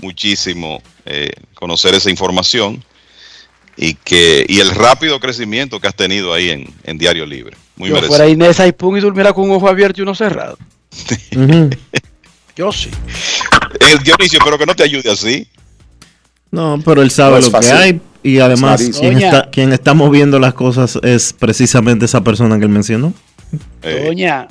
[0.00, 2.82] muchísimo eh, conocer esa información
[3.76, 7.56] y que y el rápido crecimiento que has tenido ahí en, en Diario Libre.
[7.76, 8.16] Muy Yo merecido.
[8.16, 10.58] fuera Inés Aipun y durmiera con un ojo abierto y uno cerrado.
[12.56, 12.90] Yo sí.
[13.80, 15.46] Eh, Dionisio, pero que no te ayude así.
[16.50, 17.70] No, pero él sabe No lo fácil.
[17.70, 22.58] que hay y además quien está, quien está moviendo las cosas es precisamente esa persona
[22.58, 23.12] que él mencionó.
[23.82, 24.46] Eh, Doña,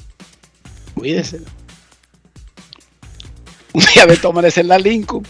[0.94, 1.42] cuídese.
[3.72, 5.24] Un día de tomar en la Lincoln.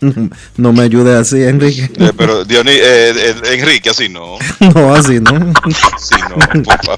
[0.56, 1.90] no me ayude así, Enrique.
[1.98, 4.38] Eh, pero Dioni- eh, eh, Enrique, así no.
[4.74, 5.52] No, así, ¿no?
[5.94, 6.96] Así no, por favor.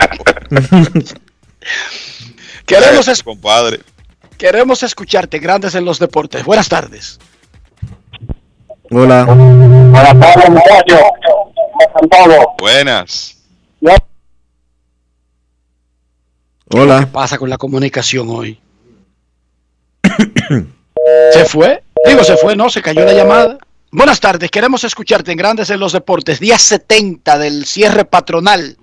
[2.64, 3.80] Queremos, es- compadre.
[4.38, 6.44] queremos escucharte, Grandes en los Deportes.
[6.44, 7.18] Buenas tardes.
[8.90, 9.24] Hola.
[9.24, 11.00] Buenas tardes, muchachos.
[11.26, 12.46] ¿Cómo están todos?
[12.58, 13.32] Buenas.
[16.68, 17.00] Hola.
[17.00, 18.58] ¿Qué pasa con la comunicación hoy?
[21.32, 21.82] ¿Se fue?
[22.06, 23.58] Digo, se fue, no, se cayó la llamada.
[23.92, 28.76] Buenas tardes, queremos escucharte en Grandes en los Deportes, día 70 del cierre patronal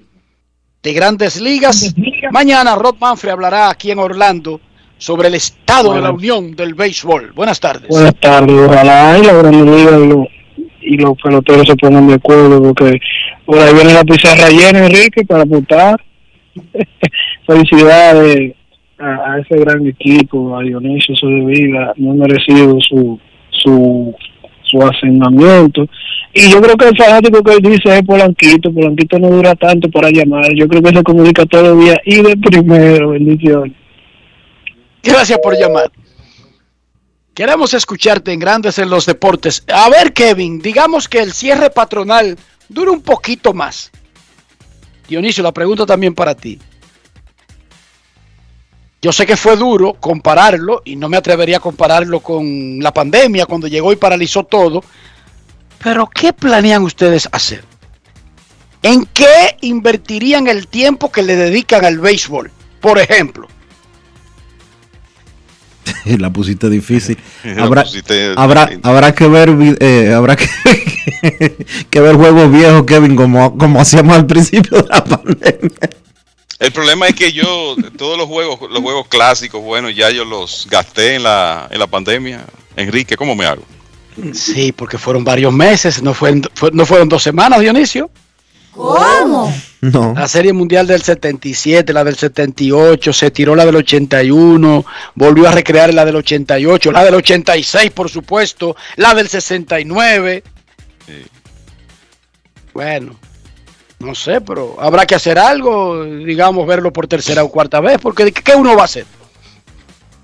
[0.81, 1.93] de Grandes Ligas.
[2.31, 4.59] Mañana Rod Manfred hablará aquí en Orlando
[5.03, 7.33] sobre el estado de la unión del béisbol.
[7.35, 7.89] Buenas tardes.
[7.89, 10.27] Buenas tardes, ojalá y la Grande Liga y, lo-
[10.81, 12.99] y los peloteros se pongan de acuerdo porque
[13.45, 16.01] por ahí viene la pizarra llena, Enrique, para apuntar.
[17.45, 18.53] Felicidades
[18.97, 21.13] a, a ese gran equipo, a Dionisio
[21.47, 23.19] Vida, muy merecido su,
[23.49, 24.15] su,
[24.63, 25.85] su asignamiento.
[26.33, 29.89] Y yo creo que el fanático que él dice es Polanquito, Polanquito no dura tanto
[29.91, 33.73] para llamar, yo creo que se comunica todos los días y de primero, bendiciones.
[35.03, 35.91] Gracias por llamar.
[37.33, 39.63] Queremos escucharte en Grandes en los Deportes.
[39.67, 42.37] A ver, Kevin, digamos que el cierre patronal
[42.69, 43.91] dure un poquito más.
[45.07, 46.59] Dionisio, la pregunta también para ti.
[49.01, 53.45] Yo sé que fue duro compararlo y no me atrevería a compararlo con la pandemia
[53.45, 54.81] cuando llegó y paralizó todo.
[55.83, 57.65] Pero ¿qué planean ustedes hacer?
[58.81, 62.51] ¿En qué invertirían el tiempo que le dedican al béisbol?
[62.79, 63.47] Por ejemplo,
[66.19, 67.17] la pusiste difícil.
[67.57, 69.49] Habrá, pusiste- habrá, habrá que ver
[69.79, 70.47] eh, habrá que,
[71.89, 75.89] que ver juegos viejos, Kevin, como, como hacíamos al principio de la pandemia.
[76.59, 80.67] El problema es que yo, todos los juegos, los juegos clásicos, bueno, ya yo los
[80.69, 82.45] gasté en la, en la pandemia.
[82.77, 83.63] Enrique, ¿cómo me hago?
[84.33, 88.09] Sí, porque fueron varios meses, no, fue, fue- no fueron dos semanas, Dionisio.
[88.73, 89.53] ¿Cómo?
[89.81, 90.13] No.
[90.15, 94.85] La Serie Mundial del 77, la del 78, se tiró la del 81,
[95.15, 100.43] volvió a recrear la del 88, la del 86, por supuesto, la del 69.
[102.73, 103.15] Bueno,
[103.99, 108.31] no sé, pero habrá que hacer algo, digamos, verlo por tercera o cuarta vez, porque
[108.31, 109.05] ¿qué uno va a hacer?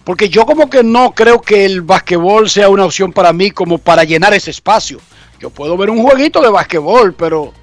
[0.04, 3.78] Porque yo como que no creo que el basquetbol sea una opción para mí como
[3.78, 5.00] para llenar ese espacio.
[5.40, 7.54] Yo puedo ver un jueguito de basquetbol, pero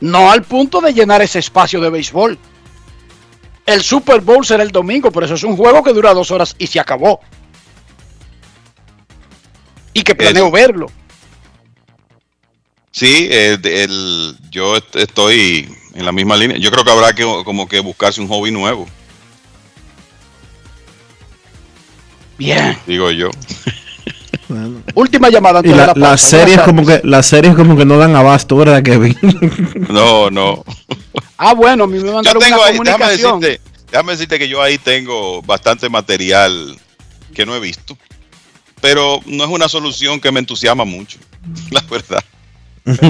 [0.00, 2.38] no al punto de llenar ese espacio de béisbol.
[3.66, 6.54] El Super Bowl será el domingo, pero eso es un juego que dura dos horas
[6.58, 7.20] y se acabó.
[9.92, 10.86] Y que planeo verlo.
[12.92, 16.56] Sí, el, el- yo est- estoy en la misma línea.
[16.56, 18.86] Yo creo que habrá que como que buscarse un hobby nuevo,
[22.38, 22.78] Bien.
[22.86, 23.30] digo yo.
[24.94, 27.84] Última llamada antes Y de la- la las series como que las series como que
[27.84, 29.16] no dan abasto, ¿verdad, Kevin?
[29.90, 30.64] No, no.
[31.36, 33.40] Ah, bueno, a mí me Yo mandaron tengo una ahí, déjame comunicación.
[33.40, 33.60] decirte,
[33.92, 36.76] déjame decirte que yo ahí tengo bastante material
[37.34, 37.96] que no he visto,
[38.80, 41.18] pero no es una solución que me entusiasma mucho,
[41.70, 42.24] la verdad.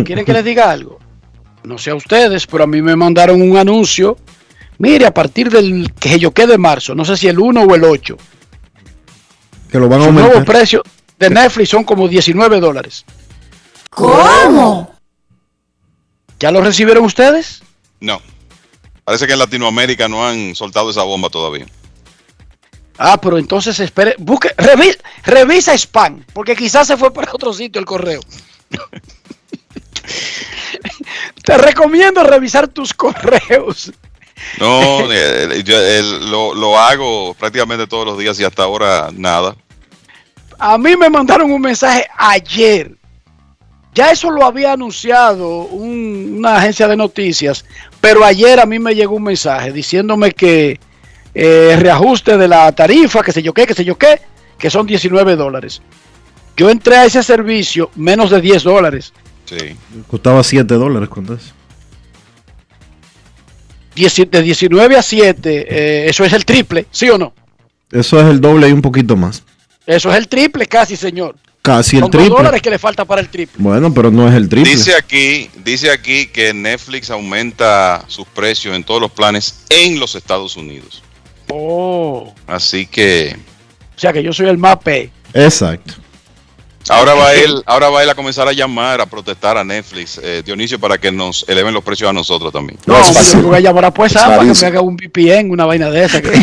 [0.05, 0.98] ¿Quieren que les diga algo?
[1.62, 4.16] No sé a ustedes, pero a mí me mandaron un anuncio.
[4.78, 7.74] Mire, a partir del que yo quede de marzo, no sé si el 1 o
[7.74, 8.16] el 8,
[9.70, 10.55] que lo van a su nuevo aumentar.
[10.55, 10.82] precio
[11.19, 13.05] de Netflix son como 19 dólares.
[13.90, 14.95] ¿Cómo?
[16.39, 17.62] ¿Ya lo recibieron ustedes?
[18.01, 18.20] No.
[19.05, 21.66] Parece que en Latinoamérica no han soltado esa bomba todavía.
[22.99, 27.78] Ah, pero entonces espere, busque, revi- revisa spam, porque quizás se fue para otro sitio
[27.81, 28.20] el correo.
[31.45, 33.93] Te recomiendo revisar tus correos.
[34.61, 39.57] No, eh, yo, el- lo, lo hago prácticamente todos los días y hasta ahora nada.
[40.59, 42.97] A mí me mandaron un mensaje ayer.
[43.94, 47.64] Ya eso lo había anunciado un- una agencia de noticias,
[48.01, 50.78] pero ayer a mí me llegó un mensaje diciéndome que
[51.35, 54.20] eh, reajuste de la tarifa, que sé yo qué, que sé yo qué,
[54.59, 55.80] que son 19 dólares.
[56.56, 59.12] Yo entré a ese servicio menos de 10 dólares.
[59.44, 59.76] Sí.
[60.10, 61.52] Costaba 7 dólares con eso.
[63.94, 67.32] Dieci- De 19 a 7, eh, eso es el triple, ¿sí o no?
[67.93, 69.44] Eso es el doble y un poquito más.
[69.89, 71.35] Eso es el triple casi, señor.
[71.62, 72.36] Casi el Son dos triple.
[72.36, 73.56] dólares que le falta para el triple.
[73.59, 74.70] Bueno, pero no es el triple.
[74.70, 80.15] Dice aquí, dice aquí que Netflix aumenta sus precios en todos los planes en los
[80.15, 81.02] Estados Unidos.
[81.51, 83.35] Oh, Así que
[83.97, 85.10] o sea que yo soy el P.
[85.32, 85.94] Exacto.
[86.89, 90.43] Ahora va él, ahora va él a comenzar a llamar, a protestar a Netflix, eh,
[90.44, 92.78] Dionisio, para que nos eleven los precios a nosotros también.
[92.86, 92.97] No,
[93.32, 95.90] yo voy a llamar a pues Es para que me haga un VPN, una vaina
[95.90, 96.20] de esa.
[96.23, 96.31] que-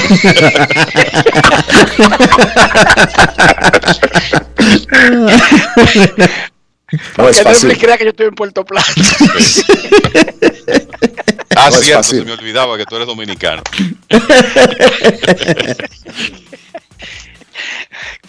[6.90, 8.86] que Netflix crea que yo estoy en Puerto Plata.
[11.58, 13.64] Ah, No es cierto, se me olvidaba que tú eres dominicano.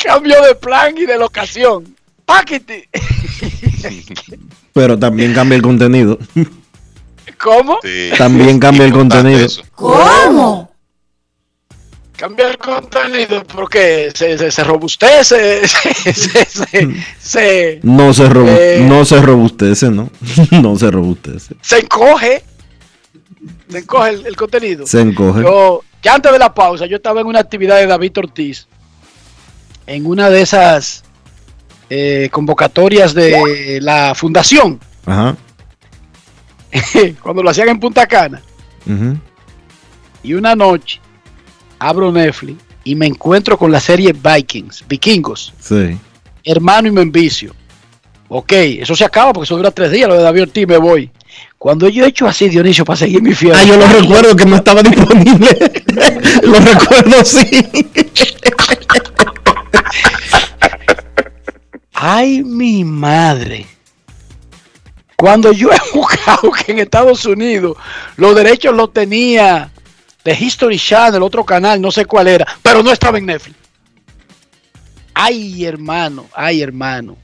[0.05, 1.96] Cambio de plan y de locación.
[2.27, 2.89] Paquete.
[4.73, 6.19] Pero también cambia el contenido.
[7.43, 7.79] ¿Cómo?
[8.19, 9.47] También cambia el contenido.
[9.75, 10.71] ¿Cómo?
[12.17, 16.89] Cambia el contenido porque se, se, se robustece, se, se, se,
[17.21, 18.81] se, No se, robu- Eh.
[18.83, 20.11] no se robustece, ¿no?
[20.51, 21.55] no se robustece.
[21.61, 22.43] se encoge.
[23.69, 24.87] Se encoge el, el contenido.
[24.87, 25.43] Se encoge.
[25.43, 28.67] Yo, ya antes de la pausa, yo estaba en una actividad de David Ortiz,
[29.87, 31.05] en una de esas
[31.91, 35.37] eh, convocatorias de la fundación, Ajá.
[37.23, 38.43] cuando lo hacían en Punta Cana.
[40.23, 41.01] Y una noche
[41.79, 45.99] abro Netflix y me encuentro con la serie Vikings, Vikingos, Sí.
[46.45, 47.53] hermano y me envicio.
[48.29, 51.11] Ok, eso se acaba porque eso dura tres días, lo de David Ortiz, me voy.
[51.59, 53.59] Cuando yo he hecho así, Dionisio, para seguir mi fiebre.
[53.61, 55.49] Ah, yo lo recuerdo que no estaba disponible.
[56.43, 57.67] lo recuerdo, sí.
[61.99, 63.67] Ay, mi madre.
[65.17, 67.77] Cuando yo he buscado que en Estados Unidos
[68.17, 69.71] los derechos los tenía
[70.23, 73.57] de History Channel, otro canal, no sé cuál era, pero no estaba en Netflix.
[75.15, 77.17] Ay, hermano, ay, hermano.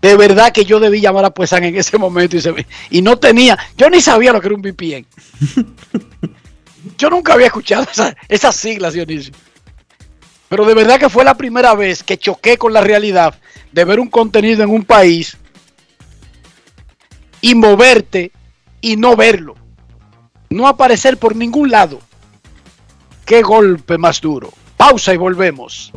[0.00, 3.02] De verdad que yo debí llamar a Puesan en ese momento y, se me- y
[3.02, 5.06] no tenía, yo ni sabía lo que era un VPN.
[6.98, 9.32] Yo nunca había escuchado esa- esas siglas, Dionisio.
[10.48, 13.34] Pero de verdad que fue la primera vez que choqué con la realidad
[13.72, 15.36] de ver un contenido en un país
[17.40, 18.32] y moverte
[18.80, 19.54] y no verlo.
[20.50, 22.00] No aparecer por ningún lado.
[23.24, 24.52] Qué golpe más duro.
[24.76, 25.92] Pausa y volvemos.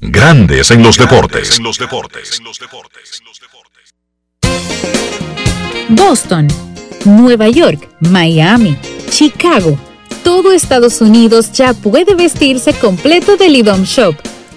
[0.00, 1.58] Grandes en los deportes.
[1.58, 2.40] En los deportes.
[5.90, 6.48] Boston,
[7.04, 8.76] Nueva York, Miami,
[9.10, 9.78] Chicago.
[10.24, 14.16] Todo Estados Unidos ya puede vestirse completo del IDOM Shop.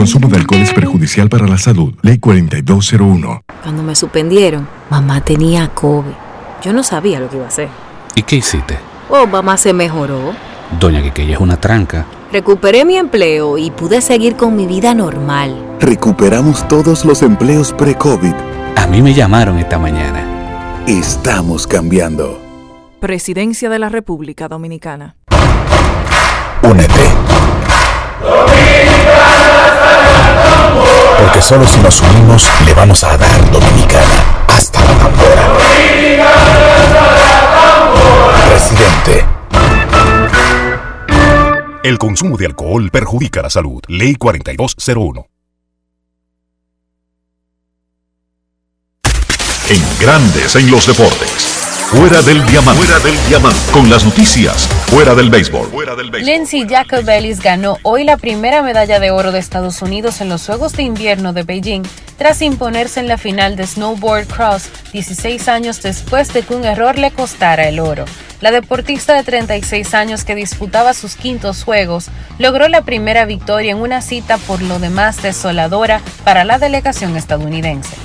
[0.00, 1.92] Consumo de alcohol es perjudicial para la salud.
[2.00, 3.44] Ley 4201.
[3.62, 6.14] Cuando me suspendieron, mamá tenía COVID.
[6.62, 7.68] Yo no sabía lo que iba a hacer.
[8.14, 8.78] ¿Y qué hiciste?
[9.10, 10.32] Oh, mamá se mejoró.
[10.80, 12.06] Doña Quiqueya es una tranca.
[12.32, 15.54] Recuperé mi empleo y pude seguir con mi vida normal.
[15.80, 18.32] Recuperamos todos los empleos pre-COVID.
[18.76, 20.82] A mí me llamaron esta mañana.
[20.86, 22.40] Estamos cambiando.
[23.00, 25.16] Presidencia de la República Dominicana.
[26.62, 27.00] Únete.
[31.18, 35.58] Porque solo si nos unimos le vamos a dar Dominicana hasta la tambora.
[38.48, 39.26] Presidente.
[41.82, 43.82] El consumo de alcohol perjudica la salud.
[43.88, 45.26] Ley 4201.
[49.68, 51.49] En Grandes en los deportes.
[51.90, 52.84] Fuera del diamante.
[52.84, 53.58] Fuera del diamante.
[53.72, 54.68] Con las noticias.
[54.86, 55.70] Fuera del béisbol.
[55.70, 60.28] Fuera del Lindsey Jacobellis ganó hoy la primera medalla de oro de Estados Unidos en
[60.28, 61.82] los Juegos de Invierno de Beijing
[62.16, 66.96] tras imponerse en la final de Snowboard Cross 16 años después de que un error
[66.96, 68.04] le costara el oro.
[68.40, 72.06] La deportista de 36 años que disputaba sus quintos juegos
[72.38, 77.96] logró la primera victoria en una cita por lo demás desoladora para la delegación estadounidense.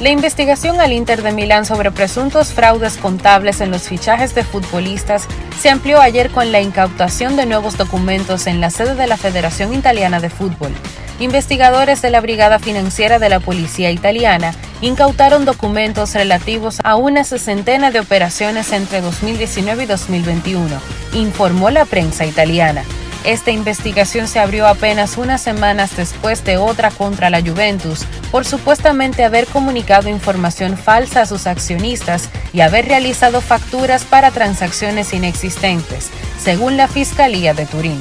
[0.00, 5.26] La investigación al Inter de Milán sobre presuntos fraudes contables en los fichajes de futbolistas
[5.58, 9.72] se amplió ayer con la incautación de nuevos documentos en la sede de la Federación
[9.72, 10.70] Italiana de Fútbol.
[11.18, 14.52] Investigadores de la Brigada Financiera de la Policía Italiana
[14.82, 20.78] incautaron documentos relativos a una sesentena de operaciones entre 2019 y 2021,
[21.14, 22.84] informó la prensa italiana.
[23.26, 29.24] Esta investigación se abrió apenas unas semanas después de otra contra la Juventus por supuestamente
[29.24, 36.76] haber comunicado información falsa a sus accionistas y haber realizado facturas para transacciones inexistentes, según
[36.76, 37.98] la Fiscalía de Turín.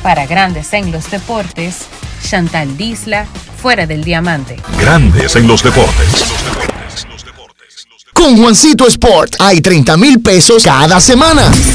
[0.00, 1.86] Para Grandes en los Deportes,
[2.22, 3.26] Chantal Disla,
[3.60, 4.56] fuera del diamante.
[4.78, 6.24] Grandes en los deportes.
[8.12, 11.50] Con Juancito Sport hay 30 mil pesos cada semana.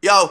[0.00, 0.30] Yo,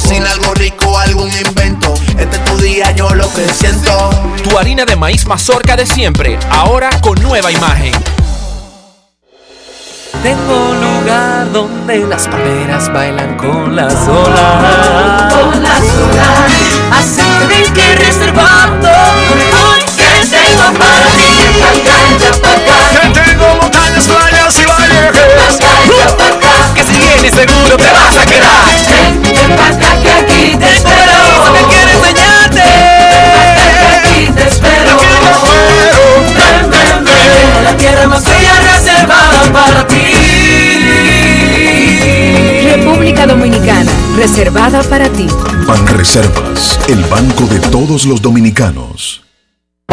[0.00, 1.92] Cocina algo rico, algún invento.
[2.16, 4.10] Este es tu día, yo lo que siento.
[4.44, 7.92] Tu harina de maíz mazorca de siempre, ahora con nueva imagen.
[10.22, 15.34] Tengo un lugar donde las palmeras bailan con las olas.
[15.34, 16.52] Con las olas.
[16.92, 21.26] Hacen que brinque reservando lo mejor que tengo para ti.
[22.92, 25.58] Que tengo montañas, playas y valles.
[26.76, 28.64] Que si vienes seguro te vas a quedar.
[28.88, 29.87] Ven, ven
[30.58, 31.12] te espero.
[31.38, 32.62] Porque quiero enseñarte.
[33.98, 34.96] Aquí te espero.
[36.34, 37.64] Ven, ven, ven.
[37.64, 40.02] La tierra más bella reservada para ti.
[42.64, 45.26] República Dominicana, reservada para ti.
[45.66, 49.27] Banreservas, el banco de todos los dominicanos.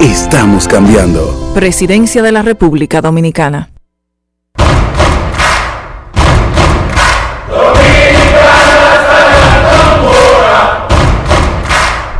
[0.00, 1.50] Estamos cambiando.
[1.54, 3.70] Presidencia de la República Dominicana.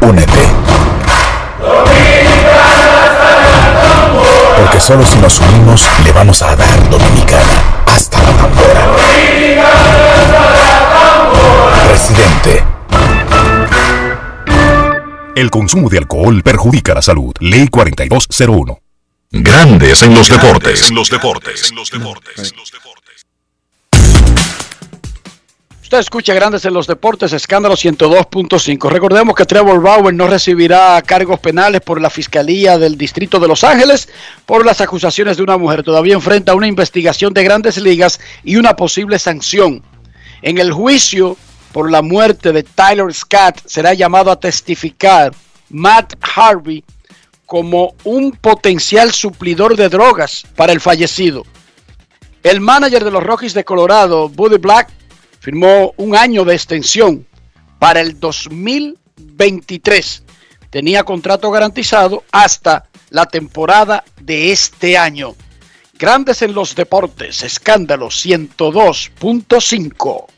[0.00, 0.38] Únete.
[4.56, 8.80] Porque solo si nos unimos le vamos a dar Dominicana hasta la tambora.
[11.86, 12.77] Presidente.
[15.38, 17.32] El consumo de alcohol perjudica la salud.
[17.38, 18.80] Ley 4201.
[19.30, 20.88] Grandes en los deportes.
[20.88, 21.70] En los deportes.
[21.70, 22.54] En los deportes.
[25.80, 28.90] Usted escucha Grandes en los Deportes, escándalo 102.5.
[28.90, 33.62] Recordemos que Trevor Bauer no recibirá cargos penales por la Fiscalía del Distrito de Los
[33.62, 34.08] Ángeles
[34.44, 35.84] por las acusaciones de una mujer.
[35.84, 39.84] Todavía enfrenta una investigación de grandes ligas y una posible sanción.
[40.42, 41.36] En el juicio
[41.78, 45.32] por la muerte de Tyler Scott será llamado a testificar
[45.70, 46.82] Matt Harvey
[47.46, 51.44] como un potencial suplidor de drogas para el fallecido.
[52.42, 54.90] El manager de los Rockies de Colorado, Buddy Black,
[55.38, 57.24] firmó un año de extensión
[57.78, 60.24] para el 2023.
[60.70, 65.36] Tenía contrato garantizado hasta la temporada de este año.
[65.96, 70.37] Grandes en los deportes, escándalo 102.5.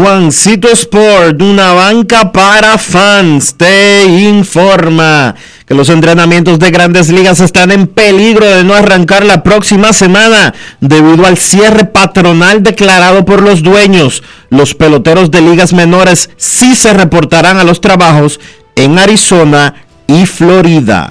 [0.00, 5.34] Juancito Sport, una banca para fans, te informa
[5.66, 10.54] que los entrenamientos de grandes ligas están en peligro de no arrancar la próxima semana
[10.80, 14.22] debido al cierre patronal declarado por los dueños.
[14.50, 18.38] Los peloteros de ligas menores sí se reportarán a los trabajos
[18.76, 19.74] en Arizona
[20.06, 21.10] y Florida.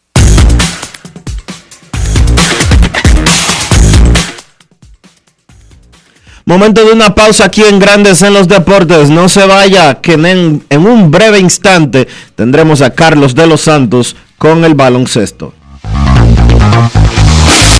[6.51, 9.09] Momento de una pausa aquí en Grandes en los Deportes.
[9.09, 14.17] No se vaya, que en, en un breve instante tendremos a Carlos de los Santos
[14.37, 15.53] con el baloncesto.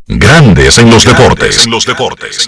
[0.08, 1.68] Grandes en los deportes.
[1.68, 2.48] los deportes.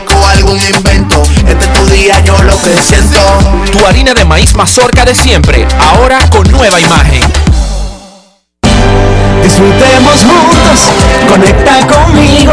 [0.00, 1.22] algún invento.
[1.46, 3.18] Este es tu día, yo lo que siento.
[3.70, 7.20] Tu harina de maíz mazorca de siempre, ahora con nueva imagen.
[9.42, 10.88] Disfrutemos juntos,
[11.28, 12.52] conecta conmigo.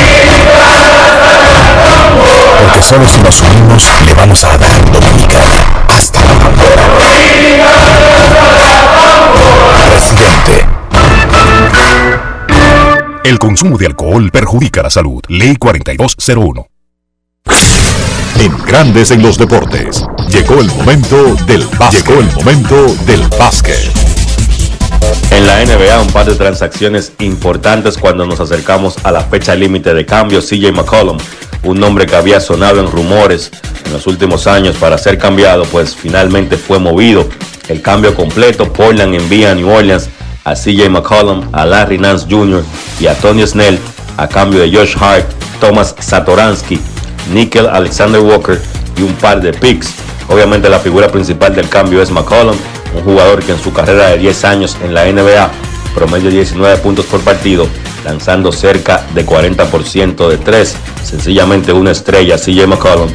[2.81, 6.89] Porque solo si nos unimos le vamos a dar Dominicana hasta la bandera.
[9.87, 10.67] Presidente.
[13.23, 15.21] El consumo de alcohol perjudica la salud.
[15.27, 16.67] Ley 4201.
[18.39, 20.03] En Grandes en los deportes.
[20.29, 22.07] Llegó el momento del básquet.
[22.07, 23.91] Llegó el momento del básquet.
[25.29, 29.93] En la NBA, un par de transacciones importantes cuando nos acercamos a la fecha límite
[29.93, 30.41] de cambio.
[30.41, 31.17] CJ McCollum,
[31.63, 33.51] un nombre que había sonado en rumores
[33.85, 37.27] en los últimos años para ser cambiado, pues finalmente fue movido.
[37.67, 40.09] El cambio completo, Portland envía a New Orleans
[40.43, 42.63] a CJ McCollum, a Larry Nance Jr.
[42.99, 43.79] y a Tony Snell
[44.17, 45.25] a cambio de Josh Hart,
[45.59, 46.79] Thomas Satoransky,
[47.33, 48.59] Nickel Alexander Walker
[48.97, 49.93] y un par de picks.
[50.27, 52.55] Obviamente la figura principal del cambio es McCollum,
[52.95, 55.51] un jugador que en su carrera de 10 años en la NBA
[55.93, 57.67] promedio 19 puntos por partido,
[58.03, 60.75] lanzando cerca de 40% de 3.
[61.03, 63.09] Sencillamente una estrella, CJ McCollum,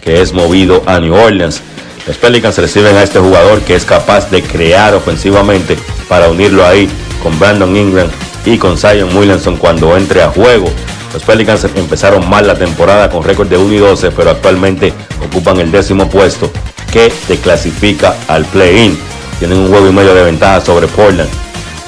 [0.00, 1.62] que es movido a New Orleans.
[2.06, 5.76] Los Pelicans reciben a este jugador que es capaz de crear ofensivamente
[6.08, 6.88] para unirlo ahí
[7.22, 8.08] con Brandon Ingram
[8.44, 10.68] y con Zion Williamson cuando entre a juego.
[11.12, 14.92] Los Pelicans empezaron mal la temporada con récord de 1 y 12, pero actualmente
[15.24, 16.50] ocupan el décimo puesto
[16.90, 18.98] que te clasifica al play-in.
[19.38, 21.41] Tienen un juego y medio de ventaja sobre Portland.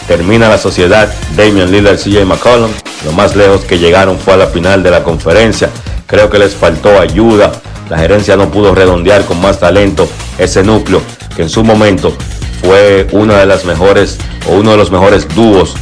[0.07, 2.71] Termina la sociedad Damian Lillard, CJ McCollum.
[3.07, 5.71] Lo más lejos que llegaron fue a la final de la conferencia.
[6.07, 7.53] Creo que les faltó ayuda.
[7.89, 10.09] La gerencia no pudo redondear con más talento
[10.39, 11.01] ese núcleo
[11.37, 12.17] que en su momento
[12.63, 14.19] fue una de las mejores
[14.49, 15.75] o uno de los mejores dúos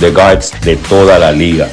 [0.00, 1.68] de guards de toda la liga.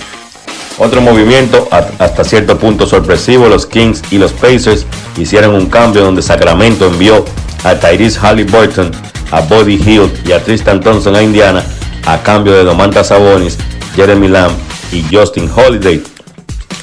[0.78, 4.86] Otro movimiento hasta cierto punto sorpresivo, los Kings y los Pacers
[5.18, 7.26] hicieron un cambio donde Sacramento envió
[7.64, 8.92] a Tyrese Halliburton,
[9.32, 11.64] a Buddy Hill y a Tristan Thompson a Indiana
[12.06, 13.58] a cambio de Domantas Sabonis,
[13.96, 14.54] Jeremy Lamb
[14.92, 16.04] y Justin Holiday.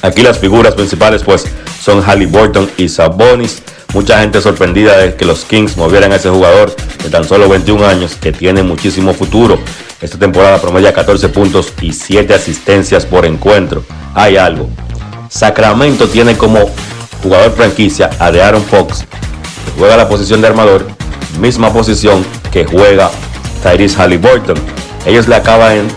[0.01, 1.45] Aquí las figuras principales pues
[1.81, 3.61] son Halliburton y Sabonis.
[3.93, 7.85] Mucha gente sorprendida de que los Kings movieran a ese jugador de tan solo 21
[7.85, 9.57] años que tiene muchísimo futuro.
[10.01, 13.83] Esta temporada promedia 14 puntos y 7 asistencias por encuentro.
[14.13, 14.69] Hay algo.
[15.29, 16.59] Sacramento tiene como
[17.23, 20.85] jugador franquicia a Aaron Fox, que juega la posición de armador,
[21.39, 23.09] misma posición que juega
[23.63, 24.57] Tyrese Halliburton.
[25.05, 25.87] Ellos le acaban,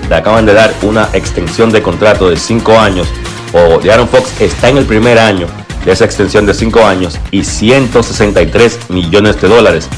[0.46, 3.08] de dar una extensión de contrato de 5 años,
[3.52, 5.46] o de Aaron Fox está en el primer año
[5.84, 9.88] de esa extensión de 5 años y 163 millones de dólares.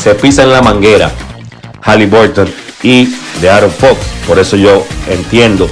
[0.00, 1.10] Se pisa en la manguera
[1.80, 2.48] Halliburton
[2.82, 3.96] y de Aaron Fox.
[4.26, 5.68] Por eso yo entiendo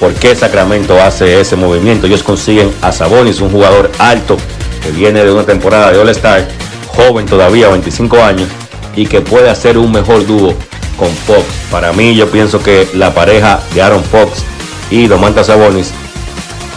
[0.00, 2.06] por qué Sacramento hace ese movimiento.
[2.06, 4.36] Ellos consiguen a Sabonis, un jugador alto
[4.82, 6.48] que viene de una temporada de All-Star,
[6.88, 8.48] joven todavía, 25 años,
[8.94, 10.54] y que puede hacer un mejor dúo
[10.96, 11.44] con Fox.
[11.70, 14.44] Para mí, yo pienso que la pareja de Aaron Fox
[14.90, 15.92] y Domantas Sabonis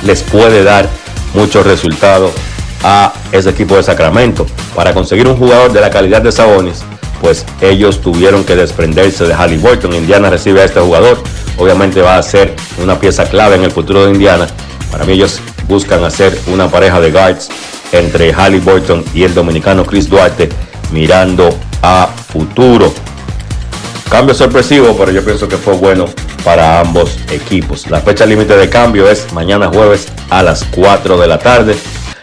[0.03, 0.90] les puede dar
[1.34, 2.32] muchos resultados
[2.84, 4.45] a ese equipo de Sacramento.
[4.76, 6.84] Para conseguir un jugador de la calidad de Sabonis,
[7.22, 9.94] pues ellos tuvieron que desprenderse de Halliburton.
[9.94, 11.22] Indiana recibe a este jugador.
[11.57, 14.48] Obviamente va a ser una pieza clave en el futuro de Indiana.
[14.91, 17.49] Para mí ellos buscan hacer una pareja de guards
[17.91, 20.49] entre Halliburton y el dominicano Chris Duarte
[20.91, 21.49] mirando
[21.82, 22.94] a futuro.
[24.10, 26.06] Cambio sorpresivo, pero yo pienso que fue bueno
[26.44, 27.88] para ambos equipos.
[27.91, 31.76] La fecha límite de cambio es mañana jueves a las 4 de la tarde.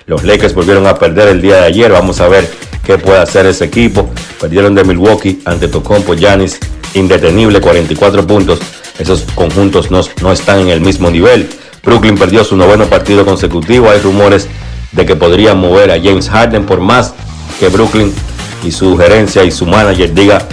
[0.06, 1.92] Los Lakers volvieron a perder el día de ayer.
[1.92, 2.50] Vamos a ver
[2.84, 4.10] qué puede hacer ese equipo.
[4.40, 6.58] Perdieron de Milwaukee ante Tocompo Giannis,
[6.94, 8.58] indetenible, 44 puntos.
[8.98, 11.48] Esos conjuntos no, no están en el mismo nivel.
[11.84, 13.90] Brooklyn perdió su noveno partido consecutivo.
[13.90, 14.48] Hay rumores
[14.90, 17.14] de que podrían mover a James Harden por más
[17.60, 18.12] que Brooklyn
[18.64, 20.48] y su gerencia y su manager diga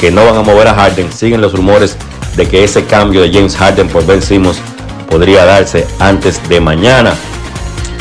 [0.00, 1.12] que no van a mover a Harden.
[1.12, 1.96] Siguen los rumores
[2.36, 4.58] de que ese cambio de James Harden por Ben Simmons
[5.08, 7.14] podría darse antes de mañana.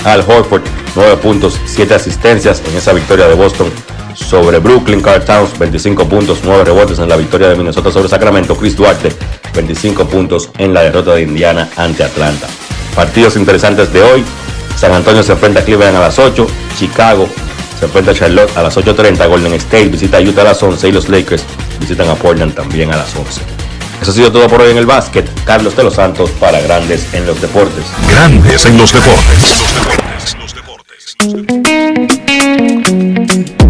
[0.05, 0.61] Al Horford,
[0.95, 3.69] 9 puntos, 7 asistencias en esa victoria de Boston
[4.15, 5.01] sobre Brooklyn.
[5.01, 8.55] Carl Towns, 25 puntos, 9 rebotes en la victoria de Minnesota sobre Sacramento.
[8.55, 9.11] Chris Duarte,
[9.53, 12.47] 25 puntos en la derrota de Indiana ante Atlanta.
[12.95, 14.23] Partidos interesantes de hoy.
[14.77, 16.47] San Antonio se enfrenta a Cleveland a las 8.
[16.77, 17.27] Chicago
[17.79, 19.27] se enfrenta a Charlotte a las 8.30.
[19.27, 20.89] Golden State visita a Utah a las 11.
[20.89, 21.43] Y los Lakers
[21.79, 23.41] visitan a Portland también a las 11.
[24.01, 25.29] Eso ha sido todo por hoy en el básquet.
[25.45, 27.85] Carlos de los Santos para Grandes en los Deportes.
[28.09, 29.65] Grandes en los deportes.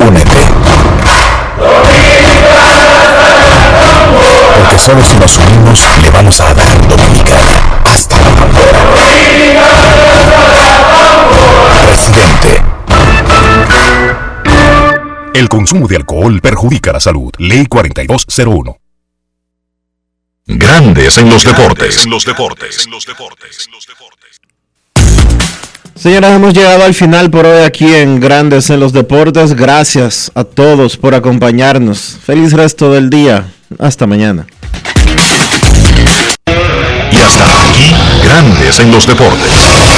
[0.00, 0.36] Únete.
[4.54, 7.52] Porque solo si nos unimos le vamos a dar Dominicana
[7.84, 8.84] hasta la bandera.
[11.86, 12.62] Presidente.
[15.32, 17.32] El consumo de alcohol perjudica la salud.
[17.38, 18.87] Ley 4201.
[20.50, 22.04] Grandes en los deportes.
[22.04, 22.88] En los deportes.
[25.94, 29.54] Señoras, hemos llegado al final por hoy aquí en Grandes en los Deportes.
[29.54, 32.16] Gracias a todos por acompañarnos.
[32.24, 33.52] Feliz resto del día.
[33.78, 34.46] Hasta mañana.
[37.12, 37.94] Y hasta aquí,
[38.24, 39.97] Grandes en los Deportes.